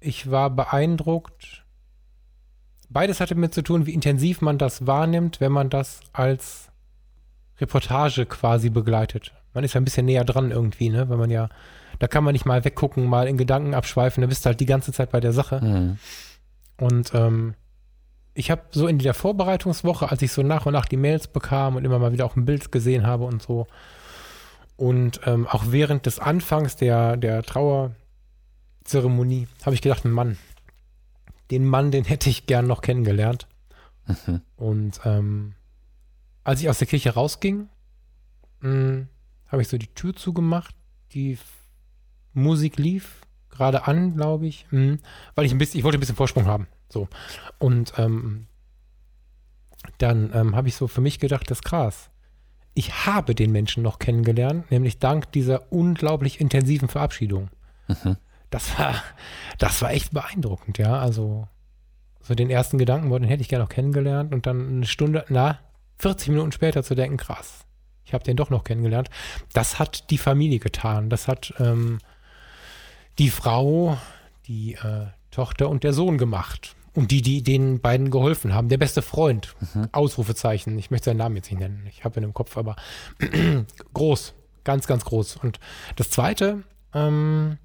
ich 0.00 0.30
war 0.30 0.50
beeindruckt 0.50 1.64
beides 2.88 3.20
hatte 3.20 3.34
mit 3.34 3.54
zu 3.54 3.62
tun, 3.62 3.86
wie 3.86 3.94
intensiv 3.94 4.40
man 4.40 4.58
das 4.58 4.86
wahrnimmt, 4.86 5.40
wenn 5.40 5.52
man 5.52 5.70
das 5.70 6.00
als 6.12 6.70
Reportage 7.60 8.26
quasi 8.26 8.70
begleitet. 8.70 9.32
Man 9.54 9.64
ist 9.64 9.74
ja 9.74 9.80
ein 9.80 9.84
bisschen 9.84 10.06
näher 10.06 10.24
dran 10.24 10.50
irgendwie, 10.50 10.90
ne? 10.90 11.08
Wenn 11.08 11.18
man 11.18 11.30
ja, 11.30 11.48
da 11.98 12.08
kann 12.08 12.24
man 12.24 12.32
nicht 12.32 12.46
mal 12.46 12.64
weggucken, 12.64 13.06
mal 13.06 13.28
in 13.28 13.36
Gedanken 13.36 13.74
abschweifen, 13.74 14.20
da 14.20 14.26
bist 14.26 14.44
du 14.44 14.48
halt 14.48 14.60
die 14.60 14.66
ganze 14.66 14.92
Zeit 14.92 15.10
bei 15.10 15.20
der 15.20 15.32
Sache. 15.32 15.60
Mhm. 15.60 15.98
Und 16.78 17.12
ähm, 17.14 17.54
ich 18.34 18.50
habe 18.50 18.62
so 18.70 18.86
in 18.86 18.98
der 18.98 19.14
Vorbereitungswoche, 19.14 20.10
als 20.10 20.22
ich 20.22 20.32
so 20.32 20.42
nach 20.42 20.66
und 20.66 20.72
nach 20.72 20.86
die 20.86 20.96
Mails 20.96 21.26
bekam 21.26 21.76
und 21.76 21.84
immer 21.84 21.98
mal 21.98 22.12
wieder 22.12 22.24
auch 22.24 22.36
ein 22.36 22.44
Bild 22.44 22.70
gesehen 22.70 23.06
habe 23.06 23.24
und 23.24 23.42
so, 23.42 23.66
und 24.78 25.20
ähm, 25.26 25.46
auch 25.48 25.64
während 25.70 26.06
des 26.06 26.20
Anfangs 26.20 26.76
der, 26.76 27.16
der 27.16 27.42
Trauerzeremonie 27.42 29.48
habe 29.66 29.74
ich 29.74 29.82
gedacht, 29.82 30.04
Mann, 30.04 30.38
den 31.50 31.64
Mann, 31.64 31.90
den 31.90 32.04
hätte 32.04 32.30
ich 32.30 32.46
gern 32.46 32.68
noch 32.68 32.80
kennengelernt. 32.80 33.48
Mhm. 34.06 34.40
Und 34.56 35.00
ähm, 35.04 35.54
als 36.44 36.60
ich 36.60 36.68
aus 36.68 36.78
der 36.78 36.86
Kirche 36.86 37.10
rausging, 37.10 37.68
hm, 38.60 39.08
habe 39.48 39.62
ich 39.62 39.68
so 39.68 39.78
die 39.78 39.92
Tür 39.94 40.14
zugemacht, 40.14 40.76
die 41.12 41.38
Musik 42.38 42.78
lief 42.78 43.22
gerade 43.50 43.86
an, 43.86 44.14
glaube 44.14 44.46
ich, 44.46 44.66
mh, 44.70 44.80
hm, 44.80 44.98
weil 45.34 45.44
ich 45.46 45.52
ein 45.52 45.58
bisschen, 45.58 45.78
ich 45.78 45.84
wollte 45.84 45.98
ein 45.98 46.00
bisschen 46.00 46.16
Vorsprung 46.16 46.46
haben. 46.46 46.68
So. 46.88 47.08
Und 47.58 47.92
ähm, 47.98 48.46
dann 49.98 50.30
ähm, 50.34 50.56
habe 50.56 50.68
ich 50.68 50.76
so 50.76 50.86
für 50.86 51.00
mich 51.00 51.18
gedacht, 51.18 51.50
das 51.50 51.58
ist 51.58 51.64
krass. 51.64 52.10
Ich 52.74 53.06
habe 53.06 53.34
den 53.34 53.50
Menschen 53.50 53.82
noch 53.82 53.98
kennengelernt, 53.98 54.70
nämlich 54.70 54.98
dank 54.98 55.32
dieser 55.32 55.72
unglaublich 55.72 56.40
intensiven 56.40 56.88
Verabschiedung. 56.88 57.50
Mhm 57.88 58.16
das 58.50 58.78
war, 58.78 58.94
das 59.58 59.82
war 59.82 59.92
echt 59.92 60.12
beeindruckend, 60.12 60.78
ja. 60.78 60.98
Also, 60.98 61.48
so 62.20 62.34
den 62.34 62.50
ersten 62.50 62.78
Gedanken, 62.78 63.10
den 63.10 63.24
hätte 63.24 63.42
ich 63.42 63.48
gerne 63.48 63.64
noch 63.64 63.70
kennengelernt 63.70 64.32
und 64.32 64.46
dann 64.46 64.68
eine 64.68 64.86
Stunde, 64.86 65.24
na, 65.28 65.58
40 65.98 66.28
Minuten 66.28 66.52
später 66.52 66.82
zu 66.82 66.94
denken, 66.94 67.16
krass, 67.16 67.64
ich 68.04 68.14
habe 68.14 68.24
den 68.24 68.36
doch 68.36 68.50
noch 68.50 68.64
kennengelernt. 68.64 69.10
Das 69.52 69.78
hat 69.78 70.10
die 70.10 70.18
Familie 70.18 70.60
getan. 70.60 71.10
Das 71.10 71.28
hat 71.28 71.52
ähm, 71.58 71.98
die 73.18 73.30
Frau, 73.30 73.98
die 74.46 74.74
äh, 74.74 75.06
Tochter 75.30 75.68
und 75.68 75.84
der 75.84 75.92
Sohn 75.92 76.18
gemacht. 76.18 76.74
Und 76.94 77.12
die, 77.12 77.22
die 77.22 77.42
den 77.42 77.80
beiden 77.80 78.10
geholfen 78.10 78.54
haben. 78.54 78.68
Der 78.68 78.78
beste 78.78 79.02
Freund. 79.02 79.54
Mhm. 79.74 79.88
Ausrufezeichen. 79.92 80.76
Ich 80.78 80.90
möchte 80.90 81.10
seinen 81.10 81.18
Namen 81.18 81.36
jetzt 81.36 81.50
nicht 81.50 81.60
nennen. 81.60 81.86
Ich 81.88 82.04
habe 82.04 82.18
ihn 82.18 82.24
im 82.24 82.34
Kopf, 82.34 82.56
aber 82.56 82.74
groß. 83.94 84.34
Ganz, 84.64 84.86
ganz 84.86 85.04
groß. 85.04 85.36
Und 85.36 85.60
das 85.94 86.10
zweite, 86.10 86.64
ähm, 86.92 87.58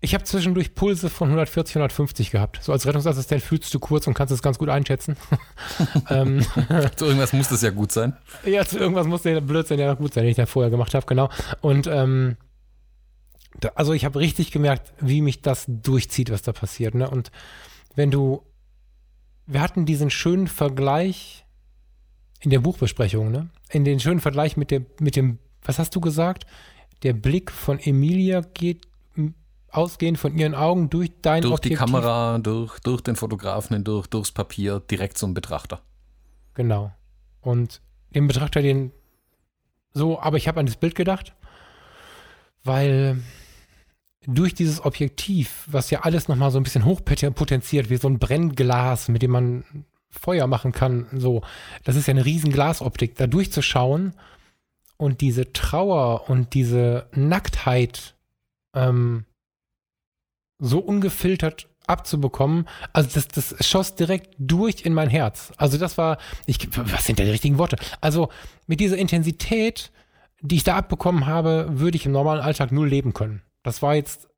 ich 0.00 0.14
habe 0.14 0.24
zwischendurch 0.24 0.74
Pulse 0.74 1.08
von 1.08 1.28
140, 1.28 1.76
150 1.76 2.30
gehabt. 2.30 2.58
So 2.62 2.72
als 2.72 2.86
Rettungsassistent 2.86 3.42
fühlst 3.42 3.72
du 3.72 3.78
kurz 3.78 4.06
und 4.06 4.14
kannst 4.14 4.32
es 4.32 4.42
ganz 4.42 4.58
gut 4.58 4.68
einschätzen. 4.68 5.16
ähm, 6.10 6.44
zu 6.96 7.06
irgendwas 7.06 7.32
muss 7.32 7.48
das 7.48 7.62
ja 7.62 7.70
gut 7.70 7.92
sein. 7.92 8.16
Ja, 8.44 8.64
zu 8.64 8.78
irgendwas 8.78 9.06
muss 9.06 9.22
der 9.22 9.40
Blödsinn 9.40 9.78
ja 9.78 9.94
gut 9.94 10.14
sein, 10.14 10.24
den 10.24 10.30
ich 10.30 10.36
da 10.36 10.46
vorher 10.46 10.70
gemacht 10.70 10.94
habe, 10.94 11.06
genau. 11.06 11.30
Und 11.60 11.86
ähm, 11.86 12.36
da, 13.60 13.70
also 13.74 13.92
ich 13.92 14.04
habe 14.04 14.18
richtig 14.18 14.50
gemerkt, 14.50 14.92
wie 15.00 15.20
mich 15.20 15.42
das 15.42 15.64
durchzieht, 15.68 16.30
was 16.30 16.42
da 16.42 16.52
passiert. 16.52 16.94
Ne? 16.94 17.08
Und 17.08 17.30
wenn 17.94 18.10
du, 18.10 18.42
wir 19.46 19.60
hatten 19.60 19.86
diesen 19.86 20.10
schönen 20.10 20.48
Vergleich 20.48 21.44
in 22.40 22.50
der 22.50 22.60
Buchbesprechung, 22.60 23.30
ne? 23.30 23.48
In 23.70 23.84
den 23.84 23.98
schönen 23.98 24.20
Vergleich 24.20 24.56
mit 24.56 24.70
dem, 24.70 24.86
mit 25.00 25.16
dem, 25.16 25.38
was 25.62 25.78
hast 25.78 25.94
du 25.96 26.00
gesagt? 26.00 26.46
Der 27.02 27.12
Blick 27.12 27.50
von 27.50 27.78
Emilia 27.78 28.42
geht 28.42 28.86
ausgehend 29.70 30.18
von 30.18 30.36
ihren 30.36 30.54
Augen 30.54 30.88
durch 30.88 31.10
dein 31.22 31.42
Durch 31.42 31.54
Objektiv. 31.54 31.78
die 31.78 31.84
Kamera, 31.84 32.38
durch, 32.38 32.78
durch 32.80 33.02
den 33.02 33.16
Fotografen, 33.16 33.82
durch, 33.84 34.06
durchs 34.06 34.32
Papier, 34.32 34.80
direkt 34.80 35.18
zum 35.18 35.34
Betrachter. 35.34 35.82
Genau. 36.54 36.92
Und 37.40 37.80
dem 38.14 38.26
Betrachter 38.28 38.62
den 38.62 38.92
so, 39.92 40.20
aber 40.20 40.36
ich 40.36 40.46
habe 40.46 40.60
an 40.60 40.66
das 40.66 40.76
Bild 40.76 40.94
gedacht, 40.94 41.34
weil 42.64 43.22
durch 44.26 44.54
dieses 44.54 44.84
Objektiv, 44.84 45.64
was 45.66 45.90
ja 45.90 46.00
alles 46.00 46.28
nochmal 46.28 46.50
so 46.50 46.58
ein 46.58 46.64
bisschen 46.64 46.84
hochpotenziert, 46.84 47.90
wie 47.90 47.96
so 47.96 48.08
ein 48.08 48.18
Brennglas, 48.18 49.08
mit 49.08 49.22
dem 49.22 49.30
man 49.30 49.64
Feuer 50.10 50.46
machen 50.46 50.72
kann, 50.72 51.06
so, 51.12 51.42
das 51.84 51.96
ist 51.96 52.06
ja 52.06 52.12
eine 52.12 52.24
riesen 52.24 52.50
Glasoptik, 52.52 53.16
da 53.16 53.26
durchzuschauen 53.26 54.14
und 54.96 55.20
diese 55.20 55.52
Trauer 55.52 56.28
und 56.28 56.54
diese 56.54 57.06
Nacktheit 57.12 58.14
ähm, 58.74 59.24
so 60.58 60.78
ungefiltert 60.78 61.68
abzubekommen. 61.86 62.66
Also 62.92 63.10
das, 63.14 63.28
das 63.28 63.66
schoss 63.66 63.94
direkt 63.94 64.34
durch 64.38 64.84
in 64.84 64.94
mein 64.94 65.10
Herz. 65.10 65.52
Also 65.56 65.78
das 65.78 65.98
war, 65.98 66.18
ich, 66.46 66.68
was 66.76 67.04
sind 67.04 67.18
da 67.18 67.24
die 67.24 67.30
richtigen 67.30 67.58
Worte? 67.58 67.76
Also 68.00 68.30
mit 68.66 68.80
dieser 68.80 68.96
Intensität, 68.96 69.92
die 70.40 70.56
ich 70.56 70.64
da 70.64 70.76
abbekommen 70.76 71.26
habe, 71.26 71.66
würde 71.70 71.96
ich 71.96 72.06
im 72.06 72.12
normalen 72.12 72.40
Alltag 72.40 72.72
null 72.72 72.88
leben 72.88 73.12
können. 73.12 73.42
Das 73.66 73.82
war 73.82 73.96
jetzt 73.96 74.28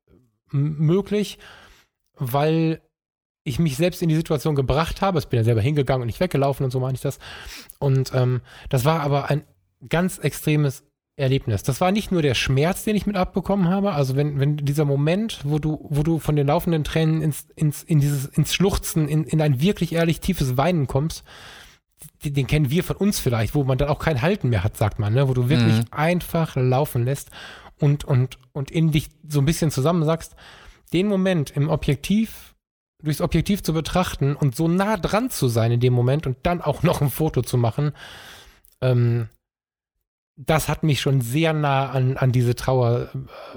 möglich, 0.51 1.37
weil 2.15 2.81
ich 3.43 3.59
mich 3.59 3.77
selbst 3.77 4.01
in 4.01 4.09
die 4.09 4.15
Situation 4.15 4.55
gebracht 4.55 5.03
habe. 5.03 5.19
Ich 5.19 5.27
bin 5.27 5.37
ja 5.37 5.43
selber 5.43 5.61
hingegangen 5.61 6.01
und 6.01 6.07
nicht 6.07 6.19
weggelaufen 6.19 6.63
und 6.63 6.71
so 6.71 6.79
meine 6.79 6.95
ich 6.95 7.01
das. 7.01 7.19
Und 7.77 8.11
ähm, 8.15 8.41
das 8.69 8.85
war 8.85 9.01
aber 9.01 9.29
ein 9.29 9.43
ganz 9.87 10.17
extremes 10.17 10.83
Erlebnis. 11.15 11.61
Das 11.61 11.79
war 11.79 11.91
nicht 11.91 12.11
nur 12.11 12.23
der 12.23 12.33
Schmerz, 12.33 12.85
den 12.85 12.95
ich 12.95 13.05
mit 13.05 13.17
abbekommen 13.17 13.67
habe, 13.67 13.91
also 13.91 14.15
wenn, 14.15 14.39
wenn 14.39 14.57
dieser 14.57 14.85
Moment, 14.85 15.41
wo 15.43 15.59
du, 15.59 15.85
wo 15.89 16.01
du 16.01 16.17
von 16.17 16.35
den 16.35 16.47
laufenden 16.47 16.83
Tränen 16.83 17.21
ins, 17.21 17.45
ins, 17.55 17.83
in 17.83 17.99
dieses, 17.99 18.25
ins 18.25 18.55
Schluchzen, 18.55 19.07
in, 19.07 19.25
in 19.25 19.41
ein 19.41 19.61
wirklich 19.61 19.93
ehrlich 19.93 20.21
tiefes 20.21 20.57
Weinen 20.57 20.87
kommst, 20.87 21.23
den, 22.25 22.33
den 22.33 22.47
kennen 22.47 22.71
wir 22.71 22.83
von 22.83 22.95
uns 22.95 23.19
vielleicht, 23.19 23.53
wo 23.53 23.63
man 23.63 23.77
dann 23.77 23.89
auch 23.89 23.99
kein 23.99 24.23
Halten 24.23 24.49
mehr 24.49 24.63
hat, 24.63 24.75
sagt 24.75 24.97
man, 24.97 25.13
ne? 25.13 25.27
wo 25.29 25.35
du 25.35 25.49
wirklich 25.49 25.77
mhm. 25.77 25.85
einfach 25.91 26.55
laufen 26.55 27.05
lässt 27.05 27.29
und, 27.79 28.05
und, 28.05 28.37
und 28.53 28.71
in 28.71 28.91
dich 28.91 29.09
so 29.27 29.39
ein 29.39 29.45
bisschen 29.45 29.71
zusammensagst, 29.71 30.35
den 30.93 31.07
Moment 31.07 31.51
im 31.51 31.69
Objektiv, 31.69 32.55
durchs 33.03 33.21
Objektiv 33.21 33.63
zu 33.63 33.73
betrachten 33.73 34.35
und 34.35 34.55
so 34.55 34.67
nah 34.67 34.97
dran 34.97 35.29
zu 35.29 35.47
sein 35.47 35.71
in 35.71 35.79
dem 35.79 35.93
Moment 35.93 36.27
und 36.27 36.37
dann 36.43 36.61
auch 36.61 36.83
noch 36.83 37.01
ein 37.01 37.09
Foto 37.09 37.41
zu 37.41 37.57
machen, 37.57 37.93
ähm, 38.81 39.29
das 40.41 40.69
hat 40.69 40.83
mich 40.83 41.01
schon 41.01 41.19
sehr 41.19 41.51
nah 41.51 41.89
an, 41.89 42.15
an 42.15 42.31
diese 42.31 42.55
Trauer, 42.55 43.09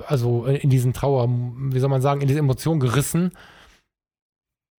also 0.06 0.46
in 0.46 0.68
diesen 0.68 0.92
Trauer, 0.92 1.28
wie 1.28 1.78
soll 1.78 1.88
man 1.90 2.02
sagen, 2.02 2.20
in 2.20 2.26
diese 2.26 2.40
Emotion 2.40 2.80
gerissen. 2.80 3.30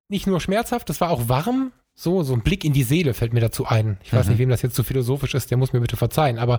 Nicht 0.09 0.27
nur 0.27 0.41
schmerzhaft, 0.41 0.89
das 0.89 1.01
war 1.01 1.11
auch 1.11 1.29
warm, 1.29 1.71
so, 1.95 2.23
so 2.25 2.33
ein 2.35 2.43
Blick 2.43 2.65
in 2.65 2.73
die 2.73 2.83
Seele 2.83 3.15
fällt 3.15 3.33
mir 3.33 3.41
dazu 3.41 3.67
ein. 3.67 3.99
Ich 4.03 4.13
weiß 4.13 4.27
Mhm. 4.27 4.33
nicht, 4.33 4.39
wem 4.41 4.49
das 4.49 4.63
jetzt 4.63 4.75
zu 4.75 4.83
philosophisch 4.83 5.35
ist, 5.35 5.51
der 5.51 5.59
muss 5.59 5.73
mir 5.73 5.81
bitte 5.81 5.97
verzeihen, 5.97 6.39
aber 6.39 6.59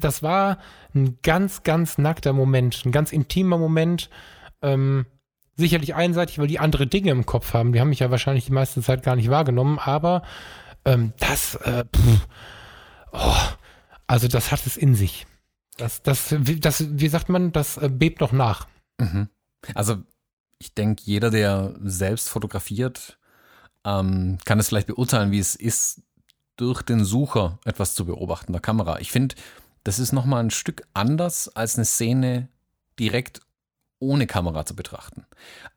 das 0.00 0.22
war 0.22 0.58
ein 0.94 1.18
ganz, 1.22 1.62
ganz 1.62 1.98
nackter 1.98 2.32
Moment, 2.32 2.84
ein 2.84 2.92
ganz 2.92 3.12
intimer 3.12 3.58
Moment. 3.58 4.10
Ähm, 4.62 5.06
sicherlich 5.56 5.94
einseitig, 5.94 6.38
weil 6.38 6.46
die 6.46 6.58
andere 6.58 6.86
Dinge 6.86 7.10
im 7.10 7.26
Kopf 7.26 7.54
haben. 7.54 7.72
Die 7.72 7.80
haben 7.80 7.88
mich 7.88 8.00
ja 8.00 8.10
wahrscheinlich 8.10 8.46
die 8.46 8.52
meiste 8.52 8.82
Zeit 8.82 9.02
gar 9.02 9.16
nicht 9.16 9.30
wahrgenommen, 9.30 9.78
aber 9.78 10.22
ähm, 10.84 11.12
das, 11.18 11.54
äh, 11.56 11.84
pff, 11.84 12.28
oh, 13.12 13.34
also 14.06 14.28
das 14.28 14.52
hat 14.52 14.66
es 14.66 14.76
in 14.76 14.94
sich. 14.94 15.26
Das, 15.76 16.02
das, 16.02 16.34
das, 16.60 16.84
wie 16.98 17.08
sagt 17.08 17.28
man, 17.28 17.52
das 17.52 17.76
äh, 17.76 17.88
bebt 17.88 18.20
noch 18.20 18.32
nach. 18.32 18.66
Mhm. 18.98 19.28
Also 19.74 19.96
ich 20.58 20.74
denke, 20.74 21.02
jeder, 21.04 21.30
der 21.30 21.74
selbst 21.82 22.28
fotografiert, 22.28 23.18
ähm, 23.84 24.38
kann 24.44 24.58
es 24.58 24.68
vielleicht 24.68 24.86
beurteilen, 24.86 25.30
wie 25.30 25.38
es 25.38 25.54
ist, 25.54 26.02
durch 26.56 26.82
den 26.82 27.04
Sucher 27.04 27.58
etwas 27.64 27.94
zu 27.94 28.06
beobachten, 28.06 28.52
der 28.52 28.62
Kamera. 28.62 28.98
Ich 29.00 29.12
finde, 29.12 29.34
das 29.86 29.98
ist 29.98 30.12
nochmal 30.12 30.42
ein 30.42 30.50
Stück 30.50 30.82
anders, 30.94 31.48
als 31.54 31.76
eine 31.76 31.84
Szene 31.84 32.48
direkt 32.98 33.40
ohne 33.98 34.26
Kamera 34.26 34.66
zu 34.66 34.74
betrachten. 34.74 35.24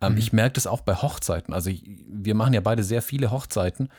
Ähm, 0.01 0.13
Mhm. 0.13 0.17
Ich 0.17 0.33
merke 0.33 0.53
das 0.53 0.67
auch 0.67 0.81
bei 0.81 0.95
Hochzeiten. 0.95 1.53
Also 1.53 1.69
wir 1.71 2.35
machen 2.35 2.53
ja 2.53 2.61
beide 2.61 2.83
sehr 2.83 3.01
viele 3.01 3.31
Hochzeiten 3.31 3.89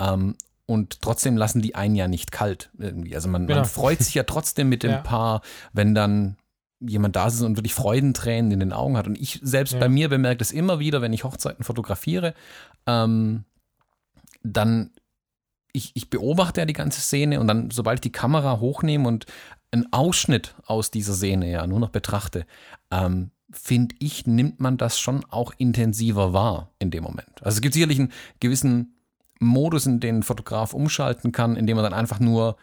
ähm, 0.00 0.34
und 0.66 1.00
trotzdem 1.00 1.36
lassen 1.36 1.62
die 1.62 1.74
einen 1.74 1.94
ja 1.96 2.08
nicht 2.08 2.32
kalt 2.32 2.70
irgendwie. 2.78 3.14
Also 3.14 3.28
man, 3.28 3.46
Genau. 3.46 3.60
man 3.60 3.68
freut 3.68 4.00
sich 4.00 4.14
ja 4.14 4.24
trotzdem 4.24 4.68
mit 4.68 4.82
dem 4.82 4.90
Ja. 4.90 4.98
Paar, 5.02 5.40
wenn 5.72 5.94
dann 5.94 6.36
jemand 6.80 7.14
da 7.16 7.26
ist 7.26 7.40
und 7.42 7.56
wirklich 7.56 7.74
Freudentränen 7.74 8.50
in 8.52 8.60
den 8.60 8.72
Augen 8.72 8.96
hat. 8.96 9.06
Und 9.06 9.18
ich 9.20 9.38
selbst 9.42 9.74
Ja. 9.74 9.78
bei 9.80 9.88
mir 9.88 10.08
bemerke 10.08 10.38
das 10.38 10.50
immer 10.52 10.78
wieder, 10.78 11.00
wenn 11.02 11.12
ich 11.12 11.24
Hochzeiten 11.24 11.62
fotografiere, 11.64 12.34
ähm, 12.86 13.44
dann 14.42 14.90
ich, 15.72 15.92
ich 15.94 16.10
beobachte 16.10 16.60
ja 16.60 16.66
die 16.66 16.72
ganze 16.72 17.00
Szene 17.00 17.40
und 17.40 17.46
dann, 17.46 17.70
sobald 17.70 17.98
ich 17.98 18.00
die 18.02 18.12
Kamera 18.12 18.60
hochnehme 18.60 19.06
und 19.06 19.26
einen 19.72 19.92
Ausschnitt 19.92 20.54
aus 20.66 20.90
dieser 20.90 21.14
Szene 21.14 21.50
ja 21.50 21.66
nur 21.66 21.80
noch 21.80 21.90
betrachte, 21.90 22.46
ähm, 22.90 23.30
finde 23.52 23.94
ich, 23.98 24.26
nimmt 24.26 24.60
man 24.60 24.76
das 24.76 24.98
schon 24.98 25.24
auch 25.28 25.52
intensiver 25.58 26.32
wahr 26.32 26.70
in 26.78 26.90
dem 26.90 27.02
Moment. 27.04 27.42
Also 27.42 27.56
es 27.56 27.60
gibt 27.60 27.74
sicherlich 27.74 27.98
einen 27.98 28.12
gewissen 28.40 28.96
Modus, 29.40 29.86
in 29.86 30.00
den 30.00 30.18
ein 30.18 30.22
Fotograf 30.22 30.74
umschalten 30.74 31.32
kann, 31.32 31.56
indem 31.56 31.78
er 31.78 31.82
dann 31.82 31.94
einfach 31.94 32.20
nur 32.20 32.56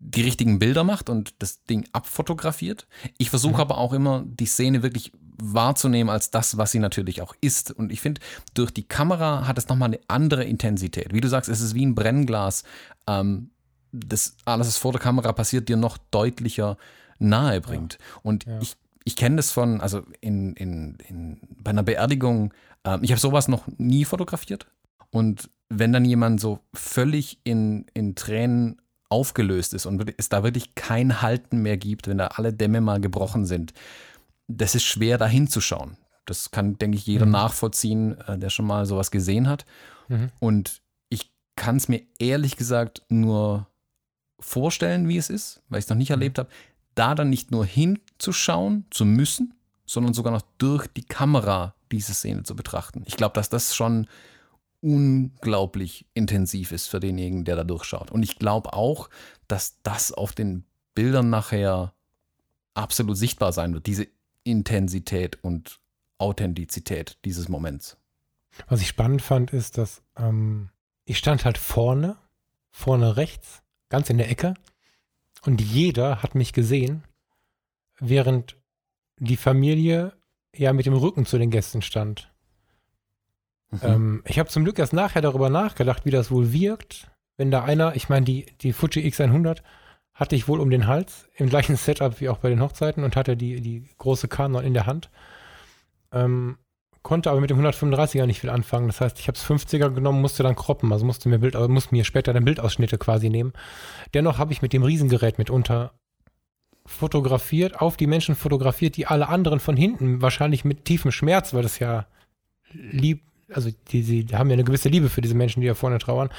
die 0.00 0.22
richtigen 0.22 0.58
Bilder 0.58 0.84
macht 0.84 1.10
und 1.10 1.34
das 1.42 1.64
Ding 1.64 1.88
abfotografiert. 1.92 2.86
Ich 3.16 3.30
versuche 3.30 3.54
Mhm. 3.54 3.60
aber 3.60 3.78
auch 3.78 3.92
immer, 3.92 4.24
die 4.26 4.46
Szene 4.46 4.82
wirklich 4.82 5.12
wahrzunehmen 5.40 6.10
als 6.10 6.30
das, 6.30 6.56
was 6.56 6.72
sie 6.72 6.78
natürlich 6.78 7.22
auch 7.22 7.34
ist. 7.40 7.70
Und 7.70 7.92
ich 7.92 8.00
finde, 8.00 8.20
durch 8.54 8.70
die 8.70 8.86
Kamera 8.86 9.46
hat 9.46 9.58
es 9.58 9.68
nochmal 9.68 9.88
eine 9.88 10.00
andere 10.08 10.44
Intensität. 10.44 11.12
Wie 11.12 11.20
du 11.20 11.28
sagst, 11.28 11.48
es 11.48 11.60
ist 11.60 11.74
wie 11.74 11.86
ein 11.86 11.94
Brennglas. 11.94 12.64
Ähm, 13.06 13.50
das 13.92 14.36
alles, 14.44 14.66
was 14.68 14.76
vor 14.76 14.92
der 14.92 15.00
Kamera 15.00 15.32
passiert, 15.32 15.68
dir 15.68 15.76
noch 15.76 15.96
deutlicher 16.10 16.76
nahe 17.18 17.60
bringt. 17.60 17.98
Und 18.22 18.44
Ja. 18.46 18.60
ich, 18.60 18.76
ich 19.04 19.16
kenne 19.16 19.36
das 19.36 19.50
von, 19.50 19.80
also 19.80 20.02
in, 20.20 20.54
in, 20.54 20.98
in, 21.08 21.40
bei 21.62 21.70
einer 21.70 21.82
Beerdigung, 21.82 22.52
ähm, 22.84 23.00
ich 23.02 23.10
habe 23.10 23.20
sowas 23.20 23.48
noch 23.48 23.66
nie 23.78 24.04
fotografiert. 24.04 24.66
Und 25.10 25.50
wenn 25.70 25.92
dann 25.92 26.04
jemand 26.04 26.40
so 26.40 26.60
völlig 26.74 27.40
in, 27.44 27.86
in 27.94 28.14
Tränen 28.14 28.80
aufgelöst 29.08 29.72
ist 29.72 29.86
und 29.86 30.12
es 30.18 30.28
da 30.28 30.42
wirklich 30.42 30.74
kein 30.74 31.22
Halten 31.22 31.62
mehr 31.62 31.78
gibt, 31.78 32.08
wenn 32.08 32.18
da 32.18 32.26
alle 32.28 32.52
Dämme 32.52 32.80
mal 32.82 33.00
gebrochen 33.00 33.46
sind, 33.46 33.72
das 34.48 34.74
ist 34.74 34.84
schwer 34.84 35.18
da 35.18 35.26
hinzuschauen. 35.26 35.96
Das 36.26 36.50
kann, 36.50 36.76
denke 36.78 36.96
ich, 36.98 37.06
jeder 37.06 37.26
Mhm. 37.26 37.32
nachvollziehen, 37.32 38.18
äh, 38.22 38.38
der 38.38 38.50
schon 38.50 38.66
mal 38.66 38.84
sowas 38.86 39.10
gesehen 39.10 39.48
hat. 39.48 39.64
Mhm. 40.08 40.30
Und 40.40 40.82
ich 41.08 41.30
kann 41.56 41.76
es 41.76 41.88
mir 41.88 42.02
ehrlich 42.18 42.56
gesagt 42.56 43.02
nur 43.08 43.66
vorstellen, 44.40 45.08
wie 45.08 45.16
es 45.18 45.30
ist, 45.30 45.62
weil 45.68 45.78
ich 45.78 45.84
es 45.84 45.88
noch 45.90 45.96
nicht 45.96 46.10
Mhm. 46.10 46.14
erlebt 46.14 46.38
habe, 46.38 46.48
da 46.94 47.14
dann 47.14 47.30
nicht 47.30 47.50
nur 47.50 47.64
hinzuschauen 47.64 48.84
zu 48.90 49.04
müssen, 49.04 49.54
sondern 49.86 50.12
sogar 50.14 50.32
noch 50.32 50.42
durch 50.58 50.86
die 50.88 51.04
Kamera 51.04 51.74
diese 51.92 52.12
Szene 52.12 52.42
zu 52.42 52.54
betrachten. 52.56 53.02
Ich 53.06 53.16
glaube, 53.16 53.34
dass 53.34 53.48
das 53.48 53.74
schon 53.74 54.06
unglaublich 54.80 56.06
intensiv 56.14 56.72
ist 56.72 56.86
für 56.88 57.00
denjenigen, 57.00 57.44
der 57.44 57.56
da 57.56 57.64
durchschaut. 57.64 58.10
Und 58.10 58.22
ich 58.22 58.38
glaube 58.38 58.72
auch, 58.72 59.08
dass 59.48 59.78
das 59.82 60.12
auf 60.12 60.32
den 60.32 60.64
Bildern 60.94 61.30
nachher 61.30 61.94
absolut 62.74 63.16
sichtbar 63.16 63.52
sein 63.52 63.74
wird, 63.74 63.86
diese 63.86 64.06
Intensität 64.50 65.42
und 65.42 65.80
Authentizität 66.18 67.18
dieses 67.24 67.48
Moments. 67.48 67.96
Was 68.66 68.80
ich 68.80 68.88
spannend 68.88 69.22
fand, 69.22 69.52
ist, 69.52 69.78
dass 69.78 70.02
ähm, 70.16 70.70
ich 71.04 71.18
stand 71.18 71.44
halt 71.44 71.58
vorne, 71.58 72.16
vorne 72.70 73.16
rechts, 73.16 73.62
ganz 73.88 74.10
in 74.10 74.18
der 74.18 74.30
Ecke, 74.30 74.54
und 75.42 75.60
jeder 75.60 76.22
hat 76.22 76.34
mich 76.34 76.52
gesehen, 76.52 77.04
während 78.00 78.56
die 79.18 79.36
Familie 79.36 80.12
ja 80.54 80.72
mit 80.72 80.86
dem 80.86 80.94
Rücken 80.94 81.26
zu 81.26 81.38
den 81.38 81.50
Gästen 81.50 81.82
stand. 81.82 82.32
Mhm. 83.70 83.80
Ähm, 83.82 84.22
ich 84.26 84.38
habe 84.38 84.48
zum 84.48 84.64
Glück 84.64 84.78
erst 84.78 84.92
nachher 84.92 85.22
darüber 85.22 85.50
nachgedacht, 85.50 86.04
wie 86.04 86.10
das 86.10 86.30
wohl 86.30 86.52
wirkt, 86.52 87.10
wenn 87.36 87.50
da 87.50 87.64
einer, 87.64 87.94
ich 87.94 88.08
meine, 88.08 88.24
die, 88.26 88.46
die 88.60 88.72
Fuji 88.72 89.06
X100 89.08 89.62
hatte 90.18 90.34
ich 90.34 90.48
wohl 90.48 90.58
um 90.58 90.68
den 90.68 90.88
Hals, 90.88 91.28
im 91.36 91.48
gleichen 91.48 91.76
Setup 91.76 92.20
wie 92.20 92.28
auch 92.28 92.38
bei 92.38 92.48
den 92.48 92.60
Hochzeiten 92.60 93.04
und 93.04 93.14
hatte 93.14 93.36
die, 93.36 93.60
die 93.60 93.88
große 93.98 94.26
Canon 94.26 94.64
in 94.64 94.74
der 94.74 94.86
Hand. 94.86 95.10
Ähm, 96.10 96.58
konnte 97.02 97.30
aber 97.30 97.40
mit 97.40 97.50
dem 97.50 97.60
135er 97.60 98.26
nicht 98.26 98.40
viel 98.40 98.50
anfangen. 98.50 98.88
Das 98.88 99.00
heißt, 99.00 99.20
ich 99.20 99.28
habe 99.28 99.38
es 99.38 99.46
50er 99.46 99.90
genommen, 99.90 100.20
musste 100.20 100.42
dann 100.42 100.56
kroppen, 100.56 100.92
also 100.92 101.06
musste 101.06 101.28
mir 101.28 101.38
Bild, 101.38 101.54
also 101.54 101.68
musste 101.68 101.94
mir 101.94 102.04
später 102.04 102.32
dann 102.32 102.44
Bildausschnitte 102.44 102.98
quasi 102.98 103.30
nehmen. 103.30 103.52
Dennoch 104.12 104.38
habe 104.38 104.52
ich 104.52 104.60
mit 104.60 104.72
dem 104.72 104.82
Riesengerät 104.82 105.38
mitunter 105.38 105.92
fotografiert, 106.84 107.80
auf 107.80 107.96
die 107.96 108.08
Menschen 108.08 108.34
fotografiert, 108.34 108.96
die 108.96 109.06
alle 109.06 109.28
anderen 109.28 109.60
von 109.60 109.76
hinten 109.76 110.20
wahrscheinlich 110.20 110.64
mit 110.64 110.84
tiefem 110.84 111.12
Schmerz, 111.12 111.54
weil 111.54 111.62
das 111.62 111.78
ja 111.78 112.06
lieb, 112.72 113.22
also 113.52 113.70
die, 113.90 114.24
die 114.24 114.36
haben 114.36 114.50
ja 114.50 114.54
eine 114.54 114.64
gewisse 114.64 114.88
Liebe 114.88 115.08
für 115.08 115.20
diese 115.20 115.34
Menschen, 115.34 115.60
die 115.60 115.66
da 115.66 115.74
vorne 115.74 115.98
trauern. 115.98 116.30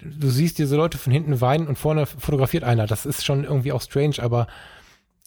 Du 0.00 0.28
siehst 0.28 0.58
diese 0.58 0.76
Leute 0.76 0.98
von 0.98 1.12
hinten 1.12 1.40
weinen 1.40 1.66
und 1.66 1.78
vorne 1.78 2.06
fotografiert 2.06 2.64
einer. 2.64 2.86
Das 2.86 3.06
ist 3.06 3.24
schon 3.24 3.44
irgendwie 3.44 3.72
auch 3.72 3.82
strange, 3.82 4.16
aber 4.18 4.46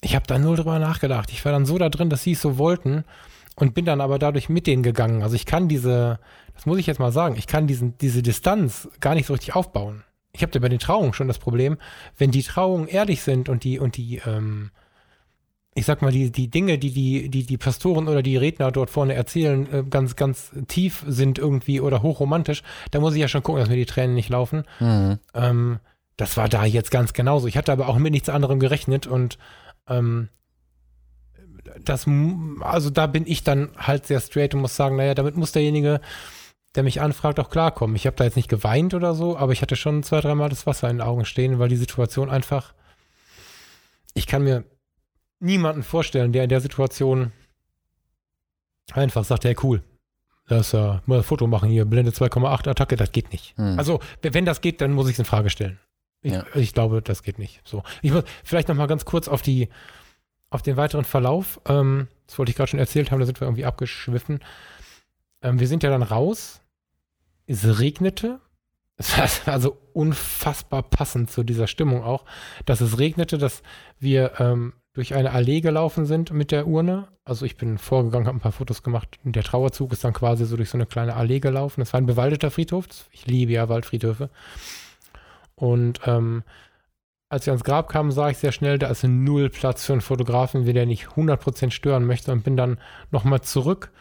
ich 0.02 0.16
habe 0.16 0.28
da 0.28 0.38
null 0.38 0.58
drüber 0.58 0.80
nachgedacht. 0.80 1.32
Ich 1.32 1.46
war 1.46 1.52
dann 1.52 1.66
so 1.66 1.78
da 1.78 1.90
drin, 1.90 2.10
dass 2.10 2.24
sie 2.24 2.34
es 2.34 2.42
so 2.42 2.58
wollten 2.58 3.04
und 3.56 3.74
bin 3.74 3.86
dann 3.86 4.02
aber 4.02 4.20
dadurch 4.20 4.50
mit 4.50 4.68
denen 4.68 4.84
gegangen. 4.84 5.24
Also 5.24 5.36
ich 5.36 5.46
kann 5.46 5.68
diese, 5.68 6.20
das 6.54 6.66
muss 6.66 6.80
ich 6.80 6.88
jetzt 6.88 7.00
mal 7.00 7.12
sagen, 7.12 7.36
ich 7.38 7.48
kann 7.48 7.68
diesen, 7.68 7.98
diese 7.98 8.24
Distanz 8.24 8.90
gar 9.00 9.16
nicht 9.16 9.28
so 9.28 9.34
richtig 9.34 9.56
aufbauen. 9.56 10.04
Ich 10.34 10.42
habe 10.42 10.52
ja 10.54 10.60
bei 10.62 10.70
den 10.70 10.80
Trauungen 10.80 11.14
schon 11.14 11.28
das 11.28 11.40
Problem, 11.40 11.78
wenn 12.18 12.32
die 12.32 12.44
Trauungen 12.44 12.88
ehrlich 12.88 13.22
sind 13.22 13.50
und 13.50 13.64
die, 13.64 13.80
und 13.80 13.98
die, 13.98 14.22
ähm, 14.26 14.72
ich 15.74 15.86
sag 15.86 16.02
mal, 16.02 16.12
die, 16.12 16.32
die 16.32 16.50
Dinge, 16.50 16.78
die 16.78 16.92
die, 16.92 17.30
die 17.30 17.46
die 17.46 17.58
Pastoren 17.58 18.08
oder 18.08 18.22
die 18.22 18.36
Redner 18.36 18.72
dort 18.72 18.90
vorne 18.90 19.14
erzählen, 19.14 19.72
äh, 19.74 19.84
ganz, 19.90 20.16
ganz 20.16 20.52
tief 20.68 21.04
sind 21.08 21.40
irgendwie 21.40 21.80
oder 21.80 22.02
hochromantisch, 22.02 22.62
da 22.92 23.00
muss 23.00 23.14
ich 23.14 23.22
ja 23.22 23.28
schon 23.28 23.44
gucken, 23.44 23.62
dass 23.62 23.70
mir 23.70 23.78
die 23.78 23.86
Tränen 23.86 24.16
nicht 24.16 24.30
laufen. 24.30 24.64
Mhm. 24.80 25.20
Ähm, 25.34 25.80
das 26.18 26.36
war 26.36 26.50
da 26.50 26.66
jetzt 26.66 26.92
ganz 26.92 27.14
genauso. 27.14 27.48
Ich 27.48 27.58
hatte 27.58 27.72
aber 27.72 27.88
auch 27.88 27.98
mit 27.98 28.12
nichts 28.12 28.28
anderem 28.30 28.60
gerechnet 28.60 29.08
und 29.08 29.38
ähm, 29.88 30.28
das, 31.84 32.06
also 32.60 32.90
da 32.90 33.08
bin 33.08 33.26
ich 33.26 33.44
dann 33.44 33.70
halt 33.78 34.06
sehr 34.06 34.20
straight 34.20 34.54
und 34.54 34.62
muss 34.62 34.76
sagen, 34.76 34.98
naja, 34.98 35.14
damit 35.14 35.38
muss 35.38 35.54
derjenige, 35.54 36.02
der 36.76 36.84
mich 36.84 37.02
anfragt, 37.02 37.40
auch 37.40 37.50
klarkommen. 37.50 37.96
Ich 37.96 38.08
habe 38.08 38.16
da 38.16 38.24
jetzt 38.26 38.36
nicht 38.36 38.50
geweint 38.50 38.94
oder 38.94 39.14
so, 39.14 39.38
aber 39.38 39.54
ich 39.54 39.62
hatte 39.62 39.76
schon 39.76 40.04
zwei, 40.04 40.20
dreimal 40.20 40.50
das 40.50 40.66
Wasser 40.66 40.90
in 40.90 40.98
den 40.98 41.08
Augen 41.08 41.24
stehen, 41.26 41.60
weil 41.60 41.70
die 41.70 41.78
Situation 41.78 42.30
einfach, 42.30 42.74
ich 44.14 44.28
kann 44.28 44.44
mir 44.44 44.66
niemanden 45.42 45.84
vorstellen, 45.84 46.32
der 46.32 46.44
in 46.44 46.50
der 46.50 46.62
Situation 46.62 47.32
einfach 48.94 49.24
sagt, 49.24 49.46
hey, 49.46 49.56
cool, 49.64 49.84
das 50.48 50.74
äh, 50.74 51.00
mal 51.06 51.18
ein 51.20 51.24
Foto 51.24 51.48
machen 51.48 51.70
hier, 51.70 51.86
Blende 51.86 52.12
2,8 52.12 52.70
Attacke, 52.70 52.96
das 52.96 53.12
geht 53.12 53.32
nicht. 53.32 53.58
Mhm. 53.58 53.78
Also, 53.78 54.00
wenn 54.22 54.46
das 54.46 54.62
geht, 54.62 54.82
dann 54.82 54.92
muss 54.92 55.08
ich 55.08 55.14
es 55.14 55.20
in 55.20 55.26
Frage 55.26 55.50
stellen. 55.50 55.80
Ich, 56.22 56.34
Ja. 56.34 56.46
ich 56.56 56.74
glaube, 56.74 57.02
das 57.02 57.24
geht 57.24 57.40
nicht. 57.40 57.62
So. 57.64 57.84
Ich 58.02 58.12
muss 58.12 58.24
vielleicht 58.44 58.68
noch 58.68 58.76
mal 58.76 58.88
ganz 58.88 59.06
kurz 59.06 59.28
auf 59.28 59.42
die, 59.42 59.70
auf 60.50 60.62
den 60.62 60.78
weiteren 60.78 61.06
Verlauf. 61.06 61.60
Ähm, 61.66 62.08
das 62.28 62.38
wollte 62.38 62.52
ich 62.52 62.56
gerade 62.56 62.70
schon 62.70 62.80
erzählt 62.80 63.12
haben, 63.12 63.20
da 63.20 63.26
sind 63.26 63.40
wir 63.40 63.48
irgendwie 63.48 63.66
abgeschwiffen. 63.66 64.40
Ähm, 65.42 65.60
wir 65.60 65.68
sind 65.68 65.84
ja 65.84 65.90
dann 65.90 66.04
raus. 66.04 66.62
Es 67.48 67.80
regnete. 67.80 68.40
Es 68.98 69.18
war 69.18 69.28
also 69.54 69.78
unfassbar 69.94 70.84
passend 70.84 71.32
zu 71.32 71.44
dieser 71.44 71.68
Stimmung 71.68 72.04
auch, 72.04 72.26
dass 72.66 72.82
es 72.82 73.00
regnete, 73.00 73.38
dass 73.38 73.64
wir 74.00 74.40
ähm, 74.40 74.74
durch 74.94 75.14
eine 75.16 75.32
Allee 75.32 75.62
gelaufen 75.62 76.06
sind 76.06 76.32
mit 76.34 76.52
der 76.52 76.68
Urne. 76.68 77.08
Also 77.24 77.46
ich 77.46 77.56
bin 77.56 77.78
vorgegangen, 77.78 78.28
habe 78.28 78.38
ein 78.38 78.42
paar 78.42 78.52
Fotos 78.52 78.84
gemacht. 78.84 79.20
Und 79.24 79.36
der 79.36 79.44
Trauerzug 79.44 79.94
ist 79.94 80.04
dann 80.04 80.14
quasi 80.14 80.46
so 80.46 80.58
durch 80.58 80.70
so 80.70 80.78
eine 80.78 80.86
kleine 80.86 81.16
Allee 81.16 81.40
gelaufen. 81.40 81.80
Das 81.82 81.94
war 81.94 82.02
ein 82.02 82.06
bewaldeter 82.06 82.52
Friedhof. 82.52 82.86
Ich 83.12 83.26
liebe 83.26 83.54
ja 83.54 83.70
Waldfriedhöfe. 83.70 84.30
Und 85.56 86.02
ähm, 86.06 86.44
als 87.30 87.46
wir 87.46 87.54
ans 87.54 87.64
Grab 87.64 87.90
kamen, 87.90 88.12
sah 88.12 88.30
ich 88.30 88.38
sehr 88.38 88.52
schnell, 88.52 88.78
da 88.80 88.88
ist 88.88 89.04
null 89.04 89.50
Platz 89.50 89.86
für 89.86 89.94
einen 89.94 90.02
Fotografen, 90.02 90.66
der 90.66 90.86
nicht 90.86 91.08
100% 91.08 91.72
stören 91.72 92.06
möchte 92.06 92.32
und 92.32 92.44
bin 92.44 92.58
dann 92.58 92.78
nochmal 93.12 93.42
zurück 93.42 93.92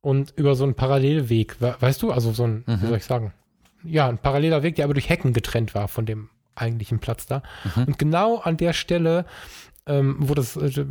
und 0.00 0.32
über 0.36 0.54
so 0.54 0.64
einen 0.64 0.74
Parallelweg, 0.74 1.60
we- 1.60 1.74
weißt 1.80 2.02
du, 2.02 2.12
also 2.12 2.32
so 2.32 2.44
ein, 2.46 2.62
wie 2.66 2.72
Mhm. 2.72 2.86
soll 2.88 2.96
ich 2.98 3.04
sagen, 3.04 3.32
ja, 3.82 4.08
ein 4.08 4.18
paralleler 4.18 4.62
Weg, 4.62 4.76
der 4.76 4.84
aber 4.84 4.94
durch 4.94 5.08
Hecken 5.08 5.32
getrennt 5.32 5.74
war 5.74 5.88
von 5.88 6.06
dem 6.06 6.28
eigentlichen 6.54 7.00
Platz 7.00 7.26
da. 7.26 7.42
Mhm. 7.74 7.84
Und 7.84 7.98
genau 7.98 8.38
an 8.38 8.56
der 8.56 8.72
Stelle, 8.72 9.26
ähm, 9.86 10.16
wo 10.20 10.34
das 10.34 10.56
äh, 10.56 10.84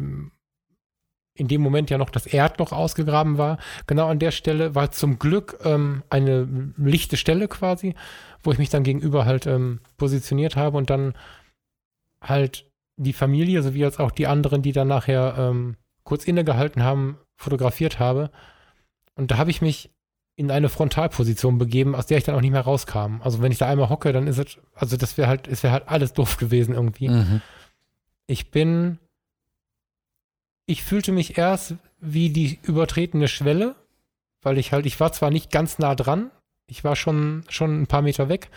in 1.37 1.47
dem 1.47 1.61
Moment 1.61 1.89
ja 1.89 1.97
noch 1.97 2.09
das 2.09 2.25
Erdloch 2.25 2.71
ausgegraben 2.71 3.37
war, 3.37 3.57
genau 3.87 4.07
an 4.07 4.19
der 4.19 4.31
Stelle 4.31 4.73
war 4.73 4.91
zum 4.91 5.19
Glück 5.19 5.59
ähm, 5.63 6.03
eine 6.09 6.73
lichte 6.77 7.17
Stelle 7.17 7.47
quasi, 7.47 7.93
wo 8.41 8.51
ich 8.51 8.57
mich 8.57 8.69
dann 8.69 8.83
gegenüber 8.83 9.25
halt 9.25 9.45
ähm, 9.45 9.81
positioniert 9.97 10.55
habe 10.55 10.77
und 10.77 10.89
dann 10.89 11.13
halt 12.21 12.69
die 12.97 13.13
Familie 13.13 13.61
sowie 13.61 13.83
als 13.83 13.99
auch 13.99 14.11
die 14.11 14.27
anderen, 14.27 14.61
die 14.61 14.71
dann 14.71 14.87
nachher 14.87 15.35
ähm, 15.37 15.75
kurz 16.03 16.23
innegehalten 16.23 16.83
haben, 16.83 17.17
fotografiert 17.35 17.99
habe. 17.99 18.31
Und 19.15 19.31
da 19.31 19.37
habe 19.37 19.51
ich 19.51 19.61
mich 19.61 19.91
in 20.37 20.51
eine 20.51 20.69
Frontalposition 20.69 21.57
begeben, 21.57 21.95
aus 21.95 22.07
der 22.07 22.17
ich 22.17 22.23
dann 22.23 22.35
auch 22.35 22.41
nicht 22.41 22.51
mehr 22.51 22.61
rauskam. 22.61 23.21
Also 23.21 23.41
wenn 23.41 23.51
ich 23.51 23.57
da 23.57 23.67
einmal 23.67 23.89
hocke, 23.89 24.11
dann 24.13 24.27
ist 24.27 24.37
es, 24.37 24.57
also 24.73 24.97
das 24.97 25.17
wäre 25.17 25.27
halt, 25.27 25.47
es 25.47 25.63
wäre 25.63 25.73
halt 25.73 25.87
alles 25.87 26.13
doof 26.13 26.37
gewesen 26.37 26.75
irgendwie. 26.75 27.09
Mhm. 27.09 27.41
Ich 28.27 28.51
bin, 28.51 28.99
ich 30.65 30.83
fühlte 30.83 31.11
mich 31.11 31.37
erst 31.37 31.75
wie 31.99 32.29
die 32.29 32.59
übertretene 32.63 33.27
Schwelle, 33.27 33.75
weil 34.41 34.57
ich 34.57 34.71
halt, 34.71 34.85
ich 34.85 34.99
war 34.99 35.11
zwar 35.11 35.31
nicht 35.31 35.51
ganz 35.51 35.79
nah 35.79 35.95
dran, 35.95 36.31
ich 36.67 36.83
war 36.83 36.95
schon, 36.95 37.43
schon 37.49 37.81
ein 37.81 37.87
paar 37.87 38.01
Meter 38.01 38.29
weg, 38.29 38.49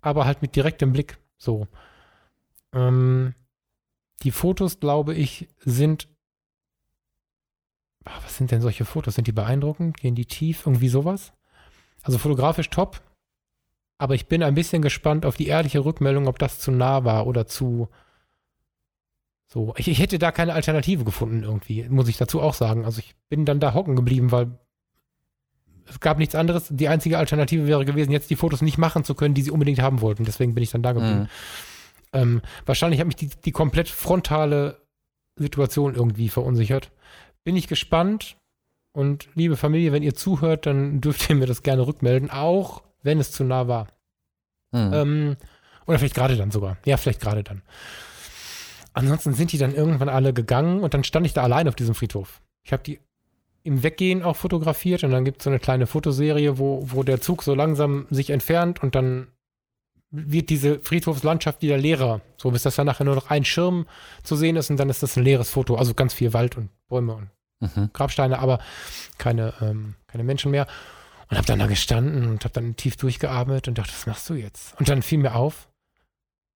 aber 0.00 0.24
halt 0.24 0.42
mit 0.42 0.56
direktem 0.56 0.92
Blick 0.92 1.18
so. 1.36 1.66
Ähm, 2.72 3.34
die 4.22 4.30
Fotos, 4.30 4.80
glaube 4.80 5.14
ich, 5.14 5.48
sind. 5.60 6.08
Ach, 8.04 8.22
was 8.24 8.36
sind 8.36 8.50
denn 8.50 8.60
solche 8.60 8.84
Fotos? 8.84 9.14
Sind 9.14 9.26
die 9.26 9.32
beeindruckend? 9.32 9.98
Gehen 9.98 10.14
die 10.14 10.26
tief? 10.26 10.66
Irgendwie 10.66 10.88
sowas? 10.88 11.32
Also 12.02 12.18
fotografisch 12.18 12.70
top. 12.70 13.02
Aber 13.98 14.14
ich 14.14 14.26
bin 14.26 14.42
ein 14.42 14.54
bisschen 14.54 14.80
gespannt 14.80 15.26
auf 15.26 15.36
die 15.36 15.48
ehrliche 15.48 15.84
Rückmeldung, 15.84 16.26
ob 16.26 16.38
das 16.38 16.58
zu 16.58 16.70
nah 16.70 17.04
war 17.04 17.26
oder 17.26 17.46
zu. 17.46 17.88
So, 19.52 19.74
ich, 19.76 19.88
ich 19.88 19.98
hätte 19.98 20.18
da 20.20 20.30
keine 20.30 20.54
Alternative 20.54 21.04
gefunden 21.04 21.42
irgendwie, 21.42 21.88
muss 21.88 22.08
ich 22.08 22.16
dazu 22.16 22.40
auch 22.40 22.54
sagen. 22.54 22.84
Also 22.84 23.00
ich 23.00 23.16
bin 23.28 23.44
dann 23.44 23.58
da 23.58 23.74
hocken 23.74 23.96
geblieben, 23.96 24.30
weil 24.30 24.52
es 25.88 25.98
gab 25.98 26.18
nichts 26.18 26.36
anderes. 26.36 26.68
Die 26.70 26.86
einzige 26.86 27.18
Alternative 27.18 27.66
wäre 27.66 27.84
gewesen, 27.84 28.12
jetzt 28.12 28.30
die 28.30 28.36
Fotos 28.36 28.62
nicht 28.62 28.78
machen 28.78 29.02
zu 29.02 29.16
können, 29.16 29.34
die 29.34 29.42
sie 29.42 29.50
unbedingt 29.50 29.82
haben 29.82 30.00
wollten. 30.00 30.24
Deswegen 30.24 30.54
bin 30.54 30.62
ich 30.62 30.70
dann 30.70 30.84
da 30.84 30.92
geblieben. 30.92 31.22
Mhm. 31.22 31.28
Ähm, 32.12 32.42
wahrscheinlich 32.64 33.00
hat 33.00 33.08
mich 33.08 33.16
die, 33.16 33.28
die 33.28 33.50
komplett 33.50 33.88
frontale 33.88 34.80
Situation 35.34 35.96
irgendwie 35.96 36.28
verunsichert. 36.28 36.92
Bin 37.42 37.56
ich 37.56 37.66
gespannt. 37.66 38.36
Und 38.92 39.28
liebe 39.34 39.56
Familie, 39.56 39.92
wenn 39.92 40.02
ihr 40.04 40.14
zuhört, 40.14 40.66
dann 40.66 41.00
dürft 41.00 41.28
ihr 41.28 41.36
mir 41.36 41.46
das 41.46 41.62
gerne 41.62 41.86
rückmelden, 41.86 42.30
auch 42.30 42.82
wenn 43.02 43.18
es 43.18 43.32
zu 43.32 43.42
nah 43.42 43.66
war. 43.66 43.88
Mhm. 44.70 44.90
Ähm, 44.92 45.36
oder 45.86 45.98
vielleicht 45.98 46.14
gerade 46.14 46.36
dann 46.36 46.52
sogar. 46.52 46.76
Ja, 46.84 46.96
vielleicht 46.96 47.20
gerade 47.20 47.42
dann. 47.42 47.62
Ansonsten 48.92 49.34
sind 49.34 49.52
die 49.52 49.58
dann 49.58 49.74
irgendwann 49.74 50.08
alle 50.08 50.32
gegangen 50.32 50.80
und 50.80 50.94
dann 50.94 51.04
stand 51.04 51.26
ich 51.26 51.32
da 51.32 51.42
allein 51.42 51.68
auf 51.68 51.74
diesem 51.74 51.94
Friedhof. 51.94 52.40
Ich 52.62 52.72
habe 52.72 52.82
die 52.82 53.00
im 53.62 53.82
Weggehen 53.82 54.22
auch 54.22 54.36
fotografiert 54.36 55.04
und 55.04 55.10
dann 55.10 55.24
gibt 55.24 55.40
es 55.40 55.44
so 55.44 55.50
eine 55.50 55.58
kleine 55.58 55.86
Fotoserie, 55.86 56.58
wo, 56.58 56.82
wo 56.86 57.02
der 57.02 57.20
Zug 57.20 57.42
so 57.42 57.54
langsam 57.54 58.06
sich 58.10 58.30
entfernt 58.30 58.82
und 58.82 58.94
dann 58.94 59.28
wird 60.10 60.50
diese 60.50 60.80
Friedhofslandschaft 60.80 61.62
wieder 61.62 61.78
leerer. 61.78 62.20
So 62.36 62.50
bis 62.50 62.62
das 62.62 62.74
dann 62.74 62.86
nachher 62.86 63.04
nur 63.04 63.14
noch 63.14 63.30
ein 63.30 63.44
Schirm 63.44 63.86
zu 64.22 64.34
sehen 64.34 64.56
ist 64.56 64.70
und 64.70 64.76
dann 64.76 64.90
ist 64.90 65.02
das 65.02 65.16
ein 65.16 65.24
leeres 65.24 65.50
Foto. 65.50 65.76
Also 65.76 65.94
ganz 65.94 66.14
viel 66.14 66.32
Wald 66.32 66.56
und 66.56 66.70
Bäume 66.88 67.14
und 67.14 67.30
mhm. 67.60 67.90
Grabsteine, 67.92 68.38
aber 68.38 68.58
keine, 69.18 69.54
ähm, 69.60 69.94
keine 70.08 70.24
Menschen 70.24 70.50
mehr. 70.50 70.66
Und 71.28 71.36
habe 71.36 71.46
dann 71.46 71.60
da 71.60 71.66
gestanden 71.66 72.28
und 72.28 72.42
habe 72.42 72.54
dann 72.54 72.74
tief 72.74 72.96
durchgeatmet 72.96 73.68
und 73.68 73.78
dachte, 73.78 73.92
was 73.92 74.06
machst 74.06 74.28
du 74.28 74.34
jetzt? 74.34 74.76
Und 74.80 74.88
dann 74.88 75.00
fiel 75.02 75.18
mir 75.18 75.36
auf, 75.36 75.68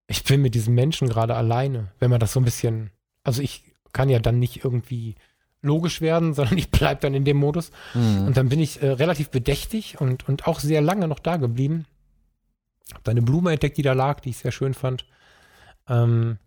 ich 0.08 0.24
bin 0.24 0.42
mit 0.42 0.56
diesem 0.56 0.76
Menschen 0.76 1.08
gerade 1.08 1.36
alleine, 1.36 1.92
wenn 2.00 2.10
man 2.10 2.20
das 2.20 2.34
so 2.34 2.40
ein 2.40 2.46
bisschen, 2.46 2.92
also 3.24 3.42
ich 3.42 3.64
kann 3.94 4.10
ja 4.10 4.20
dann 4.20 4.40
nicht 4.40 4.64
irgendwie 4.64 5.16
logisch 5.62 6.02
werden, 6.02 6.34
sondern 6.34 6.58
ich 6.58 6.72
bleibe 6.72 7.02
dann 7.02 7.14
in 7.14 7.26
dem 7.26 7.38
Modus. 7.38 7.72
Mhm. 7.94 8.28
Und 8.28 8.38
dann 8.38 8.50
bin 8.50 8.60
ich 8.60 8.82
äh, 8.82 8.90
relativ 8.90 9.30
bedächtig 9.30 10.00
und, 10.02 10.28
und 10.28 10.48
auch 10.48 10.60
sehr 10.60 10.82
lange 10.82 11.08
noch 11.08 11.20
da 11.20 11.38
geblieben 11.38 11.86
hab 12.92 13.04
da 13.04 13.12
eine 13.12 13.22
Blume 13.22 13.52
entdeckt, 13.52 13.78
die 13.78 13.82
da 13.82 13.94
lag, 13.94 14.20
die 14.20 14.32
ich 14.32 14.38
sehr 14.38 14.52
schön 14.52 14.74
fand. 14.74 15.06
Ähm, 15.88 16.38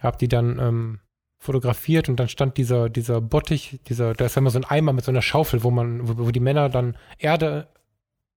hab 0.00 0.18
die 0.18 0.28
dann 0.28 0.58
ähm, 0.58 1.00
fotografiert 1.38 2.08
und 2.08 2.16
dann 2.16 2.28
stand 2.28 2.56
dieser, 2.56 2.88
dieser 2.88 3.20
Bottich, 3.20 3.80
dieser, 3.86 4.14
da 4.14 4.26
ist 4.26 4.36
immer 4.36 4.50
so 4.50 4.58
ein 4.58 4.64
Eimer 4.64 4.92
mit 4.92 5.04
so 5.04 5.10
einer 5.10 5.22
Schaufel, 5.22 5.62
wo 5.62 5.70
man, 5.70 6.08
wo, 6.08 6.26
wo 6.26 6.30
die 6.30 6.40
Männer 6.40 6.68
dann 6.68 6.96
Erde 7.18 7.68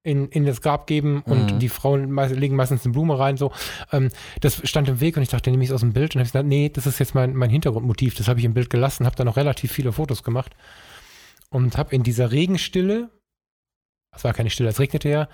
in, 0.03 0.29
in 0.29 0.45
das 0.45 0.61
Grab 0.61 0.87
geben 0.87 1.21
und 1.25 1.53
mhm. 1.53 1.59
die 1.59 1.69
Frauen 1.69 2.11
meist, 2.11 2.35
legen 2.35 2.55
meistens 2.55 2.85
eine 2.85 2.93
Blume 2.93 3.19
rein. 3.19 3.37
So, 3.37 3.51
ähm, 3.91 4.09
das 4.39 4.67
stand 4.67 4.87
im 4.87 4.99
Weg 4.99 5.15
und 5.15 5.23
ich 5.23 5.29
dachte, 5.29 5.51
nehme 5.51 5.63
ich 5.63 5.69
es 5.69 5.75
aus 5.75 5.81
dem 5.81 5.93
Bild 5.93 6.15
und 6.15 6.19
habe 6.19 6.27
gesagt, 6.27 6.47
nee, 6.47 6.69
das 6.69 6.87
ist 6.87 6.99
jetzt 6.99 7.13
mein, 7.13 7.35
mein 7.35 7.49
Hintergrundmotiv. 7.49 8.15
Das 8.15 8.27
habe 8.27 8.39
ich 8.39 8.45
im 8.45 8.53
Bild 8.53 8.69
gelassen, 8.69 9.05
habe 9.05 9.15
dann 9.15 9.27
noch 9.27 9.37
relativ 9.37 9.71
viele 9.71 9.91
Fotos 9.91 10.23
gemacht 10.23 10.55
und 11.49 11.77
habe 11.77 11.93
in 11.93 12.03
dieser 12.03 12.31
Regenstille, 12.31 13.09
es 14.15 14.23
war 14.23 14.33
keine 14.33 14.49
Stille, 14.49 14.69
es 14.69 14.79
regnete 14.79 15.09
ja, 15.09 15.29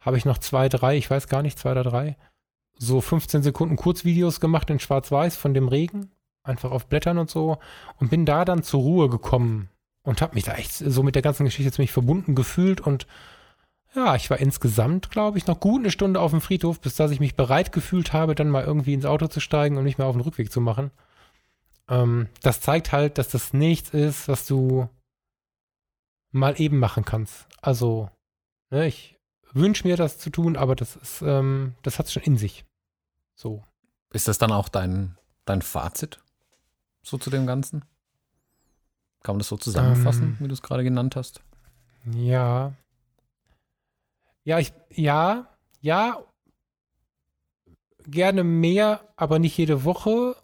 habe 0.00 0.18
ich 0.18 0.24
noch 0.24 0.38
zwei, 0.38 0.68
drei, 0.68 0.96
ich 0.96 1.10
weiß 1.10 1.28
gar 1.28 1.42
nicht, 1.42 1.58
zwei 1.58 1.72
oder 1.72 1.84
drei, 1.84 2.16
so 2.76 3.00
15 3.00 3.42
Sekunden 3.42 3.76
Kurzvideos 3.76 4.40
gemacht 4.40 4.68
in 4.70 4.80
Schwarz-Weiß 4.80 5.36
von 5.36 5.54
dem 5.54 5.68
Regen, 5.68 6.10
einfach 6.42 6.70
auf 6.70 6.86
Blättern 6.86 7.18
und 7.18 7.30
so 7.30 7.58
und 7.98 8.10
bin 8.10 8.26
da 8.26 8.44
dann 8.44 8.62
zur 8.62 8.80
Ruhe 8.80 9.08
gekommen 9.08 9.68
und 10.02 10.20
habe 10.20 10.34
mich 10.34 10.44
da 10.44 10.54
echt 10.54 10.72
so 10.72 11.02
mit 11.02 11.14
der 11.14 11.22
ganzen 11.22 11.44
Geschichte 11.44 11.72
ziemlich 11.72 11.92
verbunden 11.92 12.34
gefühlt 12.34 12.80
und 12.80 13.06
ja, 13.94 14.14
ich 14.14 14.30
war 14.30 14.38
insgesamt, 14.38 15.10
glaube 15.10 15.38
ich, 15.38 15.46
noch 15.46 15.58
gut 15.58 15.80
eine 15.80 15.90
Stunde 15.90 16.20
auf 16.20 16.30
dem 16.30 16.40
Friedhof, 16.40 16.80
bis 16.80 16.94
dass 16.94 17.10
ich 17.10 17.20
mich 17.20 17.34
bereit 17.34 17.72
gefühlt 17.72 18.12
habe, 18.12 18.34
dann 18.34 18.48
mal 18.48 18.64
irgendwie 18.64 18.94
ins 18.94 19.04
Auto 19.04 19.26
zu 19.26 19.40
steigen 19.40 19.76
und 19.76 19.84
nicht 19.84 19.98
mehr 19.98 20.06
auf 20.06 20.14
den 20.14 20.22
Rückweg 20.22 20.52
zu 20.52 20.60
machen. 20.60 20.90
Ähm, 21.88 22.28
das 22.42 22.60
zeigt 22.60 22.92
halt, 22.92 23.18
dass 23.18 23.28
das 23.28 23.52
nichts 23.52 23.90
ist, 23.90 24.28
was 24.28 24.46
du 24.46 24.88
mal 26.30 26.60
eben 26.60 26.78
machen 26.78 27.04
kannst. 27.04 27.46
Also, 27.60 28.10
ne, 28.70 28.86
ich 28.86 29.18
wünsche 29.52 29.86
mir 29.86 29.96
das 29.96 30.18
zu 30.18 30.30
tun, 30.30 30.56
aber 30.56 30.76
das 30.76 30.94
ist, 30.96 31.22
ähm, 31.22 31.74
das 31.82 31.98
hat 31.98 32.06
es 32.06 32.12
schon 32.12 32.22
in 32.22 32.36
sich. 32.36 32.64
So. 33.34 33.64
Ist 34.12 34.28
das 34.28 34.38
dann 34.38 34.52
auch 34.52 34.68
dein, 34.68 35.16
dein 35.44 35.62
Fazit? 35.62 36.20
So 37.02 37.18
zu 37.18 37.30
dem 37.30 37.46
Ganzen? 37.46 37.84
Kann 39.22 39.34
man 39.34 39.40
das 39.40 39.48
so 39.48 39.56
zusammenfassen, 39.56 40.22
ähm, 40.22 40.36
wie 40.38 40.48
du 40.48 40.54
es 40.54 40.62
gerade 40.62 40.84
genannt 40.84 41.16
hast? 41.16 41.42
Ja. 42.14 42.72
Ja, 44.44 44.58
ich, 44.58 44.72
ja, 44.90 45.48
ja, 45.80 46.24
gerne 48.06 48.44
mehr, 48.44 49.00
aber 49.16 49.38
nicht 49.38 49.56
jede 49.56 49.84
Woche. 49.84 50.36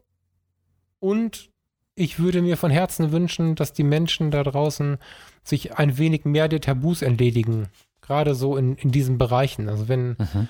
Und 1.01 1.51
ich 1.95 2.19
würde 2.19 2.43
mir 2.43 2.57
von 2.57 2.71
Herzen 2.71 3.13
wünschen, 3.13 3.55
dass 3.55 3.73
die 3.73 3.85
Menschen 3.85 4.31
da 4.31 4.43
draußen 4.43 4.99
sich 5.43 5.79
ein 5.79 5.99
wenig 5.99 6.25
mehr 6.25 6.49
der 6.49 6.61
Tabus 6.61 7.03
entledigen 7.03 7.69
gerade 8.07 8.35
so 8.35 8.57
in, 8.57 8.77
in 8.77 8.91
diesen 8.91 9.19
Bereichen. 9.19 9.69
Also 9.69 9.89
wenn, 9.89 10.11
mhm. 10.11 10.49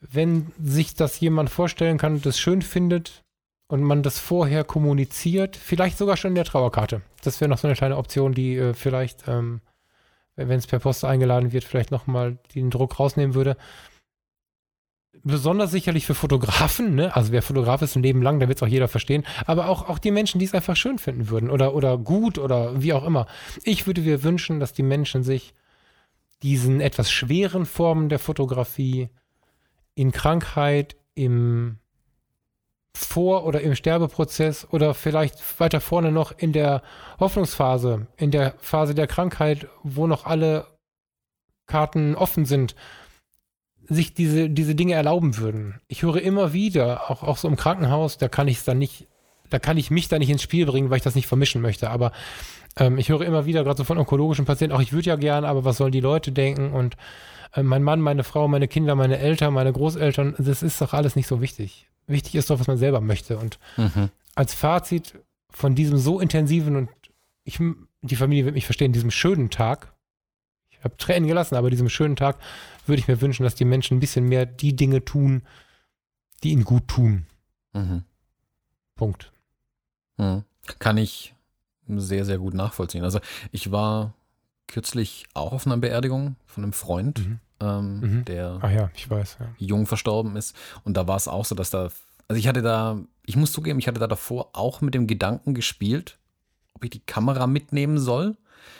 wenn 0.00 0.52
sich 0.62 0.94
das 0.94 1.18
jemand 1.20 1.50
vorstellen 1.50 1.98
kann 1.98 2.14
und 2.14 2.26
das 2.26 2.38
schön 2.38 2.62
findet 2.62 3.22
und 3.68 3.82
man 3.82 4.02
das 4.02 4.18
vorher 4.18 4.64
kommuniziert, 4.64 5.56
vielleicht 5.56 5.96
sogar 5.96 6.16
schon 6.16 6.32
in 6.32 6.36
der 6.36 6.44
Trauerkarte. 6.44 7.02
Das 7.22 7.40
wäre 7.40 7.48
noch 7.48 7.58
so 7.58 7.68
eine 7.68 7.76
kleine 7.76 7.96
Option, 7.96 8.34
die 8.34 8.56
äh, 8.56 8.74
vielleicht, 8.74 9.28
ähm, 9.28 9.60
wenn 10.48 10.58
es 10.58 10.66
per 10.66 10.78
Post 10.78 11.04
eingeladen 11.04 11.52
wird, 11.52 11.64
vielleicht 11.64 11.90
nochmal 11.90 12.38
den 12.54 12.70
Druck 12.70 12.98
rausnehmen 12.98 13.34
würde. 13.34 13.56
Besonders 15.22 15.70
sicherlich 15.70 16.06
für 16.06 16.14
Fotografen, 16.14 16.94
ne? 16.94 17.14
Also 17.14 17.32
wer 17.32 17.42
Fotograf 17.42 17.82
ist 17.82 17.96
ein 17.96 18.02
Leben 18.02 18.22
lang, 18.22 18.40
da 18.40 18.48
wird 18.48 18.58
es 18.58 18.62
auch 18.62 18.68
jeder 18.68 18.88
verstehen. 18.88 19.26
Aber 19.44 19.68
auch, 19.68 19.88
auch 19.88 19.98
die 19.98 20.12
Menschen, 20.12 20.38
die 20.38 20.46
es 20.46 20.54
einfach 20.54 20.76
schön 20.76 20.98
finden 20.98 21.28
würden 21.28 21.50
oder, 21.50 21.74
oder 21.74 21.98
gut 21.98 22.38
oder 22.38 22.80
wie 22.80 22.92
auch 22.92 23.04
immer. 23.04 23.26
Ich 23.64 23.86
würde 23.86 24.00
mir 24.00 24.22
wünschen, 24.22 24.60
dass 24.60 24.72
die 24.72 24.82
Menschen 24.82 25.22
sich 25.22 25.52
diesen 26.42 26.80
etwas 26.80 27.10
schweren 27.10 27.66
Formen 27.66 28.08
der 28.08 28.18
Fotografie 28.18 29.10
in 29.94 30.12
Krankheit, 30.12 30.96
im 31.14 31.79
Vor- 32.96 33.44
oder 33.44 33.60
im 33.60 33.74
Sterbeprozess 33.74 34.66
oder 34.70 34.94
vielleicht 34.94 35.60
weiter 35.60 35.80
vorne 35.80 36.12
noch 36.12 36.36
in 36.36 36.52
der 36.52 36.82
Hoffnungsphase, 37.18 38.06
in 38.16 38.30
der 38.30 38.54
Phase 38.58 38.94
der 38.94 39.06
Krankheit, 39.06 39.68
wo 39.82 40.06
noch 40.06 40.26
alle 40.26 40.66
Karten 41.66 42.16
offen 42.16 42.44
sind, 42.46 42.74
sich 43.88 44.14
diese, 44.14 44.50
diese 44.50 44.74
Dinge 44.74 44.94
erlauben 44.94 45.36
würden. 45.36 45.80
Ich 45.88 46.02
höre 46.02 46.20
immer 46.20 46.52
wieder, 46.52 47.10
auch, 47.10 47.22
auch 47.22 47.36
so 47.36 47.48
im 47.48 47.56
Krankenhaus, 47.56 48.18
da 48.18 48.28
kann 48.28 48.48
ich 48.48 48.58
es 48.58 48.64
dann 48.64 48.78
nicht, 48.78 49.06
da 49.50 49.58
kann 49.58 49.76
ich 49.76 49.90
mich 49.90 50.08
da 50.08 50.18
nicht 50.18 50.30
ins 50.30 50.42
Spiel 50.42 50.66
bringen, 50.66 50.90
weil 50.90 50.98
ich 50.98 51.02
das 51.02 51.14
nicht 51.14 51.26
vermischen 51.26 51.60
möchte, 51.60 51.90
aber 51.90 52.12
ähm, 52.76 52.98
ich 52.98 53.08
höre 53.08 53.22
immer 53.22 53.46
wieder, 53.46 53.64
gerade 53.64 53.78
so 53.78 53.84
von 53.84 53.98
onkologischen 53.98 54.44
Patienten, 54.44 54.76
auch 54.76 54.80
ich 54.80 54.92
würde 54.92 55.08
ja 55.08 55.16
gern, 55.16 55.44
aber 55.44 55.64
was 55.64 55.76
sollen 55.76 55.92
die 55.92 56.00
Leute 56.00 56.32
denken? 56.32 56.72
Und 56.72 56.96
äh, 57.52 57.62
mein 57.62 57.82
Mann, 57.82 58.00
meine 58.00 58.24
Frau, 58.24 58.48
meine 58.48 58.68
Kinder, 58.68 58.94
meine 58.94 59.18
Eltern, 59.18 59.54
meine 59.54 59.72
Großeltern, 59.72 60.34
das 60.38 60.62
ist 60.62 60.80
doch 60.80 60.92
alles 60.92 61.16
nicht 61.16 61.26
so 61.26 61.40
wichtig. 61.40 61.88
Wichtig 62.06 62.34
ist 62.34 62.50
doch, 62.50 62.60
was 62.60 62.66
man 62.66 62.78
selber 62.78 63.00
möchte. 63.00 63.38
Und 63.38 63.58
mhm. 63.76 64.10
als 64.34 64.54
Fazit 64.54 65.14
von 65.50 65.74
diesem 65.74 65.98
so 65.98 66.20
intensiven 66.20 66.76
und 66.76 66.88
ich, 67.44 67.58
die 68.02 68.16
Familie 68.16 68.44
wird 68.44 68.54
mich 68.54 68.66
verstehen, 68.66 68.92
diesem 68.92 69.10
schönen 69.10 69.50
Tag, 69.50 69.92
ich 70.70 70.82
habe 70.84 70.96
Tränen 70.96 71.28
gelassen, 71.28 71.56
aber 71.56 71.70
diesem 71.70 71.88
schönen 71.88 72.16
Tag 72.16 72.38
würde 72.86 73.00
ich 73.00 73.08
mir 73.08 73.20
wünschen, 73.20 73.42
dass 73.42 73.54
die 73.54 73.64
Menschen 73.64 73.96
ein 73.96 74.00
bisschen 74.00 74.28
mehr 74.28 74.46
die 74.46 74.74
Dinge 74.74 75.04
tun, 75.04 75.42
die 76.42 76.52
ihnen 76.52 76.64
gut 76.64 76.88
tun. 76.88 77.26
Mhm. 77.72 78.04
Punkt. 78.94 79.32
Mhm. 80.16 80.44
Kann 80.78 80.96
ich 80.96 81.34
sehr, 81.86 82.24
sehr 82.24 82.38
gut 82.38 82.54
nachvollziehen. 82.54 83.04
Also 83.04 83.20
ich 83.50 83.72
war 83.72 84.14
kürzlich 84.70 85.26
auch 85.34 85.52
auf 85.52 85.66
einer 85.66 85.76
Beerdigung 85.76 86.36
von 86.46 86.64
einem 86.64 86.72
Freund, 86.72 87.18
Mhm. 87.26 87.38
ähm, 87.60 88.00
Mhm. 88.00 88.24
der 88.24 88.58
Ach 88.62 88.70
ja, 88.70 88.90
ich 88.94 89.10
weiß. 89.10 89.36
Ja. 89.40 89.48
jung 89.58 89.86
verstorben 89.86 90.36
ist. 90.36 90.56
Und 90.84 90.96
da 90.96 91.06
war 91.06 91.16
es 91.16 91.28
auch 91.28 91.44
so, 91.44 91.54
dass 91.54 91.70
da, 91.70 91.90
also 92.28 92.38
ich 92.38 92.48
hatte 92.48 92.62
da, 92.62 92.98
ich 93.26 93.36
muss 93.36 93.52
zugeben, 93.52 93.78
ich 93.78 93.88
hatte 93.88 94.00
da 94.00 94.06
davor 94.06 94.50
auch 94.54 94.80
mit 94.80 94.94
dem 94.94 95.06
Gedanken 95.06 95.54
gespielt, 95.54 96.18
ob 96.74 96.84
ich 96.84 96.90
die 96.90 97.00
Kamera 97.00 97.46
mitnehmen 97.46 97.98
soll. 97.98 98.36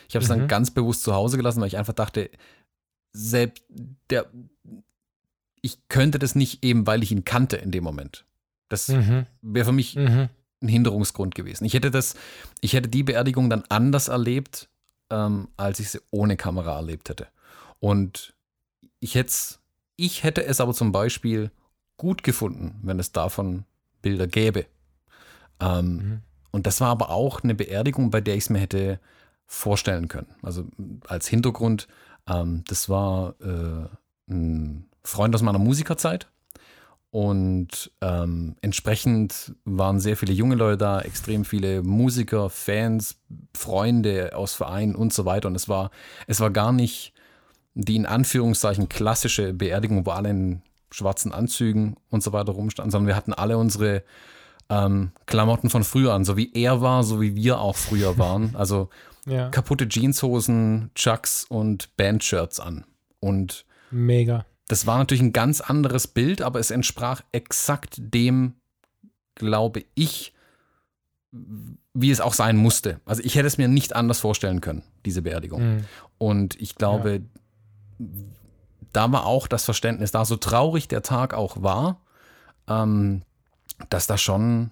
Ich 0.08 0.14
habe 0.14 0.22
es 0.24 0.30
Mhm. 0.30 0.38
dann 0.40 0.48
ganz 0.48 0.70
bewusst 0.70 1.02
zu 1.02 1.14
Hause 1.14 1.36
gelassen, 1.36 1.60
weil 1.60 1.68
ich 1.68 1.76
einfach 1.76 1.92
dachte, 1.92 2.30
selbst 3.12 3.64
der, 4.08 4.26
ich 5.62 5.78
könnte 5.88 6.18
das 6.18 6.34
nicht 6.34 6.64
eben, 6.64 6.86
weil 6.86 7.02
ich 7.02 7.12
ihn 7.12 7.24
kannte 7.24 7.56
in 7.56 7.70
dem 7.70 7.84
Moment. 7.84 8.24
Das 8.68 8.88
Mhm. 8.88 9.26
wäre 9.42 9.66
für 9.66 9.72
mich 9.72 9.96
Mhm. 9.96 10.28
ein 10.62 10.68
Hinderungsgrund 10.68 11.34
gewesen. 11.34 11.64
Ich 11.64 11.74
hätte 11.74 11.90
das, 11.90 12.14
ich 12.60 12.72
hätte 12.72 12.88
die 12.88 13.02
Beerdigung 13.02 13.50
dann 13.50 13.64
anders 13.68 14.08
erlebt, 14.08 14.68
ähm, 15.10 15.48
als 15.56 15.80
ich 15.80 15.90
sie 15.90 16.00
ohne 16.10 16.36
Kamera 16.36 16.76
erlebt 16.76 17.08
hätte. 17.08 17.26
Und 17.80 18.34
ich 19.00 19.14
hätte 19.14 19.32
ich 19.96 20.22
hätte 20.22 20.44
es 20.44 20.60
aber 20.60 20.72
zum 20.72 20.92
Beispiel 20.92 21.50
gut 21.96 22.22
gefunden, 22.22 22.78
wenn 22.82 22.98
es 22.98 23.12
davon 23.12 23.64
Bilder 24.02 24.26
gäbe. 24.26 24.66
Ähm, 25.60 25.96
Mhm. 25.96 26.20
und 26.52 26.66
das 26.66 26.80
war 26.80 26.88
aber 26.88 27.10
auch 27.10 27.42
eine 27.42 27.54
Beerdigung, 27.54 28.10
bei 28.10 28.20
der 28.20 28.34
ich 28.34 28.44
es 28.44 28.50
mir 28.50 28.60
hätte 28.60 28.98
vorstellen 29.46 30.08
können. 30.08 30.34
Also 30.42 30.64
als 31.06 31.26
Hintergrund, 31.28 31.86
ähm, 32.26 32.64
das 32.68 32.88
war 32.88 33.34
äh, 33.40 33.88
ein 34.32 34.88
Freund 35.04 35.34
aus 35.34 35.42
meiner 35.42 35.58
Musikerzeit. 35.58 36.28
Und 37.10 37.90
ähm, 38.00 38.54
entsprechend 38.60 39.54
waren 39.64 39.98
sehr 39.98 40.16
viele 40.16 40.32
junge 40.32 40.54
Leute 40.54 40.78
da, 40.78 41.00
extrem 41.00 41.44
viele 41.44 41.82
Musiker, 41.82 42.50
Fans, 42.50 43.18
Freunde 43.54 44.36
aus 44.36 44.54
Vereinen 44.54 44.94
und 44.94 45.12
so 45.12 45.24
weiter. 45.24 45.48
Und 45.48 45.56
es 45.56 45.68
war, 45.68 45.90
es 46.28 46.38
war 46.38 46.50
gar 46.50 46.72
nicht 46.72 47.12
die 47.74 47.96
in 47.96 48.06
Anführungszeichen 48.06 48.88
klassische 48.88 49.52
Beerdigung, 49.52 50.06
wo 50.06 50.10
alle 50.10 50.30
in 50.30 50.62
schwarzen 50.90 51.32
Anzügen 51.32 51.96
und 52.10 52.22
so 52.22 52.32
weiter 52.32 52.52
rumstanden, 52.52 52.90
sondern 52.90 53.08
wir 53.08 53.16
hatten 53.16 53.32
alle 53.32 53.58
unsere 53.58 54.02
ähm, 54.68 55.12
Klamotten 55.26 55.70
von 55.70 55.84
früher 55.84 56.12
an, 56.12 56.24
so 56.24 56.36
wie 56.36 56.52
er 56.54 56.80
war, 56.80 57.04
so 57.04 57.20
wie 57.20 57.34
wir 57.34 57.60
auch 57.60 57.76
früher 57.76 58.18
waren. 58.18 58.54
Also 58.56 58.88
Ja, 59.26 59.48
kaputte 59.48 59.88
Jeanshosen, 59.88 60.90
Chucks 60.94 61.44
und 61.44 61.96
Bandshirts 61.96 62.60
an. 62.60 62.84
Und 63.20 63.64
mega. 63.90 64.46
Das 64.70 64.86
war 64.86 64.98
natürlich 64.98 65.22
ein 65.22 65.32
ganz 65.32 65.60
anderes 65.60 66.06
Bild, 66.06 66.42
aber 66.42 66.60
es 66.60 66.70
entsprach 66.70 67.22
exakt 67.32 67.96
dem, 67.98 68.54
glaube 69.34 69.84
ich, 69.96 70.32
wie 71.92 72.10
es 72.10 72.20
auch 72.20 72.34
sein 72.34 72.56
musste. 72.56 73.00
Also 73.04 73.20
ich 73.24 73.34
hätte 73.34 73.48
es 73.48 73.58
mir 73.58 73.66
nicht 73.66 73.96
anders 73.96 74.20
vorstellen 74.20 74.60
können, 74.60 74.84
diese 75.04 75.22
Beerdigung. 75.22 75.74
Mhm. 75.74 75.84
Und 76.18 76.60
ich 76.60 76.76
glaube, 76.76 77.22
da 78.92 79.10
war 79.10 79.26
auch 79.26 79.48
das 79.48 79.64
Verständnis 79.64 80.12
da, 80.12 80.24
so 80.24 80.36
traurig 80.36 80.86
der 80.86 81.02
Tag 81.02 81.34
auch 81.34 81.62
war, 81.62 82.00
ähm, 82.68 83.22
dass 83.88 84.06
da 84.06 84.18
schon, 84.18 84.70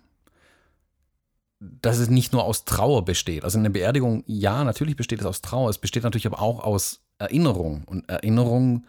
dass 1.58 1.98
es 1.98 2.08
nicht 2.08 2.32
nur 2.32 2.44
aus 2.44 2.64
Trauer 2.64 3.04
besteht. 3.04 3.42
Also 3.42 3.58
eine 3.58 3.70
Beerdigung, 3.70 4.22
ja, 4.28 4.62
natürlich 4.62 4.94
besteht 4.94 5.20
es 5.20 5.26
aus 5.26 5.42
Trauer, 5.42 5.70
es 5.70 5.78
besteht 5.78 6.04
natürlich 6.04 6.26
aber 6.26 6.40
auch 6.40 6.60
aus 6.60 7.00
Erinnerung. 7.18 7.82
Und 7.84 8.08
Erinnerung 8.08 8.84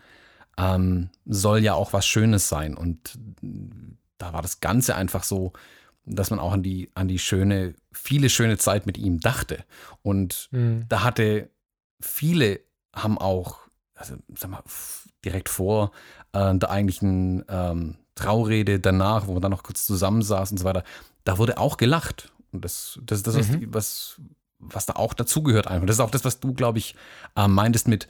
ähm, 0.59 1.09
soll 1.25 1.59
ja 1.59 1.73
auch 1.73 1.93
was 1.93 2.05
Schönes 2.05 2.49
sein. 2.49 2.75
Und 2.75 3.17
da 4.17 4.33
war 4.33 4.41
das 4.41 4.59
Ganze 4.59 4.95
einfach 4.95 5.23
so, 5.23 5.53
dass 6.05 6.31
man 6.31 6.39
auch 6.39 6.51
an 6.51 6.63
die, 6.63 6.89
an 6.95 7.07
die 7.07 7.19
schöne, 7.19 7.75
viele 7.91 8.29
schöne 8.29 8.57
Zeit 8.57 8.85
mit 8.85 8.97
ihm 8.97 9.19
dachte. 9.19 9.63
Und 10.01 10.49
Mhm. 10.51 10.85
da 10.89 11.03
hatte 11.03 11.49
viele 12.01 12.59
haben 12.95 13.17
auch, 13.17 13.59
also 13.95 14.15
sag 14.35 14.49
mal, 14.49 14.63
direkt 15.23 15.49
vor 15.49 15.91
äh, 16.33 16.55
der 16.55 16.69
eigentlichen 16.71 17.45
ähm, 17.47 17.97
Traurede 18.15 18.79
danach, 18.79 19.27
wo 19.27 19.33
man 19.33 19.41
dann 19.41 19.51
noch 19.51 19.63
kurz 19.63 19.85
zusammensaß 19.85 20.51
und 20.51 20.57
so 20.57 20.65
weiter, 20.65 20.83
da 21.23 21.37
wurde 21.37 21.57
auch 21.57 21.77
gelacht. 21.77 22.31
Und 22.51 22.65
das, 22.65 22.99
das 23.03 23.19
ist 23.19 23.27
das, 23.27 23.35
was, 23.37 23.47
Mhm. 23.49 23.59
die- 23.59 23.73
was, 23.73 24.19
was 24.57 24.85
da 24.87 24.93
auch 24.93 25.13
dazugehört 25.13 25.67
einfach. 25.67 25.85
Das 25.85 25.97
ist 25.97 25.99
auch 26.01 26.09
das, 26.11 26.25
was 26.25 26.39
du, 26.39 26.53
glaube 26.53 26.79
ich, 26.79 26.95
äh, 27.35 27.47
meintest 27.47 27.87
mit 27.87 28.07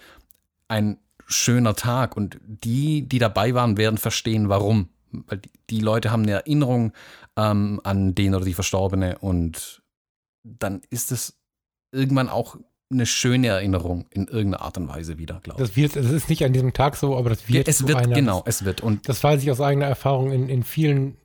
ein 0.67 0.97
schöner 1.29 1.75
Tag. 1.75 2.17
Und 2.17 2.39
die, 2.45 3.07
die 3.07 3.19
dabei 3.19 3.53
waren, 3.53 3.77
werden 3.77 3.97
verstehen, 3.97 4.49
warum. 4.49 4.89
Weil 5.11 5.41
die, 5.69 5.79
Leute 5.79 6.11
haben 6.11 6.23
eine 6.23 6.33
Erinnerung 6.33 6.91
ähm, 7.37 7.79
an 7.83 8.13
den 8.15 8.35
oder 8.35 8.45
die 8.45 8.53
Verstorbene 8.53 9.17
und 9.19 9.81
dann 10.43 10.81
ist 10.91 11.11
es 11.11 11.39
irgendwann 11.91 12.29
auch 12.29 12.57
eine 12.91 13.05
schöne 13.05 13.47
Erinnerung 13.47 14.05
in 14.11 14.27
irgendeiner 14.27 14.63
Art 14.63 14.77
und 14.77 14.87
Weise 14.87 15.17
wieder, 15.17 15.39
glaube 15.41 15.61
ich. 15.61 15.67
Das 15.67 15.75
wird, 15.77 15.95
es 15.95 16.11
ist 16.11 16.29
nicht 16.29 16.43
an 16.45 16.53
diesem 16.53 16.73
Tag 16.73 16.95
so, 16.95 17.17
aber 17.17 17.29
das 17.29 17.41
Ja, 17.47 17.55
wird 17.55 17.67
es 17.67 17.77
zu 17.79 17.87
wird, 17.87 17.97
einer- 17.97 18.15
genau, 18.15 18.43
es 18.45 18.65
wird. 18.65 18.81
Und 18.81 19.07
Das 19.09 19.23
weiß 19.23 19.41
ich 19.43 19.49
aus 19.51 19.61
eigener 19.61 19.85
Erfahrung 19.87 20.31
in, 20.31 20.47
in 20.49 20.63
vielen 20.63 21.17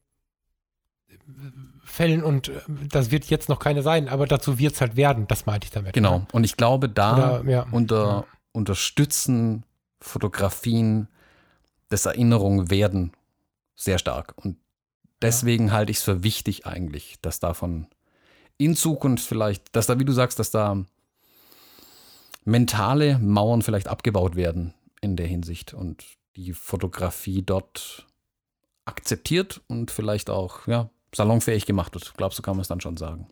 Fällen 1.84 2.22
und 2.22 2.48
äh, 2.48 2.60
das 2.90 3.10
wird 3.10 3.24
jetzt 3.26 3.48
noch 3.48 3.58
keine 3.58 3.82
sein, 3.82 4.08
aber 4.08 4.26
dazu 4.26 4.58
wird 4.58 4.74
es 4.74 4.80
halt 4.80 4.96
werden, 4.96 5.26
das 5.28 5.46
meinte 5.46 5.66
ich 5.66 5.70
damit. 5.70 5.92
genau. 5.92 6.20
Ne? 6.20 6.26
Und 6.32 6.44
ich 6.44 6.56
glaube, 6.56 6.88
da 6.88 7.40
Oder, 7.40 7.50
ja. 7.50 7.66
unter, 7.70 8.04
Ja. 8.04 8.24
unterstützen 8.52 9.64
Fotografien 10.04 11.08
des 11.90 12.06
Erinnerungen 12.06 12.70
werden 12.70 13.12
sehr 13.74 13.98
stark. 13.98 14.34
Und 14.36 14.58
deswegen 15.22 15.72
halte 15.72 15.90
ich 15.90 15.98
es 15.98 16.02
für 16.04 16.22
wichtig 16.22 16.66
eigentlich, 16.66 17.16
dass 17.22 17.40
davon 17.40 17.86
in 18.58 18.76
Zukunft 18.76 19.26
vielleicht, 19.26 19.74
dass 19.74 19.86
da, 19.86 19.98
wie 19.98 20.04
du 20.04 20.12
sagst, 20.12 20.38
dass 20.38 20.50
da 20.50 20.84
mentale 22.44 23.18
Mauern 23.18 23.62
vielleicht 23.62 23.88
abgebaut 23.88 24.36
werden 24.36 24.74
in 25.00 25.16
der 25.16 25.26
Hinsicht 25.26 25.72
und 25.74 26.04
die 26.36 26.52
Fotografie 26.52 27.42
dort 27.42 28.06
akzeptiert 28.84 29.62
und 29.66 29.90
vielleicht 29.90 30.28
auch 30.28 30.66
ja, 30.66 30.90
salonfähig 31.14 31.64
gemacht 31.64 31.94
wird. 31.94 32.12
Glaubst 32.16 32.38
du, 32.38 32.42
kann 32.42 32.56
man 32.56 32.60
es 32.62 32.68
dann 32.68 32.80
schon 32.82 32.98
sagen? 32.98 33.28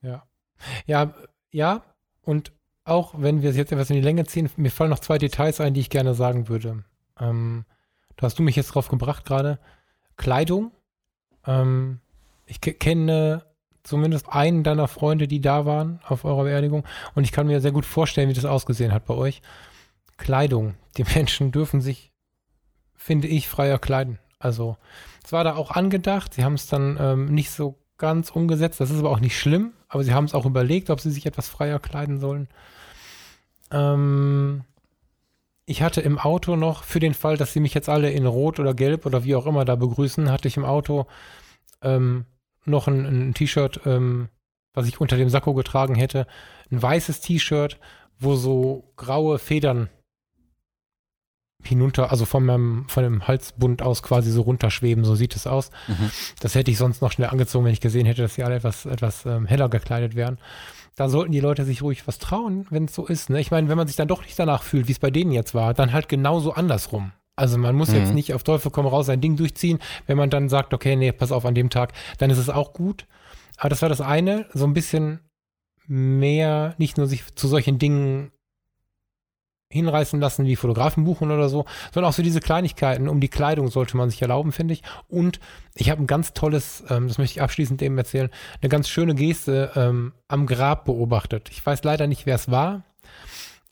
Ja. 0.00 0.26
Ja, 0.86 1.14
ja, 1.50 1.82
und 2.22 2.52
auch 2.88 3.14
wenn 3.16 3.42
wir 3.42 3.50
es 3.50 3.56
jetzt 3.56 3.72
etwas 3.72 3.90
in 3.90 3.96
die 3.96 4.02
Länge 4.02 4.24
ziehen, 4.24 4.50
mir 4.56 4.70
fallen 4.70 4.90
noch 4.90 4.98
zwei 4.98 5.18
Details 5.18 5.60
ein, 5.60 5.74
die 5.74 5.80
ich 5.80 5.90
gerne 5.90 6.14
sagen 6.14 6.48
würde. 6.48 6.84
Ähm, 7.20 7.64
da 8.16 8.26
hast 8.26 8.38
du 8.38 8.42
mich 8.42 8.56
jetzt 8.56 8.74
drauf 8.74 8.88
gebracht 8.88 9.24
gerade. 9.24 9.58
Kleidung. 10.16 10.72
Ähm, 11.46 12.00
ich 12.46 12.60
ke- 12.60 12.74
kenne 12.74 13.44
zumindest 13.82 14.28
einen 14.28 14.64
deiner 14.64 14.88
Freunde, 14.88 15.28
die 15.28 15.40
da 15.40 15.64
waren 15.64 16.00
auf 16.04 16.24
eurer 16.24 16.44
Beerdigung 16.44 16.84
und 17.14 17.24
ich 17.24 17.32
kann 17.32 17.46
mir 17.46 17.60
sehr 17.60 17.72
gut 17.72 17.86
vorstellen, 17.86 18.28
wie 18.28 18.34
das 18.34 18.44
ausgesehen 18.44 18.92
hat 18.92 19.06
bei 19.06 19.14
euch. 19.14 19.40
Kleidung. 20.16 20.74
Die 20.96 21.04
Menschen 21.04 21.52
dürfen 21.52 21.80
sich, 21.80 22.12
finde 22.94 23.28
ich, 23.28 23.48
freier 23.48 23.78
kleiden. 23.78 24.18
Also, 24.40 24.76
es 25.24 25.32
war 25.32 25.44
da 25.44 25.56
auch 25.56 25.70
angedacht. 25.70 26.34
Sie 26.34 26.44
haben 26.44 26.54
es 26.54 26.66
dann 26.66 26.96
ähm, 27.00 27.26
nicht 27.26 27.50
so 27.50 27.78
ganz 27.98 28.30
umgesetzt. 28.30 28.80
Das 28.80 28.90
ist 28.90 28.98
aber 28.98 29.10
auch 29.10 29.20
nicht 29.20 29.38
schlimm. 29.38 29.72
Aber 29.88 30.04
sie 30.04 30.12
haben 30.12 30.24
es 30.24 30.34
auch 30.34 30.44
überlegt, 30.44 30.90
ob 30.90 31.00
sie 31.00 31.10
sich 31.10 31.24
etwas 31.26 31.48
freier 31.48 31.78
kleiden 31.78 32.18
sollen. 32.18 32.48
Ähm, 33.70 34.64
ich 35.66 35.82
hatte 35.82 36.00
im 36.00 36.18
Auto 36.18 36.56
noch, 36.56 36.82
für 36.82 37.00
den 37.00 37.14
Fall, 37.14 37.36
dass 37.36 37.52
sie 37.52 37.60
mich 37.60 37.74
jetzt 37.74 37.88
alle 37.88 38.10
in 38.10 38.26
Rot 38.26 38.58
oder 38.58 38.74
Gelb 38.74 39.04
oder 39.04 39.24
wie 39.24 39.34
auch 39.34 39.46
immer 39.46 39.64
da 39.64 39.76
begrüßen, 39.76 40.30
hatte 40.30 40.48
ich 40.48 40.56
im 40.56 40.64
Auto 40.64 41.06
ähm, 41.82 42.24
noch 42.64 42.88
ein, 42.88 43.04
ein 43.04 43.34
T-Shirt, 43.34 43.80
ähm, 43.84 44.28
was 44.72 44.86
ich 44.86 45.00
unter 45.00 45.16
dem 45.16 45.28
Sakko 45.28 45.54
getragen 45.54 45.94
hätte. 45.94 46.26
Ein 46.70 46.82
weißes 46.82 47.20
T-Shirt, 47.20 47.78
wo 48.18 48.34
so 48.34 48.92
graue 48.96 49.38
Federn 49.38 49.88
hinunter, 51.62 52.10
also 52.10 52.24
von 52.24 52.44
meinem, 52.44 52.88
von 52.88 53.02
dem 53.02 53.26
Halsbund 53.26 53.82
aus 53.82 54.02
quasi 54.02 54.30
so 54.30 54.42
runterschweben, 54.42 55.04
so 55.04 55.14
sieht 55.14 55.34
es 55.36 55.46
aus. 55.46 55.70
Mhm. 55.88 56.10
Das 56.40 56.54
hätte 56.54 56.70
ich 56.70 56.78
sonst 56.78 57.02
noch 57.02 57.12
schnell 57.12 57.28
angezogen, 57.28 57.64
wenn 57.64 57.72
ich 57.72 57.80
gesehen 57.80 58.06
hätte, 58.06 58.22
dass 58.22 58.34
sie 58.34 58.44
alle 58.44 58.56
etwas, 58.56 58.86
etwas 58.86 59.26
ähm, 59.26 59.46
heller 59.46 59.68
gekleidet 59.68 60.14
wären. 60.14 60.38
Da 60.98 61.08
sollten 61.08 61.30
die 61.30 61.38
Leute 61.38 61.64
sich 61.64 61.80
ruhig 61.80 62.08
was 62.08 62.18
trauen, 62.18 62.66
wenn 62.70 62.86
es 62.86 62.94
so 62.96 63.06
ist. 63.06 63.30
Ne? 63.30 63.38
Ich 63.40 63.52
meine, 63.52 63.68
wenn 63.68 63.76
man 63.76 63.86
sich 63.86 63.94
dann 63.96 64.08
doch 64.08 64.22
nicht 64.24 64.36
danach 64.36 64.64
fühlt, 64.64 64.88
wie 64.88 64.92
es 64.92 64.98
bei 64.98 65.12
denen 65.12 65.30
jetzt 65.30 65.54
war, 65.54 65.72
dann 65.72 65.92
halt 65.92 66.08
genauso 66.08 66.54
andersrum. 66.54 67.12
Also 67.36 67.56
man 67.56 67.76
muss 67.76 67.90
Mhm. 67.90 67.96
jetzt 67.98 68.14
nicht 68.14 68.34
auf 68.34 68.42
Teufel 68.42 68.72
komm 68.72 68.84
raus 68.84 69.06
sein 69.06 69.20
Ding 69.20 69.36
durchziehen. 69.36 69.78
Wenn 70.08 70.16
man 70.18 70.28
dann 70.28 70.48
sagt, 70.48 70.74
okay, 70.74 70.96
nee, 70.96 71.12
pass 71.12 71.30
auf 71.30 71.44
an 71.46 71.54
dem 71.54 71.70
Tag, 71.70 71.92
dann 72.18 72.30
ist 72.30 72.38
es 72.38 72.48
auch 72.50 72.72
gut. 72.72 73.06
Aber 73.58 73.68
das 73.68 73.80
war 73.80 73.88
das 73.88 74.00
eine, 74.00 74.46
so 74.52 74.64
ein 74.64 74.74
bisschen 74.74 75.20
mehr, 75.86 76.74
nicht 76.78 76.96
nur 76.98 77.06
sich 77.06 77.22
zu 77.36 77.46
solchen 77.46 77.78
Dingen 77.78 78.32
hinreißen 79.70 80.18
lassen, 80.18 80.46
wie 80.46 80.56
Fotografen 80.56 81.04
buchen 81.04 81.30
oder 81.30 81.48
so, 81.48 81.66
sondern 81.92 82.10
auch 82.10 82.14
so 82.14 82.22
diese 82.22 82.40
Kleinigkeiten 82.40 83.08
um 83.08 83.20
die 83.20 83.28
Kleidung 83.28 83.68
sollte 83.68 83.96
man 83.96 84.08
sich 84.08 84.22
erlauben, 84.22 84.52
finde 84.52 84.74
ich. 84.74 84.82
Und 85.08 85.40
ich 85.74 85.90
habe 85.90 86.02
ein 86.02 86.06
ganz 86.06 86.32
tolles, 86.32 86.84
ähm, 86.88 87.08
das 87.08 87.18
möchte 87.18 87.36
ich 87.36 87.42
abschließend 87.42 87.82
eben 87.82 87.98
erzählen, 87.98 88.30
eine 88.62 88.68
ganz 88.68 88.88
schöne 88.88 89.14
Geste 89.14 89.72
ähm, 89.76 90.12
am 90.26 90.46
Grab 90.46 90.86
beobachtet. 90.86 91.50
Ich 91.50 91.64
weiß 91.64 91.84
leider 91.84 92.06
nicht, 92.06 92.24
wer 92.24 92.36
es 92.36 92.50
war, 92.50 92.84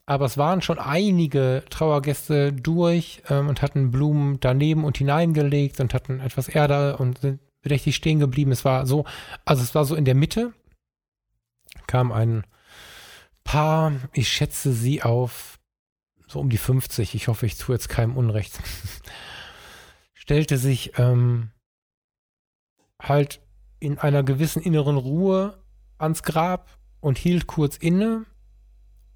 aber 0.05 0.27
es 0.27 0.37
waren 0.37 0.61
schon 0.63 0.79
einige 0.79 1.65
Trauergäste 1.71 2.53
durch 2.53 3.23
ähm, 3.31 3.49
und 3.49 3.63
hatten 3.63 3.91
Blumen 3.91 4.39
daneben 4.41 4.85
und 4.85 4.99
hineingelegt 4.99 5.81
und 5.81 5.95
hatten 5.95 6.21
etwas 6.21 6.49
Erde 6.49 6.99
und 6.99 7.19
sind 7.19 7.41
bedächtig 7.63 7.97
stehen 7.97 8.21
geblieben. 8.21 8.53
Es 8.53 8.65
war 8.65 8.87
so, 8.87 9.07
also 9.45 9.63
es 9.63 9.75
war 9.75 9.85
so 9.85 9.97
in 9.97 10.05
der 10.05 10.15
Mitte, 10.15 10.53
kam 11.87 12.13
ein 12.13 12.45
Paar, 13.43 13.93
ich 14.13 14.29
schätze 14.29 14.73
sie 14.73 15.03
auf 15.03 15.56
so 16.27 16.41
um 16.41 16.49
die 16.49 16.59
50, 16.59 17.15
ich 17.15 17.29
hoffe, 17.29 17.47
ich 17.47 17.57
tue 17.57 17.75
jetzt 17.75 17.89
keinem 17.89 18.17
Unrecht, 18.17 18.59
stellte 20.15 20.59
sich 20.59 20.99
ähm, 20.99 21.51
halt 23.01 23.41
in 23.79 23.99
einer 23.99 24.23
gewissen 24.23 24.63
inneren 24.63 24.97
Ruhe 24.97 25.63
ans 25.99 26.23
Grab 26.23 26.79
und 27.01 27.19
hielt 27.19 27.47
kurz 27.47 27.77
inne. 27.77 28.25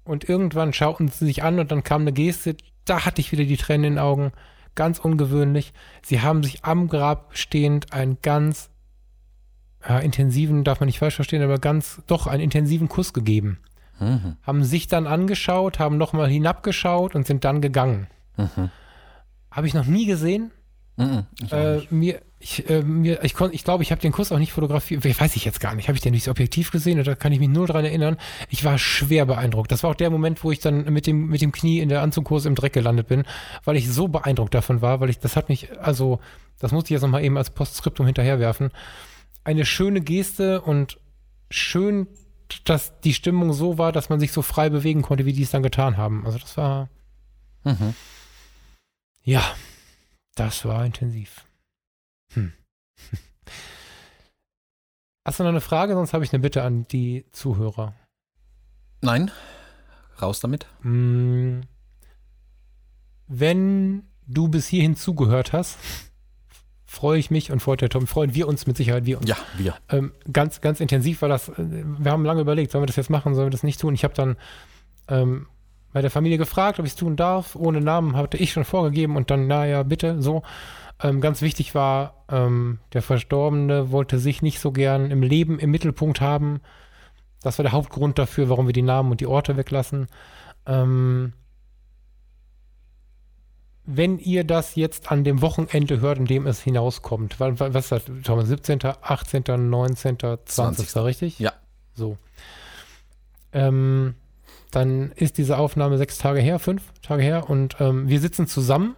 Und 0.03 0.27
irgendwann 0.27 0.73
schauten 0.73 1.09
sie 1.09 1.25
sich 1.25 1.43
an 1.43 1.59
und 1.59 1.71
dann 1.71 1.83
kam 1.83 2.01
eine 2.01 2.13
Geste, 2.13 2.55
da 2.85 3.05
hatte 3.05 3.21
ich 3.21 3.31
wieder 3.31 3.43
die 3.43 3.57
Tränen 3.57 3.85
in 3.85 3.93
den 3.93 3.99
Augen. 3.99 4.31
Ganz 4.73 4.99
ungewöhnlich. 4.99 5.73
Sie 6.01 6.21
haben 6.21 6.43
sich 6.43 6.63
am 6.63 6.87
Grab 6.87 7.37
stehend 7.37 7.93
einen 7.93 8.17
ganz 8.21 8.69
ja, 9.87 9.99
intensiven, 9.99 10.63
darf 10.63 10.79
man 10.79 10.87
nicht 10.87 10.99
falsch 10.99 11.15
verstehen, 11.15 11.43
aber 11.43 11.59
ganz, 11.59 12.01
doch 12.07 12.27
einen 12.27 12.43
intensiven 12.43 12.87
Kuss 12.87 13.13
gegeben. 13.13 13.59
Mhm. 14.01 14.35
Haben 14.41 14.63
sich 14.63 14.87
dann 14.87 15.07
angeschaut, 15.07 15.79
haben 15.79 15.97
nochmal 15.97 16.27
hinabgeschaut 16.27 17.15
und 17.15 17.27
sind 17.27 17.45
dann 17.45 17.61
gegangen. 17.61 18.07
Mhm. 18.35 18.71
Habe 19.51 19.67
ich 19.67 19.73
noch 19.73 19.85
nie 19.85 20.05
gesehen. 20.05 20.51
Mhm, 20.97 21.25
ich 21.41 21.51
äh, 21.51 21.81
mir, 21.89 22.21
ich, 22.39 22.69
äh, 22.69 22.81
mir, 22.83 23.23
ich, 23.23 23.39
ich 23.39 23.63
glaube, 23.63 23.83
ich 23.83 23.91
habe 23.91 24.01
den 24.01 24.11
Kuss 24.11 24.31
auch 24.31 24.39
nicht 24.39 24.51
fotografiert. 24.51 25.03
Weiß 25.03 25.35
ich 25.35 25.45
jetzt 25.45 25.59
gar 25.59 25.75
nicht. 25.75 25.87
Habe 25.87 25.95
ich 25.95 26.01
den 26.01 26.13
nicht 26.13 26.23
so 26.23 26.31
objektiv 26.31 26.71
gesehen? 26.71 26.99
Oder 26.99 27.15
kann 27.15 27.31
ich 27.31 27.39
mich 27.39 27.49
nur 27.49 27.67
daran 27.67 27.85
erinnern? 27.85 28.17
Ich 28.49 28.65
war 28.65 28.77
schwer 28.77 29.25
beeindruckt. 29.25 29.71
Das 29.71 29.83
war 29.83 29.91
auch 29.91 29.95
der 29.95 30.09
Moment, 30.09 30.43
wo 30.43 30.51
ich 30.51 30.59
dann 30.59 30.91
mit 30.91 31.07
dem, 31.07 31.27
mit 31.27 31.41
dem 31.41 31.51
Knie 31.51 31.79
in 31.79 31.89
der 31.89 32.01
Anzugkurs 32.01 32.45
im 32.45 32.55
Dreck 32.55 32.73
gelandet 32.73 33.07
bin, 33.07 33.23
weil 33.63 33.77
ich 33.77 33.89
so 33.89 34.07
beeindruckt 34.07 34.53
davon 34.53 34.81
war, 34.81 34.99
weil 34.99 35.09
ich, 35.09 35.19
das 35.19 35.35
hat 35.35 35.49
mich, 35.49 35.69
also, 35.79 36.19
das 36.59 36.71
musste 36.71 36.87
ich 36.87 36.91
jetzt 36.91 37.03
nochmal 37.03 37.23
eben 37.23 37.37
als 37.37 37.51
Postskriptum 37.51 38.05
hinterherwerfen. 38.05 38.71
Eine 39.43 39.65
schöne 39.65 40.01
Geste 40.01 40.61
und 40.61 40.99
schön, 41.49 42.07
dass 42.69 42.99
die 43.01 43.13
Stimmung 43.13 43.53
so 43.53 43.77
war, 43.77 43.91
dass 43.91 44.09
man 44.09 44.19
sich 44.19 44.31
so 44.31 44.41
frei 44.41 44.69
bewegen 44.69 45.01
konnte, 45.01 45.25
wie 45.25 45.33
die 45.33 45.43
es 45.43 45.51
dann 45.51 45.63
getan 45.63 45.97
haben. 45.97 46.25
Also, 46.25 46.37
das 46.37 46.57
war. 46.57 46.89
Mhm. 47.63 47.93
Ja, 49.23 49.43
das 50.35 50.65
war 50.65 50.85
intensiv. 50.85 51.45
Hm. 52.33 52.53
Hast 55.25 55.39
du 55.39 55.43
noch 55.43 55.51
eine 55.51 55.61
Frage? 55.61 55.93
Sonst 55.93 56.13
habe 56.13 56.23
ich 56.23 56.33
eine 56.33 56.41
Bitte 56.41 56.63
an 56.63 56.87
die 56.87 57.25
Zuhörer. 57.31 57.93
Nein. 59.01 59.31
Raus 60.21 60.39
damit. 60.39 60.65
Hm. 60.81 61.61
Wenn 63.27 64.03
du 64.27 64.47
bis 64.47 64.67
hierhin 64.67 64.95
zugehört 64.95 65.53
hast, 65.53 65.77
freue 66.91 67.17
ich 67.17 67.31
mich 67.31 67.53
und 67.53 67.61
freut 67.61 67.79
der 67.79 67.87
Tom, 67.87 68.05
freuen 68.05 68.35
wir 68.35 68.49
uns 68.49 68.67
mit 68.67 68.75
Sicherheit, 68.75 69.05
wir 69.05 69.17
uns. 69.17 69.29
Ja, 69.29 69.37
wir. 69.57 69.75
Ähm, 69.89 70.11
ganz, 70.31 70.59
ganz 70.59 70.81
intensiv, 70.81 71.21
weil 71.21 71.29
das, 71.29 71.47
äh, 71.47 71.53
wir 71.57 72.11
haben 72.11 72.25
lange 72.25 72.41
überlegt, 72.41 72.71
sollen 72.71 72.81
wir 72.81 72.87
das 72.87 72.97
jetzt 72.97 73.09
machen, 73.09 73.33
sollen 73.33 73.47
wir 73.47 73.51
das 73.51 73.63
nicht 73.63 73.79
tun? 73.79 73.93
Ich 73.93 74.03
habe 74.03 74.13
dann 74.13 74.35
ähm, 75.07 75.47
bei 75.93 76.01
der 76.01 76.11
Familie 76.11 76.37
gefragt, 76.37 76.79
ob 76.79 76.85
ich 76.85 76.91
es 76.91 76.97
tun 76.97 77.15
darf. 77.15 77.55
Ohne 77.55 77.79
Namen 77.79 78.17
hatte 78.17 78.35
ich 78.35 78.51
schon 78.51 78.65
vorgegeben 78.65 79.15
und 79.15 79.31
dann, 79.31 79.47
naja, 79.47 79.83
bitte, 79.83 80.21
so. 80.21 80.43
Ähm, 81.01 81.21
ganz 81.21 81.41
wichtig 81.41 81.73
war, 81.75 82.25
ähm, 82.29 82.79
der 82.91 83.01
Verstorbene 83.01 83.91
wollte 83.91 84.19
sich 84.19 84.41
nicht 84.41 84.59
so 84.59 84.73
gern 84.73 85.11
im 85.11 85.23
Leben 85.23 85.59
im 85.59 85.71
Mittelpunkt 85.71 86.19
haben. 86.19 86.59
Das 87.41 87.57
war 87.57 87.63
der 87.63 87.71
Hauptgrund 87.71 88.19
dafür, 88.19 88.49
warum 88.49 88.67
wir 88.67 88.73
die 88.73 88.81
Namen 88.81 89.11
und 89.11 89.21
die 89.21 89.27
Orte 89.27 89.55
weglassen. 89.55 90.07
Ähm, 90.65 91.31
wenn 93.85 94.19
ihr 94.19 94.43
das 94.43 94.75
jetzt 94.75 95.11
an 95.11 95.23
dem 95.23 95.41
Wochenende 95.41 95.99
hört, 96.01 96.19
in 96.19 96.25
dem 96.25 96.47
es 96.47 96.61
hinauskommt, 96.61 97.39
was 97.39 97.59
ist 97.59 97.91
das, 97.91 98.03
Thomas, 98.23 98.47
17., 98.47 98.79
18., 99.01 99.43
19., 99.69 100.17
20., 100.45 100.45
20. 100.45 100.97
richtig? 100.97 101.39
Ja. 101.39 101.53
So. 101.93 102.17
Ähm, 103.53 104.15
dann 104.71 105.11
ist 105.13 105.37
diese 105.37 105.57
Aufnahme 105.57 105.97
sechs 105.97 106.17
Tage 106.17 106.39
her, 106.39 106.59
fünf 106.59 106.83
Tage 107.01 107.23
her 107.23 107.49
und 107.49 107.75
ähm, 107.79 108.07
wir 108.07 108.19
sitzen 108.19 108.47
zusammen 108.47 108.95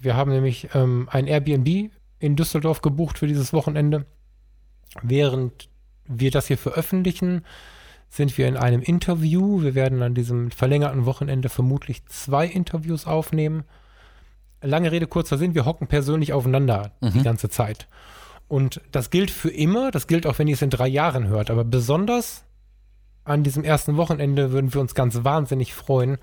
wir 0.00 0.16
haben 0.16 0.32
nämlich 0.32 0.68
ähm, 0.74 1.08
ein 1.10 1.26
Airbnb 1.26 1.90
in 2.18 2.36
Düsseldorf 2.36 2.80
gebucht 2.80 3.18
für 3.18 3.26
dieses 3.26 3.52
Wochenende. 3.52 4.06
Während 5.02 5.68
wir 6.06 6.30
das 6.30 6.46
hier 6.46 6.58
veröffentlichen, 6.58 7.44
sind 8.08 8.36
wir 8.36 8.48
in 8.48 8.56
einem 8.56 8.82
Interview. 8.82 9.62
Wir 9.62 9.74
werden 9.74 10.02
an 10.02 10.14
diesem 10.14 10.50
verlängerten 10.50 11.04
Wochenende 11.04 11.48
vermutlich 11.48 12.04
zwei 12.06 12.46
Interviews 12.46 13.06
aufnehmen. 13.06 13.64
Lange 14.62 14.92
Rede, 14.92 15.06
kurzer 15.06 15.38
Sinn, 15.38 15.54
wir 15.54 15.64
hocken 15.64 15.86
persönlich 15.86 16.32
aufeinander 16.32 16.92
mhm. 17.00 17.12
die 17.12 17.22
ganze 17.22 17.48
Zeit. 17.48 17.88
Und 18.48 18.80
das 18.90 19.10
gilt 19.10 19.30
für 19.30 19.50
immer, 19.50 19.90
das 19.90 20.06
gilt 20.06 20.26
auch, 20.26 20.38
wenn 20.38 20.48
ihr 20.48 20.54
es 20.54 20.62
in 20.62 20.70
drei 20.70 20.88
Jahren 20.88 21.28
hört. 21.28 21.50
Aber 21.50 21.64
besonders 21.64 22.44
an 23.24 23.42
diesem 23.42 23.64
ersten 23.64 23.96
Wochenende 23.96 24.50
würden 24.50 24.74
wir 24.74 24.80
uns 24.80 24.94
ganz 24.94 25.22
wahnsinnig 25.24 25.72
freuen, 25.72 26.18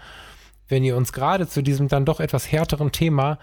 wenn 0.68 0.84
ihr 0.84 0.98
uns 0.98 1.14
gerade 1.14 1.48
zu 1.48 1.62
diesem 1.62 1.88
dann 1.88 2.06
doch 2.06 2.20
etwas 2.20 2.52
härteren 2.52 2.92
Thema 2.92 3.40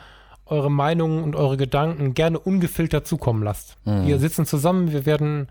eure 0.47 0.71
Meinungen 0.71 1.25
und 1.25 1.37
eure 1.37 1.57
Gedanken 1.57 2.15
gerne 2.15 2.39
ungefiltert 2.39 3.07
zukommen 3.07 3.43
lasst. 3.43 3.79
Mhm. 3.85 4.07
Wir 4.07 4.19
sitzen 4.19 4.45
zusammen, 4.45 4.93
wir 4.93 5.07
werden 5.07 5.49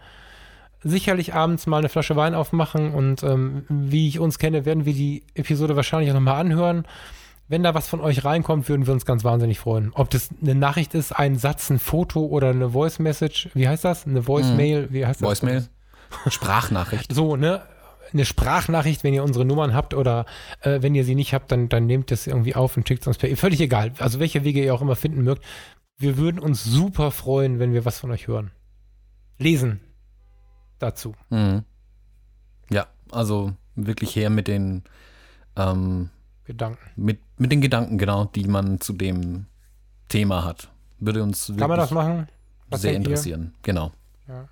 sicherlich 0.84 1.34
abends 1.34 1.66
mal 1.66 1.78
eine 1.78 1.90
Flasche 1.90 2.16
Wein 2.16 2.36
aufmachen 2.36 2.94
und 2.94 3.24
ähm, 3.24 3.66
wie 3.70 4.08
ich 4.08 4.20
uns 4.20 4.38
kenne, 4.38 4.66
werden 4.66 4.86
wir 4.86 4.94
die 4.94 5.24
Episode 5.34 5.76
wahrscheinlich 5.76 6.12
auch 6.12 6.16
nochmal 6.16 6.40
anhören. 6.42 6.86
Wenn 7.48 7.64
da 7.64 7.74
was 7.74 7.88
von 7.88 8.00
euch 8.02 8.24
reinkommt, 8.24 8.70
würden 8.70 8.88
wir 8.88 8.94
uns 8.94 9.06
ganz 9.06 9.24
wahnsinnig 9.24 9.60
freuen. 9.60 9.92
Ob 9.94 10.10
das 10.10 10.30
eine 10.42 10.56
Nachricht 10.56 10.94
ist, 10.96 11.12
ein 11.12 11.38
Satz, 11.38 11.70
ein 11.70 11.80
Foto 11.80 12.26
oder 12.26 12.50
eine 12.50 12.70
Voice 12.72 13.00
Message, 13.00 13.50
wie 13.54 13.68
heißt 13.68 13.84
das? 13.84 14.08
Eine 14.08 14.26
Voicemail, 14.28 14.84
mhm. 14.84 14.94
wie 14.94 15.06
heißt 15.06 15.22
das? 15.22 15.28
Voicemail. 15.28 15.68
Sprachnachricht. 16.28 17.14
So, 17.14 17.36
ne? 17.36 17.64
eine 18.14 18.26
Sprachnachricht, 18.26 19.04
wenn 19.04 19.14
ihr 19.14 19.24
unsere 19.24 19.46
Nummern 19.46 19.74
habt 19.74 19.94
oder 19.94 20.26
äh, 20.62 20.82
wenn 20.82 20.96
ihr 20.96 21.04
sie 21.04 21.16
nicht 21.16 21.34
habt, 21.34 21.52
dann, 21.52 21.70
dann 21.70 21.86
nehmt 21.86 22.12
das 22.12 22.28
irgendwie 22.28 22.56
auf 22.56 22.78
und 22.78 22.88
schickt 22.88 23.02
es 23.02 23.08
uns 23.08 23.18
per 23.18 23.36
Völlig 23.36 23.60
egal. 23.60 23.94
Also 24.00 24.20
welche 24.20 24.44
Wege 24.44 24.64
ihr 24.64 24.74
auch 24.74 24.82
immer 24.82 24.96
finden 24.96 25.24
mögt. 25.24 25.44
Wir 25.98 26.18
würden 26.18 26.40
uns 26.40 26.64
super 26.64 27.12
freuen, 27.12 27.60
wenn 27.60 27.74
wir 27.74 27.86
was 27.86 28.00
von 28.00 28.12
euch 28.12 28.28
hören. 28.28 28.52
Lesen 29.38 29.80
dazu. 30.80 31.16
Mhm. 31.30 31.64
Ja, 32.70 32.88
also 33.12 33.54
wirklich 33.76 34.16
her 34.16 34.30
mit 34.30 34.48
den 34.48 34.84
ähm, 35.56 36.10
Gedanken. 36.46 36.92
Mit, 36.96 37.20
mit 37.38 37.52
den 37.52 37.62
Gedanken, 37.62 37.98
genau, 37.98 38.26
die 38.26 38.48
man 38.48 38.80
zu 38.82 38.94
dem 38.94 39.46
Thema 40.10 40.44
hat. 40.44 40.70
Würde 41.00 41.24
uns 41.24 41.52
Kann 41.58 41.70
man 41.70 41.80
das 41.80 41.92
machen? 41.92 42.28
Was 42.70 42.82
sehr 42.82 42.94
interessieren. 42.94 43.54
Ihr? 43.54 43.60
Genau. 43.64 43.92
Ja. 44.28 44.50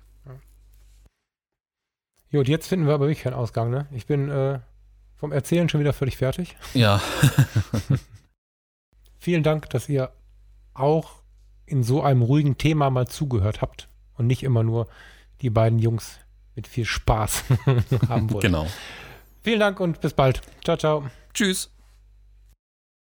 Gut, 2.32 2.48
jetzt 2.48 2.66
finden 2.66 2.86
wir 2.86 2.94
aber 2.94 3.06
wirklich 3.06 3.24
keinen 3.24 3.34
Ausgang, 3.34 3.70
ne? 3.70 3.86
Ich 3.92 4.06
bin 4.06 4.30
äh, 4.30 4.58
vom 5.16 5.32
Erzählen 5.32 5.68
schon 5.68 5.80
wieder 5.80 5.92
völlig 5.92 6.16
fertig. 6.16 6.56
Ja. 6.72 7.00
Vielen 9.18 9.42
Dank, 9.42 9.68
dass 9.70 9.88
ihr 9.88 10.10
auch 10.72 11.22
in 11.66 11.82
so 11.82 12.02
einem 12.02 12.22
ruhigen 12.22 12.56
Thema 12.56 12.88
mal 12.88 13.06
zugehört 13.06 13.60
habt 13.60 13.88
und 14.16 14.26
nicht 14.26 14.42
immer 14.42 14.62
nur 14.62 14.88
die 15.42 15.50
beiden 15.50 15.78
Jungs 15.78 16.18
mit 16.54 16.66
viel 16.66 16.86
Spaß 16.86 17.44
haben 18.08 18.30
wollt. 18.30 18.42
Genau. 18.42 18.66
Vielen 19.42 19.60
Dank 19.60 19.78
und 19.78 20.00
bis 20.00 20.14
bald. 20.14 20.40
Ciao, 20.64 20.76
ciao. 20.76 21.04
Tschüss. 21.34 21.70